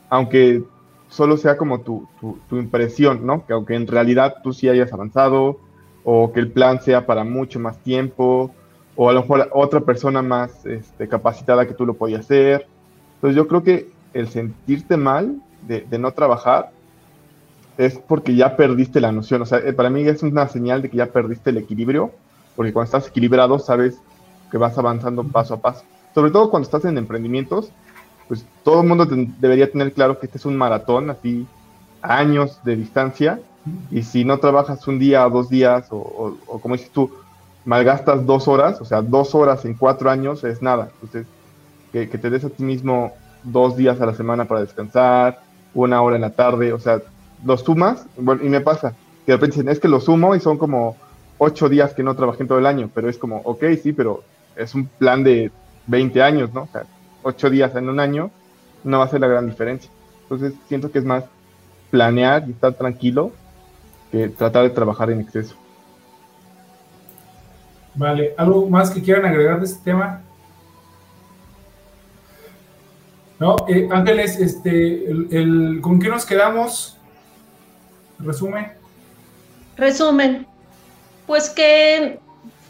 aunque 0.08 0.64
solo 1.08 1.36
sea 1.36 1.56
como 1.56 1.80
tu, 1.80 2.08
tu, 2.48 2.56
impresión, 2.56 3.24
¿no? 3.24 3.46
Que 3.46 3.52
aunque 3.52 3.74
en 3.76 3.86
realidad 3.86 4.36
tú 4.42 4.52
sí 4.52 4.68
hayas 4.68 4.92
avanzado, 4.92 5.58
o 6.02 6.32
que 6.32 6.40
el 6.40 6.50
plan 6.50 6.80
sea 6.80 7.06
para 7.06 7.22
mucho 7.22 7.60
más 7.60 7.78
tiempo, 7.78 8.52
o 8.96 9.08
a 9.08 9.12
lo 9.12 9.20
mejor 9.20 9.48
otra 9.52 9.80
persona 9.80 10.20
más 10.20 10.66
este, 10.66 11.08
capacitada 11.08 11.66
que 11.66 11.74
tú 11.74 11.86
lo 11.86 11.94
podías 11.94 12.20
hacer. 12.20 12.66
Entonces 13.14 13.36
yo 13.36 13.46
creo 13.46 13.62
que 13.62 13.88
el 14.12 14.28
sentirte 14.28 14.96
mal 14.96 15.36
de, 15.62 15.82
de, 15.82 15.98
no 15.98 16.12
trabajar 16.12 16.70
es 17.78 17.98
porque 17.98 18.34
ya 18.34 18.56
perdiste 18.56 19.00
la 19.00 19.12
noción. 19.12 19.42
O 19.42 19.46
sea, 19.46 19.58
eh, 19.58 19.72
para 19.72 19.90
mí 19.90 20.02
es 20.02 20.22
una 20.22 20.48
señal 20.48 20.82
de 20.82 20.90
que 20.90 20.96
ya 20.96 21.06
perdiste 21.06 21.50
el 21.50 21.58
equilibrio, 21.58 22.10
porque 22.56 22.72
cuando 22.72 22.86
estás 22.86 23.08
equilibrado 23.08 23.58
sabes 23.58 24.00
que 24.50 24.58
vas 24.58 24.76
avanzando 24.76 25.22
paso 25.24 25.54
a 25.54 25.60
paso. 25.60 25.84
Sobre 26.16 26.30
todo 26.30 26.48
cuando 26.48 26.64
estás 26.64 26.86
en 26.86 26.96
emprendimientos, 26.96 27.68
pues 28.26 28.42
todo 28.64 28.80
el 28.80 28.88
mundo 28.88 29.06
debería 29.38 29.70
tener 29.70 29.92
claro 29.92 30.18
que 30.18 30.24
este 30.24 30.38
es 30.38 30.46
un 30.46 30.56
maratón, 30.56 31.10
así 31.10 31.46
años 32.00 32.58
de 32.64 32.74
distancia, 32.74 33.38
y 33.90 34.02
si 34.02 34.24
no 34.24 34.38
trabajas 34.38 34.88
un 34.88 34.98
día 34.98 35.26
o 35.26 35.30
dos 35.30 35.50
días, 35.50 35.88
o, 35.90 36.38
como 36.62 36.74
dices 36.74 36.90
tú, 36.90 37.10
malgastas 37.66 38.24
dos 38.24 38.48
horas, 38.48 38.80
o 38.80 38.86
sea, 38.86 39.02
dos 39.02 39.34
horas 39.34 39.66
en 39.66 39.74
cuatro 39.74 40.08
años 40.08 40.42
es 40.42 40.62
nada. 40.62 40.88
Entonces, 40.94 41.26
que, 41.92 42.06
te 42.06 42.30
des 42.30 42.46
a 42.46 42.48
ti 42.48 42.64
mismo 42.64 43.12
dos 43.42 43.76
días 43.76 44.00
a 44.00 44.06
la 44.06 44.14
semana 44.14 44.46
para 44.46 44.62
descansar, 44.62 45.42
una 45.74 46.00
hora 46.00 46.16
en 46.16 46.22
la 46.22 46.30
tarde, 46.30 46.72
o 46.72 46.78
sea, 46.78 47.02
lo 47.44 47.58
sumas, 47.58 48.06
y 48.16 48.48
me 48.48 48.62
pasa, 48.62 48.94
que 49.26 49.32
de 49.32 49.36
repente 49.36 49.56
dicen, 49.56 49.68
es 49.68 49.80
que 49.80 49.88
lo 49.88 50.00
sumo 50.00 50.34
y 50.34 50.40
son 50.40 50.56
como 50.56 50.96
ocho 51.36 51.68
días 51.68 51.92
que 51.92 52.02
no 52.02 52.16
trabajé 52.16 52.44
en 52.44 52.48
todo 52.48 52.58
el 52.58 52.64
año, 52.64 52.88
pero 52.94 53.10
es 53.10 53.18
como, 53.18 53.42
ok, 53.44 53.64
sí, 53.82 53.92
pero 53.92 54.22
es 54.56 54.74
un 54.74 54.86
plan 54.86 55.22
de 55.22 55.52
20 55.86 56.22
años, 56.22 56.52
¿no? 56.52 56.62
O 56.62 56.68
sea, 56.72 56.84
ocho 57.22 57.50
días 57.50 57.74
en 57.74 57.88
un 57.88 58.00
año 58.00 58.30
no 58.84 58.98
va 58.98 59.04
a 59.04 59.08
ser 59.08 59.20
la 59.20 59.28
gran 59.28 59.46
diferencia. 59.46 59.90
Entonces 60.22 60.54
siento 60.68 60.90
que 60.90 60.98
es 60.98 61.04
más 61.04 61.24
planear 61.90 62.44
y 62.46 62.52
estar 62.52 62.74
tranquilo 62.74 63.32
que 64.10 64.28
tratar 64.28 64.64
de 64.64 64.70
trabajar 64.70 65.10
en 65.10 65.20
exceso. 65.20 65.56
Vale, 67.94 68.34
¿algo 68.36 68.68
más 68.68 68.90
que 68.90 69.02
quieran 69.02 69.24
agregar 69.24 69.58
de 69.58 69.66
este 69.66 69.82
tema? 69.84 70.20
No, 73.38 73.56
eh, 73.68 73.88
Ángeles, 73.90 74.38
este, 74.38 75.10
el, 75.10 75.80
¿con 75.82 75.98
qué 75.98 76.08
nos 76.08 76.24
quedamos? 76.24 76.98
Resumen. 78.18 78.72
Resumen. 79.76 80.46
Pues 81.26 81.50
que 81.50 82.18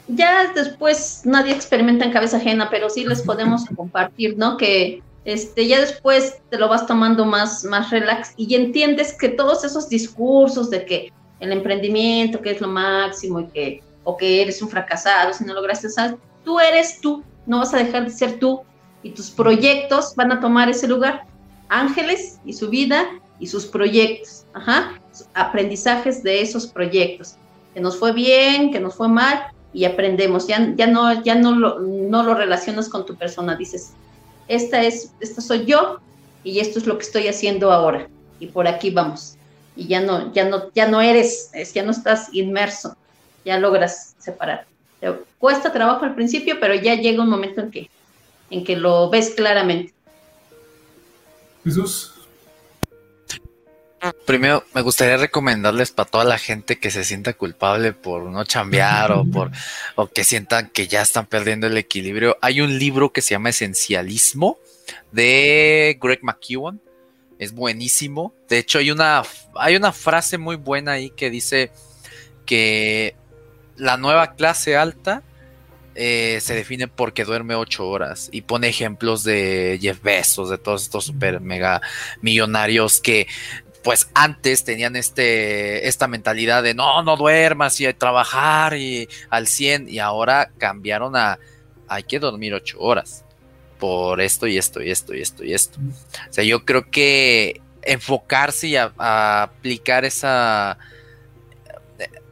ya 0.08 0.52
después 0.54 1.22
nadie 1.24 1.52
experimenta 1.52 2.04
en 2.04 2.12
cabeza 2.12 2.36
ajena, 2.36 2.68
pero 2.70 2.88
sí 2.88 3.04
les 3.04 3.22
podemos 3.22 3.64
compartir, 3.76 4.36
¿no? 4.36 4.56
Que 4.56 5.02
este, 5.24 5.66
ya 5.66 5.80
después 5.80 6.38
te 6.50 6.58
lo 6.58 6.68
vas 6.68 6.86
tomando 6.86 7.24
más, 7.24 7.64
más 7.64 7.90
relax 7.90 8.32
y 8.36 8.54
entiendes 8.54 9.16
que 9.18 9.28
todos 9.28 9.64
esos 9.64 9.88
discursos 9.88 10.70
de 10.70 10.84
que 10.84 11.12
el 11.40 11.52
emprendimiento, 11.52 12.40
que 12.40 12.52
es 12.52 12.60
lo 12.60 12.68
máximo 12.68 13.40
y 13.40 13.46
que, 13.48 13.82
o 14.04 14.16
que 14.16 14.42
eres 14.42 14.62
un 14.62 14.68
fracasado 14.68 15.32
si 15.32 15.44
no 15.44 15.52
lograste, 15.52 15.88
¿sabes? 15.88 16.16
tú 16.46 16.60
eres 16.60 17.00
tú, 17.00 17.24
no 17.44 17.58
vas 17.58 17.74
a 17.74 17.78
dejar 17.78 18.04
de 18.04 18.10
ser 18.10 18.38
tú 18.38 18.62
y 19.02 19.10
tus 19.10 19.30
proyectos 19.30 20.14
van 20.14 20.32
a 20.32 20.40
tomar 20.40 20.70
ese 20.70 20.86
lugar. 20.86 21.26
Ángeles 21.68 22.38
y 22.46 22.52
su 22.52 22.70
vida 22.70 23.04
y 23.40 23.48
sus 23.48 23.66
proyectos, 23.66 24.46
ajá, 24.54 24.98
aprendizajes 25.34 26.22
de 26.22 26.40
esos 26.40 26.68
proyectos, 26.68 27.34
que 27.74 27.80
nos 27.80 27.98
fue 27.98 28.12
bien, 28.12 28.70
que 28.70 28.80
nos 28.80 28.94
fue 28.94 29.08
mal, 29.08 29.42
y 29.76 29.84
aprendemos. 29.84 30.46
Ya, 30.46 30.72
ya, 30.74 30.86
no, 30.86 31.22
ya 31.22 31.34
no, 31.34 31.54
lo, 31.54 31.78
no 31.80 32.22
lo 32.22 32.34
relacionas 32.34 32.88
con 32.88 33.04
tu 33.04 33.14
persona, 33.14 33.56
dices, 33.56 33.92
esta, 34.48 34.82
es, 34.82 35.12
esta 35.20 35.42
soy 35.42 35.66
yo 35.66 36.00
y 36.42 36.60
esto 36.60 36.78
es 36.78 36.86
lo 36.86 36.96
que 36.96 37.04
estoy 37.04 37.28
haciendo 37.28 37.70
ahora 37.70 38.08
y 38.40 38.46
por 38.46 38.66
aquí 38.66 38.88
vamos. 38.88 39.36
Y 39.76 39.86
ya 39.86 40.00
no, 40.00 40.32
ya 40.32 40.48
no, 40.48 40.72
ya 40.74 40.88
no 40.88 41.02
eres, 41.02 41.50
ya 41.74 41.82
no 41.82 41.90
estás 41.90 42.30
inmerso, 42.32 42.96
ya 43.44 43.58
logras 43.58 44.14
separar. 44.18 44.66
cuesta 45.38 45.70
trabajo 45.70 46.06
al 46.06 46.14
principio, 46.14 46.56
pero 46.58 46.74
ya 46.74 46.94
llega 46.94 47.22
un 47.22 47.28
momento 47.28 47.60
en 47.60 47.70
que, 47.70 47.90
en 48.48 48.64
que 48.64 48.76
lo 48.76 49.10
ves 49.10 49.34
claramente. 49.36 49.92
Jesús, 51.64 52.14
Primero, 54.26 54.64
me 54.74 54.82
gustaría 54.82 55.16
recomendarles 55.16 55.90
para 55.90 56.08
toda 56.08 56.24
la 56.24 56.38
gente 56.38 56.78
que 56.78 56.90
se 56.90 57.04
sienta 57.04 57.32
culpable 57.32 57.92
por 57.92 58.24
no 58.24 58.44
chambear 58.44 59.12
o 59.12 59.24
por 59.24 59.50
o 59.94 60.06
que 60.08 60.22
sientan 60.22 60.68
que 60.68 60.86
ya 60.86 61.02
están 61.02 61.26
perdiendo 61.26 61.66
el 61.66 61.76
equilibrio. 61.76 62.36
Hay 62.42 62.60
un 62.60 62.78
libro 62.78 63.12
que 63.12 63.22
se 63.22 63.30
llama 63.30 63.50
Esencialismo 63.50 64.58
de 65.12 65.98
Greg 66.00 66.20
McEwan. 66.22 66.80
Es 67.38 67.52
buenísimo. 67.52 68.34
De 68.48 68.58
hecho, 68.58 68.78
hay 68.78 68.90
una, 68.90 69.22
hay 69.56 69.76
una 69.76 69.92
frase 69.92 70.38
muy 70.38 70.56
buena 70.56 70.92
ahí 70.92 71.10
que 71.10 71.30
dice 71.30 71.70
que 72.44 73.16
la 73.76 73.96
nueva 73.96 74.34
clase 74.34 74.76
alta 74.76 75.22
eh, 75.98 76.40
se 76.42 76.54
define 76.54 76.88
porque 76.88 77.24
duerme 77.24 77.54
ocho 77.54 77.88
horas 77.88 78.28
y 78.30 78.42
pone 78.42 78.68
ejemplos 78.68 79.24
de 79.24 79.78
Jeff 79.80 80.02
Bezos, 80.02 80.50
de 80.50 80.58
todos 80.58 80.82
estos 80.82 81.06
super 81.06 81.40
mega 81.40 81.80
millonarios 82.20 83.00
que 83.00 83.26
pues 83.86 84.10
antes 84.14 84.64
tenían 84.64 84.96
este, 84.96 85.86
esta 85.86 86.08
mentalidad 86.08 86.64
de 86.64 86.74
no, 86.74 87.04
no 87.04 87.16
duermas 87.16 87.80
y 87.80 87.94
trabajar 87.94 88.76
y 88.76 89.08
al 89.30 89.46
100 89.46 89.88
y 89.88 90.00
ahora 90.00 90.50
cambiaron 90.58 91.14
a 91.14 91.38
hay 91.86 92.02
que 92.02 92.18
dormir 92.18 92.52
ocho 92.52 92.80
horas 92.80 93.24
por 93.78 94.20
esto 94.20 94.48
y 94.48 94.58
esto 94.58 94.82
y 94.82 94.90
esto 94.90 95.14
y 95.14 95.22
esto 95.22 95.44
y 95.44 95.54
esto. 95.54 95.78
O 96.28 96.32
sea, 96.32 96.42
yo 96.42 96.64
creo 96.64 96.90
que 96.90 97.60
enfocarse 97.82 98.66
y 98.66 98.74
a 98.74 99.42
aplicar 99.44 100.04
esa 100.04 100.78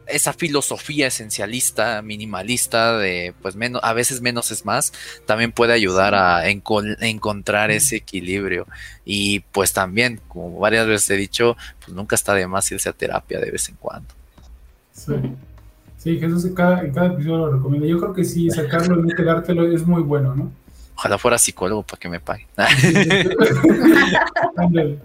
esa 0.07 0.33
filosofía 0.33 1.07
esencialista, 1.07 2.01
minimalista, 2.01 2.97
de 2.97 3.33
pues 3.41 3.55
menos, 3.55 3.81
a 3.83 3.93
veces 3.93 4.21
menos 4.21 4.51
es 4.51 4.65
más, 4.65 4.93
también 5.25 5.51
puede 5.51 5.73
ayudar 5.73 6.15
a 6.15 6.49
encontrar 6.49 7.71
ese 7.71 7.97
equilibrio. 7.97 8.67
Y 9.03 9.41
pues 9.51 9.73
también, 9.73 10.21
como 10.27 10.59
varias 10.59 10.87
veces 10.87 11.09
he 11.11 11.15
dicho, 11.15 11.57
pues 11.83 11.95
nunca 11.95 12.15
está 12.15 12.33
de 12.33 12.47
más 12.47 12.71
irse 12.71 12.89
a 12.89 12.93
terapia 12.93 13.39
de 13.39 13.51
vez 13.51 13.69
en 13.69 13.75
cuando. 13.75 14.07
Sí, 14.93 15.13
sí 15.97 16.19
Jesús 16.19 16.45
en 16.45 16.55
cada, 16.55 16.83
episodio 16.83 17.37
lo 17.37 17.51
recomiendo. 17.53 17.87
Yo 17.87 17.99
creo 17.99 18.13
que 18.13 18.23
sí, 18.23 18.49
sacarlo 18.49 18.99
y 18.99 19.03
no 19.03 19.15
quedártelo 19.15 19.67
es 19.67 19.85
muy 19.85 20.01
bueno, 20.01 20.35
¿no? 20.35 20.51
Ojalá 20.97 21.17
fuera 21.17 21.37
psicólogo 21.37 21.83
para 21.83 21.99
que 21.99 22.09
me 22.09 22.21
pague. 22.21 22.47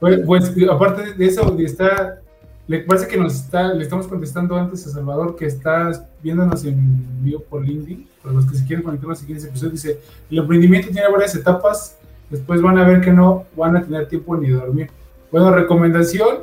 pues, 0.00 0.20
pues, 0.26 0.52
aparte 0.68 1.14
de 1.14 1.26
eso, 1.26 1.56
está 1.60 2.20
le 2.68 2.80
parece 2.80 3.06
que 3.06 3.16
nos 3.16 3.34
está, 3.34 3.72
le 3.72 3.82
estamos 3.82 4.08
contestando 4.08 4.56
antes 4.56 4.86
a 4.86 4.90
Salvador 4.90 5.36
que 5.36 5.46
está 5.46 6.08
viéndonos 6.22 6.64
en 6.64 7.06
vivo 7.22 7.40
por 7.48 7.64
LinkedIn. 7.64 8.08
Para 8.22 8.34
los 8.34 8.46
que 8.46 8.56
se 8.56 8.66
quieren 8.66 8.84
conectar 8.84 9.06
a 9.06 9.10
los 9.10 9.18
siguientes 9.20 9.46
episodios, 9.46 9.74
dice: 9.74 10.00
El 10.30 10.38
emprendimiento 10.38 10.88
tiene 10.88 11.08
varias 11.08 11.34
etapas. 11.36 11.96
Después 12.28 12.60
van 12.60 12.76
a 12.78 12.84
ver 12.84 13.00
que 13.00 13.12
no 13.12 13.44
van 13.56 13.76
a 13.76 13.84
tener 13.84 14.08
tiempo 14.08 14.36
ni 14.36 14.48
de 14.48 14.54
dormir. 14.54 14.90
Bueno, 15.30 15.52
recomendación: 15.52 16.38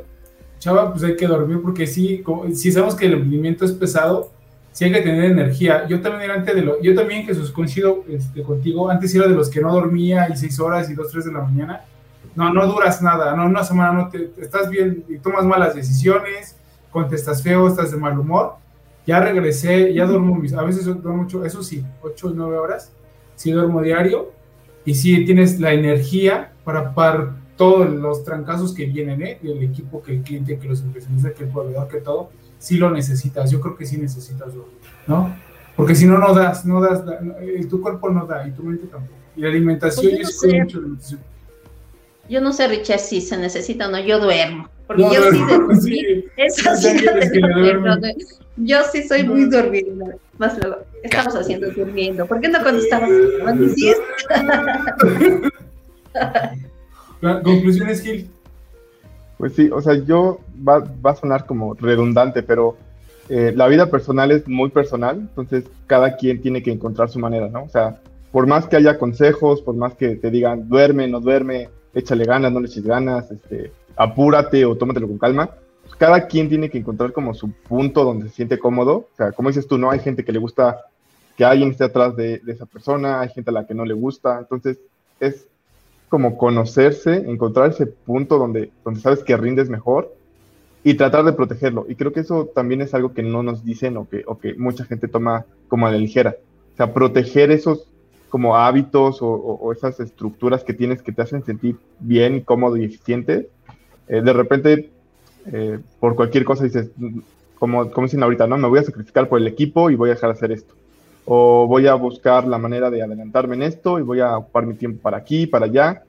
Chava, 0.60 0.92
pues 0.92 1.04
hay 1.04 1.18
que 1.18 1.28
dormir 1.28 1.60
porque 1.62 1.88
sí, 1.88 2.24
si 2.54 2.72
sabemos 2.72 2.96
que 2.96 3.08
el 3.08 3.14
emprendimiento 3.14 3.66
es 3.66 3.74
pesado, 3.74 4.32
sí 4.72 4.86
hay 4.86 4.94
que 4.94 5.02
tener 5.02 5.26
energía. 5.26 5.86
Yo 5.90 6.00
también 6.00 6.24
era 6.24 6.36
antes 6.36 6.56
de 6.56 6.62
lo, 6.62 6.82
yo 6.82 6.96
también, 6.96 7.26
Jesús, 7.26 7.52
coincido 7.52 8.06
este, 8.08 8.44
contigo. 8.44 8.90
Antes 8.90 9.14
era 9.14 9.28
de 9.28 9.36
los 9.36 9.50
que 9.50 9.60
no 9.60 9.74
dormía 9.74 10.30
y 10.30 10.38
seis 10.38 10.58
horas 10.58 10.90
y 10.90 10.94
dos, 10.94 11.12
tres 11.12 11.26
de 11.26 11.34
la 11.34 11.42
mañana 11.42 11.82
no, 12.36 12.54
no 12.54 12.68
duras 12.68 13.02
nada, 13.02 13.36
no, 13.36 13.46
una 13.46 13.64
semana 13.64 13.94
no 13.94 14.10
te, 14.10 14.32
estás 14.38 14.70
bien 14.70 15.04
y 15.08 15.18
tomas 15.20 15.46
malas 15.46 15.76
decisiones, 15.76 16.56
contestas 16.92 17.44
feo, 17.44 17.68
estás 17.68 17.92
de 17.92 17.98
mal 17.98 18.18
humor. 18.18 18.56
Ya 19.06 19.20
regresé, 19.20 19.94
ya 19.94 20.06
duermo, 20.06 20.42
a 20.58 20.64
veces 20.64 20.86
duermo 20.86 21.24
mucho, 21.24 21.44
eso 21.44 21.62
sí, 21.62 21.86
8 22.02 22.28
o 22.28 22.30
9 22.32 22.58
horas, 22.58 22.92
sí 23.36 23.52
duermo 23.52 23.82
diario 23.82 24.32
y 24.86 24.96
sí 24.96 25.26
tienes 25.26 25.60
la 25.60 25.74
energía 25.74 26.54
para 26.64 26.94
par 26.94 27.36
todos 27.58 27.90
los 27.90 28.24
trancazos 28.24 28.74
que 28.74 28.86
vienen, 28.86 29.22
¿eh? 29.22 29.40
El 29.44 29.62
equipo, 29.62 30.02
que 30.02 30.14
el 30.14 30.22
cliente, 30.24 30.58
que 30.58 30.68
los 30.68 30.82
inversionistas, 30.82 31.34
que 31.34 31.44
el 31.44 31.50
proveedor, 31.50 31.88
que 31.88 31.98
todo, 31.98 32.32
sí 32.58 32.78
lo 32.78 32.90
necesitas. 32.90 33.52
Yo 33.52 33.60
creo 33.60 33.76
que 33.76 33.86
sí 33.86 33.98
necesitas 33.98 34.54
¿no? 35.06 35.36
Porque 35.76 35.96
si 35.96 36.06
no, 36.06 36.18
no 36.18 36.34
das, 36.34 36.66
no 36.66 36.82
das, 36.82 37.04
tu 37.70 37.82
cuerpo 37.82 38.10
no 38.10 38.26
da 38.26 38.48
y 38.48 38.52
tu 38.52 38.64
mente 38.64 38.88
tampoco. 38.88 39.14
Y 39.36 39.42
la 39.42 39.50
alimentación, 39.50 40.14
pues 40.22 40.40
yo 40.42 40.60
mucho 40.60 40.78
alimentación 40.78 41.33
yo 42.30 42.42
no 42.42 42.54
sé, 42.54 42.68
Richard, 42.68 43.00
si 43.00 43.22
se 43.22 43.38
necesita 43.38 43.88
o 43.88 43.92
no, 43.92 44.00
yo 44.00 44.20
duermo. 44.20 44.70
Porque 44.88 45.04
yo 45.04 45.32
sí, 45.32 45.46
de, 45.46 45.76
sí, 45.82 46.26
eso 46.38 46.76
sí 46.76 46.94
no 47.06 48.00
tengo 48.00 48.20
Yo 48.58 48.78
sí 48.92 49.04
soy 49.08 49.24
muy 49.24 49.46
dormida. 49.46 50.16
Más 50.38 50.58
luego, 50.60 50.78
¿qué 51.02 51.08
estamos 51.08 51.36
haciendo 51.36 51.72
durmiendo? 51.72 52.26
¿Por 52.26 52.42
qué 52.42 52.50
no 52.50 52.62
contestamos? 52.64 53.10
Conclusiones, 57.44 58.02
Gil. 58.02 58.30
Pues 59.38 59.54
sí, 59.56 59.70
o 59.72 59.82
sea, 59.82 59.96
yo 59.96 60.40
va, 60.68 60.80
va 60.80 61.12
a 61.12 61.16
sonar 61.16 61.46
como 61.46 61.74
redundante, 61.74 62.44
pero 62.44 62.78
eh, 63.30 63.54
la 63.56 63.68
vida 63.68 63.90
personal 63.90 64.32
es 64.32 64.48
muy 64.48 64.70
personal, 64.70 65.18
entonces 65.18 65.66
cada 65.88 66.18
quien 66.18 66.42
tiene 66.42 66.62
que 66.62 66.72
encontrar 66.72 67.10
su 67.10 67.20
manera, 67.20 67.48
¿no? 67.48 67.64
O 67.64 67.70
sea, 67.70 68.02
por 68.32 68.48
más 68.48 68.68
que 68.68 68.76
haya 68.76 68.98
consejos, 68.98 69.62
por 69.62 69.76
más 69.76 69.96
que 69.96 70.16
te 70.16 70.30
digan 70.30 70.68
duerme, 70.68 71.08
no 71.08 71.20
duerme, 71.20 71.70
échale 71.94 72.26
ganas, 72.26 72.52
no 72.52 72.60
le 72.60 72.68
eches 72.68 72.84
ganas, 72.84 73.30
este, 73.32 73.72
apúrate 73.96 74.66
o 74.66 74.76
tómatelo 74.76 75.08
con 75.08 75.18
calma, 75.18 75.50
pues 75.82 75.96
cada 75.96 76.28
quien 76.28 76.50
tiene 76.50 76.70
que 76.70 76.78
encontrar 76.78 77.12
como 77.14 77.34
su 77.34 77.52
punto 77.52 78.04
donde 78.04 78.30
se 78.30 78.36
siente 78.36 78.60
cómodo. 78.60 79.10
O 79.14 79.16
sea, 79.16 79.32
como 79.32 79.50
dices 79.50 79.68
tú, 79.68 79.78
no 79.78 79.92
hay 79.92 80.00
gente 80.00 80.24
que 80.24 80.32
le 80.32 80.40
gusta 80.40 80.82
que 81.38 81.46
alguien 81.46 81.72
esté 81.72 81.86
atrás 81.86 82.16
de, 82.16 82.40
de 82.40 82.52
esa 82.52 82.66
persona, 82.66 83.22
hay 83.22 83.30
gente 83.30 83.50
a 83.50 83.54
la 83.54 83.66
que 83.66 83.74
no 83.74 83.86
le 83.86 83.94
gusta, 83.94 84.38
entonces 84.40 84.80
es 85.20 85.48
como 86.14 86.38
conocerse, 86.38 87.16
encontrar 87.28 87.72
ese 87.72 87.88
punto 87.88 88.38
donde, 88.38 88.72
donde 88.86 89.00
sabes 89.00 89.24
que 89.24 89.36
rindes 89.36 89.68
mejor 89.68 90.14
y 90.84 90.94
tratar 90.94 91.26
de 91.26 91.34
protegerlo. 91.34 91.88
Y 91.90 91.96
creo 91.96 92.14
que 92.14 92.20
eso 92.20 92.52
también 92.54 92.82
es 92.82 92.94
algo 92.94 93.14
que 93.14 93.24
no 93.24 93.42
nos 93.42 93.66
dicen 93.66 93.98
o 93.98 94.08
que, 94.08 94.24
o 94.28 94.38
que 94.38 94.54
mucha 94.54 94.86
gente 94.86 95.08
toma 95.08 95.46
como 95.68 95.88
a 95.88 95.92
la 95.92 95.98
ligera. 95.98 96.36
O 96.74 96.78
sea, 96.78 96.94
proteger 96.94 97.50
esos 97.50 97.88
como 98.34 98.58
hábitos 98.58 99.20
o, 99.22 99.72
esas 99.74 100.00
estructuras 100.00 100.64
que 100.64 100.74
tienes 100.74 101.04
que 101.04 101.12
te 101.12 101.22
hacen 101.22 101.46
sentir 101.46 101.76
bien, 102.00 102.42
cómodo 102.42 102.78
y 102.78 102.86
eficiente. 102.86 103.48
Eh, 104.08 104.24
de 104.24 104.34
repente, 104.34 104.90
eh, 105.52 105.78
por 106.00 106.16
cualquier 106.16 106.44
cosa 106.44 106.64
dices, 106.64 106.90
como, 107.60 107.92
como 107.92 108.08
dicen 108.08 108.24
ahorita, 108.24 108.48
no, 108.48 108.58
me 108.58 108.68
voy 108.68 108.80
a 108.80 108.84
sacrificar 108.84 109.30
por 109.30 109.40
el 109.40 109.46
equipo 109.46 109.92
y 109.92 109.96
voy 109.96 110.10
a 110.10 110.16
dejar 110.16 110.32
de 110.32 110.38
hacer 110.38 110.52
esto. 110.52 110.74
O 111.26 111.68
voy 111.68 111.86
a 111.86 111.94
buscar 111.94 112.48
la 112.48 112.58
manera 112.58 112.90
de 112.90 113.04
adelantarme 113.04 113.54
en 113.54 113.62
esto 113.62 114.00
y 114.00 114.02
voy 114.02 114.20
a 114.20 114.36
ocupar 114.36 114.66
mi 114.66 114.74
tiempo 114.74 115.00
para 115.04 115.18
aquí, 115.18 115.46
para 115.46 115.68
allá. 115.68 116.02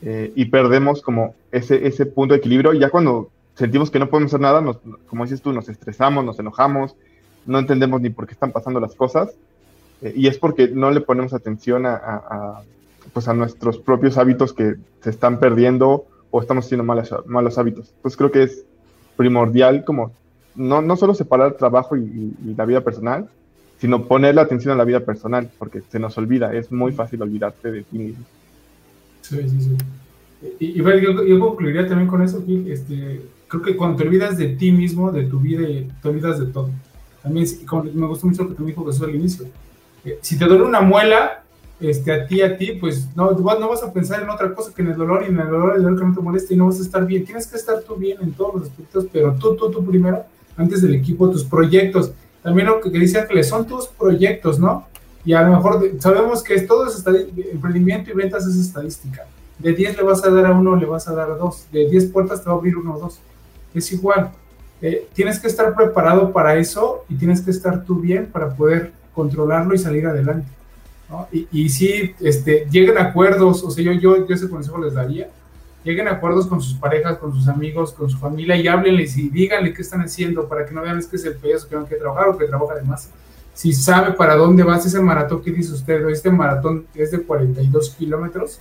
Eh, 0.00 0.32
y 0.34 0.46
perdemos 0.46 1.02
como 1.02 1.34
ese, 1.52 1.86
ese 1.86 2.06
punto 2.06 2.32
de 2.32 2.38
equilibrio. 2.38 2.72
Y 2.72 2.78
ya 2.78 2.88
cuando 2.88 3.28
sentimos 3.54 3.90
que 3.90 3.98
no 3.98 4.08
podemos 4.08 4.30
hacer 4.30 4.40
nada, 4.40 4.64
como 5.06 5.24
dices 5.24 5.42
tú, 5.42 5.52
nos 5.52 5.68
estresamos, 5.68 6.24
nos 6.24 6.38
enojamos, 6.38 6.96
no 7.44 7.58
entendemos 7.58 8.00
ni 8.00 8.08
por 8.08 8.26
qué 8.26 8.32
están 8.32 8.50
pasando 8.50 8.80
las 8.80 8.94
cosas 8.94 9.36
eh, 10.02 10.12
y 10.14 10.26
es 10.26 10.38
porque 10.38 10.68
no 10.68 10.90
le 10.90 11.00
ponemos 11.00 11.32
atención 11.32 11.86
a, 11.86 12.60
pues 13.12 13.28
a 13.28 13.34
nuestros 13.34 13.78
propios 13.78 14.18
hábitos 14.18 14.52
que 14.52 14.74
se 15.00 15.10
están 15.10 15.38
perdiendo 15.38 16.06
o 16.30 16.40
estamos 16.40 16.66
haciendo 16.66 16.84
malos, 16.84 17.14
malos 17.26 17.58
hábitos. 17.58 17.92
Entonces 17.96 18.16
creo 18.16 18.30
que 18.30 18.42
es 18.42 18.64
primordial 19.16 19.84
como 19.84 20.12
no, 20.54 20.82
no 20.82 20.96
solo 20.96 21.14
separar 21.14 21.54
trabajo 21.54 21.96
y, 21.96 22.34
la 22.56 22.64
vida 22.64 22.82
personal, 22.82 23.28
sino 23.78 24.06
poner 24.06 24.34
la 24.34 24.42
atención 24.42 24.72
a 24.72 24.76
la 24.76 24.84
vida 24.84 25.00
personal, 25.00 25.50
porque 25.58 25.82
se 25.82 25.98
nos 25.98 26.16
olvida, 26.16 26.54
es 26.54 26.72
muy 26.72 26.92
fácil 26.92 27.20
olvidarte 27.22 27.70
de 27.70 27.82
ti 27.82 27.98
mismo. 27.98 28.24
Sí, 29.20 29.36
sí, 29.48 29.60
sí. 29.60 29.76
Y, 30.58 30.82
yo, 30.82 31.40
concluiría 31.40 31.86
también 31.86 32.08
con 32.08 32.22
eso, 32.22 32.44
que 32.44 32.72
este, 32.72 33.22
creo 33.48 33.62
que 33.62 33.76
cuando 33.76 33.98
te 33.98 34.04
olvidas 34.04 34.38
de 34.38 34.48
ti 34.48 34.72
mismo, 34.72 35.12
de 35.12 35.24
tu 35.24 35.40
vida, 35.40 35.66
te 36.02 36.08
olvidas 36.08 36.38
de 36.38 36.46
todo. 36.46 36.70
También 37.22 37.46
me 37.94 38.06
gustó 38.06 38.26
mucho 38.26 38.44
lo 38.44 38.54
que 38.54 38.62
me 38.62 38.68
dijo 38.68 38.86
Jesús 38.86 39.02
al 39.02 39.14
inicio 39.14 39.46
si 40.20 40.38
te 40.38 40.44
duele 40.44 40.64
una 40.64 40.80
muela, 40.80 41.42
este, 41.80 42.12
a 42.12 42.26
ti, 42.26 42.40
a 42.40 42.56
ti, 42.56 42.72
pues 42.72 43.08
no, 43.14 43.32
no 43.32 43.68
vas 43.68 43.82
a 43.82 43.92
pensar 43.92 44.22
en 44.22 44.30
otra 44.30 44.54
cosa 44.54 44.72
que 44.74 44.82
en 44.82 44.88
el 44.88 44.96
dolor 44.96 45.24
y 45.24 45.28
en 45.28 45.38
el 45.38 45.48
dolor, 45.48 45.76
el 45.76 45.82
dolor 45.82 45.98
que 45.98 46.06
no 46.06 46.14
te 46.14 46.20
moleste 46.22 46.54
y 46.54 46.56
no 46.56 46.66
vas 46.66 46.78
a 46.78 46.82
estar 46.82 47.04
bien. 47.06 47.24
Tienes 47.24 47.46
que 47.46 47.56
estar 47.56 47.80
tú 47.82 47.96
bien 47.96 48.18
en 48.22 48.32
todos 48.32 48.54
los 48.54 48.62
aspectos, 48.64 49.06
pero 49.12 49.34
tú, 49.34 49.56
tú, 49.56 49.70
tú 49.70 49.84
primero, 49.84 50.24
antes 50.56 50.82
del 50.82 50.94
equipo, 50.94 51.30
tus 51.30 51.44
proyectos. 51.44 52.12
También 52.42 52.68
lo 52.68 52.80
que, 52.80 52.90
dice 52.90 53.20
Ángeles, 53.20 53.48
son 53.48 53.66
tus 53.66 53.88
proyectos, 53.88 54.58
¿no? 54.58 54.86
Y 55.24 55.34
a 55.34 55.42
lo 55.42 55.56
mejor 55.56 55.90
sabemos 55.98 56.42
que 56.42 56.60
todo 56.62 56.86
es 56.86 57.04
emprendimiento 57.52 58.10
y 58.10 58.14
ventas 58.14 58.46
es 58.46 58.56
estadística. 58.56 59.26
De 59.58 59.72
10 59.72 59.96
le 59.96 60.02
vas 60.02 60.24
a 60.24 60.30
dar 60.30 60.46
a 60.46 60.52
uno, 60.52 60.76
le 60.76 60.86
vas 60.86 61.08
a 61.08 61.14
dar 61.14 61.30
a 61.30 61.34
dos. 61.34 61.66
De 61.72 61.88
10 61.88 62.06
puertas 62.06 62.42
te 62.42 62.48
va 62.48 62.54
a 62.54 62.58
abrir 62.58 62.76
uno 62.76 62.94
o 62.94 63.00
dos. 63.00 63.18
Es 63.74 63.90
igual. 63.92 64.30
Eh, 64.80 65.08
tienes 65.14 65.40
que 65.40 65.48
estar 65.48 65.74
preparado 65.74 66.32
para 66.32 66.56
eso 66.56 67.04
y 67.08 67.16
tienes 67.16 67.40
que 67.40 67.50
estar 67.50 67.84
tú 67.84 67.96
bien 67.96 68.26
para 68.26 68.54
poder 68.54 68.92
controlarlo 69.16 69.74
y 69.74 69.78
salir 69.78 70.06
adelante. 70.06 70.46
Y, 71.32 71.48
y 71.50 71.68
sí, 71.70 72.14
este, 72.20 72.66
lleguen 72.70 72.98
a 72.98 73.04
acuerdos, 73.04 73.64
o 73.64 73.70
sea, 73.70 73.82
yo, 73.82 73.92
yo, 73.92 74.26
yo 74.26 74.34
ese 74.34 74.50
consejo 74.50 74.78
les 74.78 74.92
daría, 74.94 75.30
lleguen 75.82 76.08
a 76.08 76.12
acuerdos 76.12 76.46
con 76.46 76.60
sus 76.60 76.74
parejas, 76.74 77.16
con 77.16 77.32
sus 77.32 77.48
amigos, 77.48 77.92
con 77.92 78.10
su 78.10 78.18
familia 78.18 78.56
y 78.56 78.68
háblenles 78.68 79.16
y 79.16 79.30
díganle 79.30 79.72
qué 79.72 79.82
están 79.82 80.02
haciendo 80.02 80.46
para 80.48 80.66
que 80.66 80.74
no 80.74 80.82
vean 80.82 80.98
es 80.98 81.06
que 81.06 81.16
es 81.16 81.24
el 81.24 81.36
peso, 81.36 81.68
que 81.68 81.76
no 81.76 81.82
hay 81.82 81.86
que 81.88 81.96
trabajar 81.96 82.28
o 82.28 82.36
que 82.36 82.44
trabaja 82.46 82.74
de 82.74 82.82
más. 82.82 83.08
Si 83.54 83.72
sabe 83.72 84.12
para 84.12 84.34
dónde 84.34 84.64
vas, 84.64 84.84
ese 84.84 85.00
maratón 85.00 85.42
que 85.42 85.50
dice 85.50 85.72
usted, 85.72 86.06
este 86.10 86.30
maratón 86.30 86.86
es 86.94 87.12
de 87.12 87.22
42 87.22 87.90
kilómetros 87.90 88.58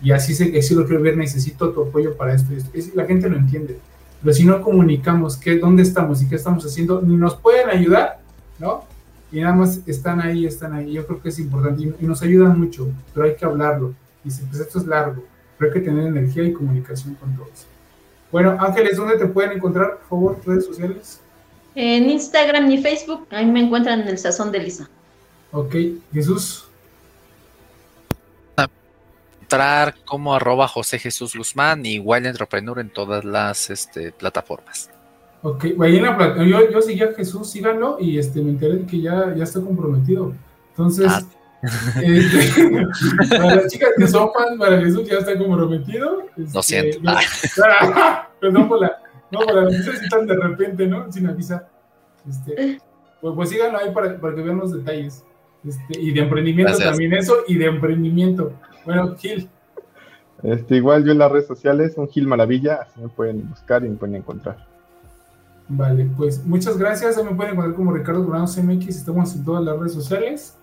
y 0.00 0.12
así 0.12 0.34
sé 0.34 0.50
que 0.50 0.62
si 0.62 0.74
lo 0.74 0.86
quiero 0.86 1.02
ver, 1.02 1.16
necesito 1.16 1.70
tu 1.70 1.82
apoyo 1.82 2.16
para 2.16 2.34
esto. 2.34 2.54
esto. 2.54 2.92
la 2.94 3.04
gente 3.04 3.28
lo 3.28 3.36
entiende. 3.36 3.78
Pero 4.22 4.32
si 4.32 4.44
no 4.44 4.62
comunicamos 4.62 5.36
qué, 5.36 5.58
dónde 5.58 5.82
estamos 5.82 6.22
y 6.22 6.28
qué 6.28 6.36
estamos 6.36 6.64
haciendo, 6.64 7.02
ni 7.02 7.16
nos 7.16 7.36
pueden 7.36 7.68
ayudar, 7.68 8.20
¿no? 8.58 8.84
Y 9.30 9.40
nada 9.40 9.54
más 9.54 9.80
están 9.86 10.20
ahí, 10.20 10.46
están 10.46 10.72
ahí. 10.72 10.92
Yo 10.92 11.06
creo 11.06 11.20
que 11.20 11.28
es 11.28 11.38
importante 11.38 11.82
y, 12.00 12.06
nos 12.06 12.22
ayudan 12.22 12.58
mucho, 12.58 12.88
pero 13.12 13.26
hay 13.26 13.36
que 13.36 13.44
hablarlo. 13.44 13.94
Y 14.24 14.30
si 14.30 14.42
pues 14.44 14.60
esto 14.60 14.78
es 14.78 14.86
largo, 14.86 15.22
pero 15.56 15.70
hay 15.70 15.78
que 15.78 15.84
tener 15.84 16.06
energía 16.06 16.44
y 16.44 16.52
comunicación 16.52 17.14
con 17.14 17.34
todos. 17.36 17.66
Bueno, 18.32 18.56
Ángeles, 18.58 18.96
¿dónde 18.96 19.16
te 19.16 19.26
pueden 19.26 19.52
encontrar, 19.52 19.98
por 19.98 20.08
favor, 20.08 20.40
redes 20.46 20.66
sociales? 20.66 21.20
En 21.74 22.10
Instagram 22.10 22.70
y 22.70 22.82
Facebook, 22.82 23.26
ahí 23.30 23.46
me 23.46 23.60
encuentran 23.60 24.00
en 24.00 24.08
el 24.08 24.18
Sazón 24.18 24.50
de 24.50 24.58
Lisa. 24.60 24.88
Ok, 25.52 25.74
Jesús. 26.12 26.64
Entrar 29.40 29.94
como 30.04 30.34
arroba 30.34 30.68
José 30.68 30.98
Jesús 30.98 31.34
Guzmán 31.34 31.86
y 31.86 31.98
Wild 31.98 32.26
Entrepreneur 32.26 32.78
en 32.80 32.90
todas 32.90 33.24
las 33.24 33.70
este, 33.70 34.12
plataformas. 34.12 34.90
Ok, 35.48 35.64
ahí 35.80 36.00
yo, 36.50 36.70
yo 36.70 36.82
seguí 36.82 37.02
a 37.02 37.14
Jesús, 37.14 37.48
síganlo, 37.48 37.96
y 37.98 38.18
este, 38.18 38.42
me 38.42 38.50
enteré 38.50 38.76
de 38.76 38.86
que 38.86 39.00
ya, 39.00 39.34
ya 39.34 39.44
está 39.44 39.60
comprometido. 39.60 40.34
Entonces, 40.70 41.06
ah. 41.08 41.22
este, 42.02 42.86
para 43.30 43.56
las 43.56 43.72
chicas 43.72 43.90
que 43.96 44.06
son 44.06 44.30
fans, 44.32 44.58
para 44.58 44.78
Jesús 44.78 45.08
ya 45.08 45.18
está 45.18 45.38
comprometido. 45.38 46.24
Este, 46.36 46.54
Lo 46.54 46.62
siento. 46.62 46.98
perdón 48.40 48.68
por 48.68 48.80
la, 48.80 48.98
no, 49.30 49.40
por 49.40 49.54
la 49.54 49.70
de 49.70 50.36
repente, 50.36 50.86
¿no? 50.86 51.10
Sin 51.10 51.26
avisar. 51.26 51.66
Este, 52.28 52.78
pues, 53.22 53.34
pues 53.34 53.48
síganlo 53.48 53.78
ahí 53.78 53.90
para, 53.92 54.20
para 54.20 54.34
que 54.34 54.42
vean 54.42 54.58
los 54.58 54.72
detalles. 54.72 55.24
Este, 55.66 55.98
y 55.98 56.12
de 56.12 56.20
emprendimiento 56.20 56.76
también 56.76 57.14
eso, 57.14 57.38
y 57.48 57.56
de 57.56 57.66
emprendimiento. 57.66 58.52
Bueno, 58.84 59.16
Gil. 59.16 59.48
Este, 60.42 60.76
igual 60.76 61.04
yo 61.04 61.12
en 61.12 61.18
las 61.18 61.32
redes 61.32 61.46
sociales, 61.46 61.94
un 61.96 62.08
Gil 62.08 62.26
Maravilla, 62.26 62.80
así 62.82 63.00
me 63.00 63.08
pueden 63.08 63.48
buscar 63.48 63.82
y 63.84 63.88
me 63.88 63.96
pueden 63.96 64.16
encontrar. 64.16 64.77
Vale, 65.68 66.08
pues 66.16 66.44
muchas 66.44 66.78
gracias. 66.78 67.16
me 67.22 67.34
pueden 67.34 67.52
encontrar 67.52 67.74
como 67.74 67.92
Ricardo 67.92 68.22
Durano 68.22 68.46
CMX. 68.46 68.88
Estamos 68.88 69.34
en 69.34 69.44
todas 69.44 69.62
las 69.62 69.78
redes 69.78 69.92
sociales. 69.92 70.54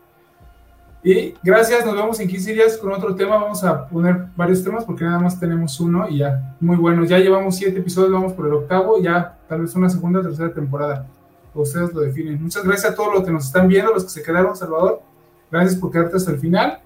Y 1.03 1.35
gracias, 1.43 1.85
nos 1.85 1.95
vemos 1.95 2.19
en 2.19 2.27
15 2.27 2.53
días 2.53 2.77
con 2.77 2.91
otro 2.91 3.15
tema. 3.15 3.37
Vamos 3.37 3.63
a 3.63 3.87
poner 3.87 4.25
varios 4.35 4.63
temas 4.63 4.83
porque 4.83 5.03
nada 5.03 5.19
más 5.19 5.39
tenemos 5.39 5.79
uno 5.79 6.09
y 6.09 6.17
ya. 6.17 6.55
Muy 6.59 6.77
bueno, 6.77 7.05
ya 7.05 7.19
llevamos 7.19 7.57
siete 7.57 7.77
episodios, 7.77 8.11
vamos 8.11 8.33
por 8.33 8.47
el 8.47 8.53
octavo, 8.53 8.99
ya 8.99 9.37
tal 9.47 9.61
vez 9.61 9.75
una 9.75 9.87
segunda 9.87 10.21
o 10.21 10.23
tercera 10.23 10.51
temporada. 10.51 11.07
Ustedes 11.53 11.93
lo 11.93 12.01
definen. 12.01 12.41
Muchas 12.41 12.63
gracias 12.63 12.91
a 12.91 12.95
todos 12.95 13.13
los 13.13 13.23
que 13.23 13.31
nos 13.31 13.45
están 13.45 13.67
viendo, 13.67 13.93
los 13.93 14.03
que 14.05 14.09
se 14.09 14.23
quedaron, 14.23 14.55
Salvador. 14.55 15.03
Gracias 15.51 15.79
por 15.79 15.91
quedarte 15.91 16.17
hasta 16.17 16.31
el 16.31 16.39
final. 16.39 16.79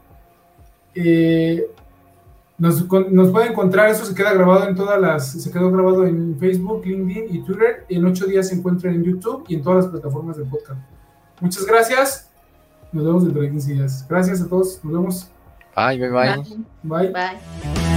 Eh, 0.93 1.71
nos, 2.59 2.85
nos 3.11 3.31
puede 3.31 3.47
encontrar, 3.47 3.89
eso 3.89 4.05
se 4.05 4.13
queda 4.13 4.33
grabado 4.33 4.67
en 4.67 4.75
todas 4.75 4.99
las, 4.99 5.31
se 5.31 5.49
quedó 5.49 5.71
grabado 5.71 6.05
en 6.05 6.37
Facebook, 6.37 6.85
LinkedIn 6.85 7.35
y 7.35 7.41
Twitter. 7.43 7.85
Y 7.87 7.95
en 7.95 8.05
ocho 8.05 8.25
días 8.25 8.49
se 8.49 8.55
encuentra 8.55 8.91
en 8.91 9.01
YouTube 9.03 9.45
y 9.47 9.55
en 9.55 9.63
todas 9.63 9.85
las 9.85 9.91
plataformas 9.93 10.37
de 10.37 10.43
podcast. 10.43 10.79
Muchas 11.39 11.65
gracias. 11.65 12.29
Nos 12.91 13.05
vemos 13.05 13.23
dentro 13.23 13.41
de 13.41 13.49
15 13.49 13.73
días. 13.73 14.05
Gracias 14.09 14.41
a 14.41 14.47
todos. 14.47 14.83
Nos 14.83 14.93
vemos. 14.93 15.31
Bye, 15.75 15.97
bye, 15.97 16.09
bye. 16.09 16.43
Bye. 16.83 17.11
bye. 17.11 17.88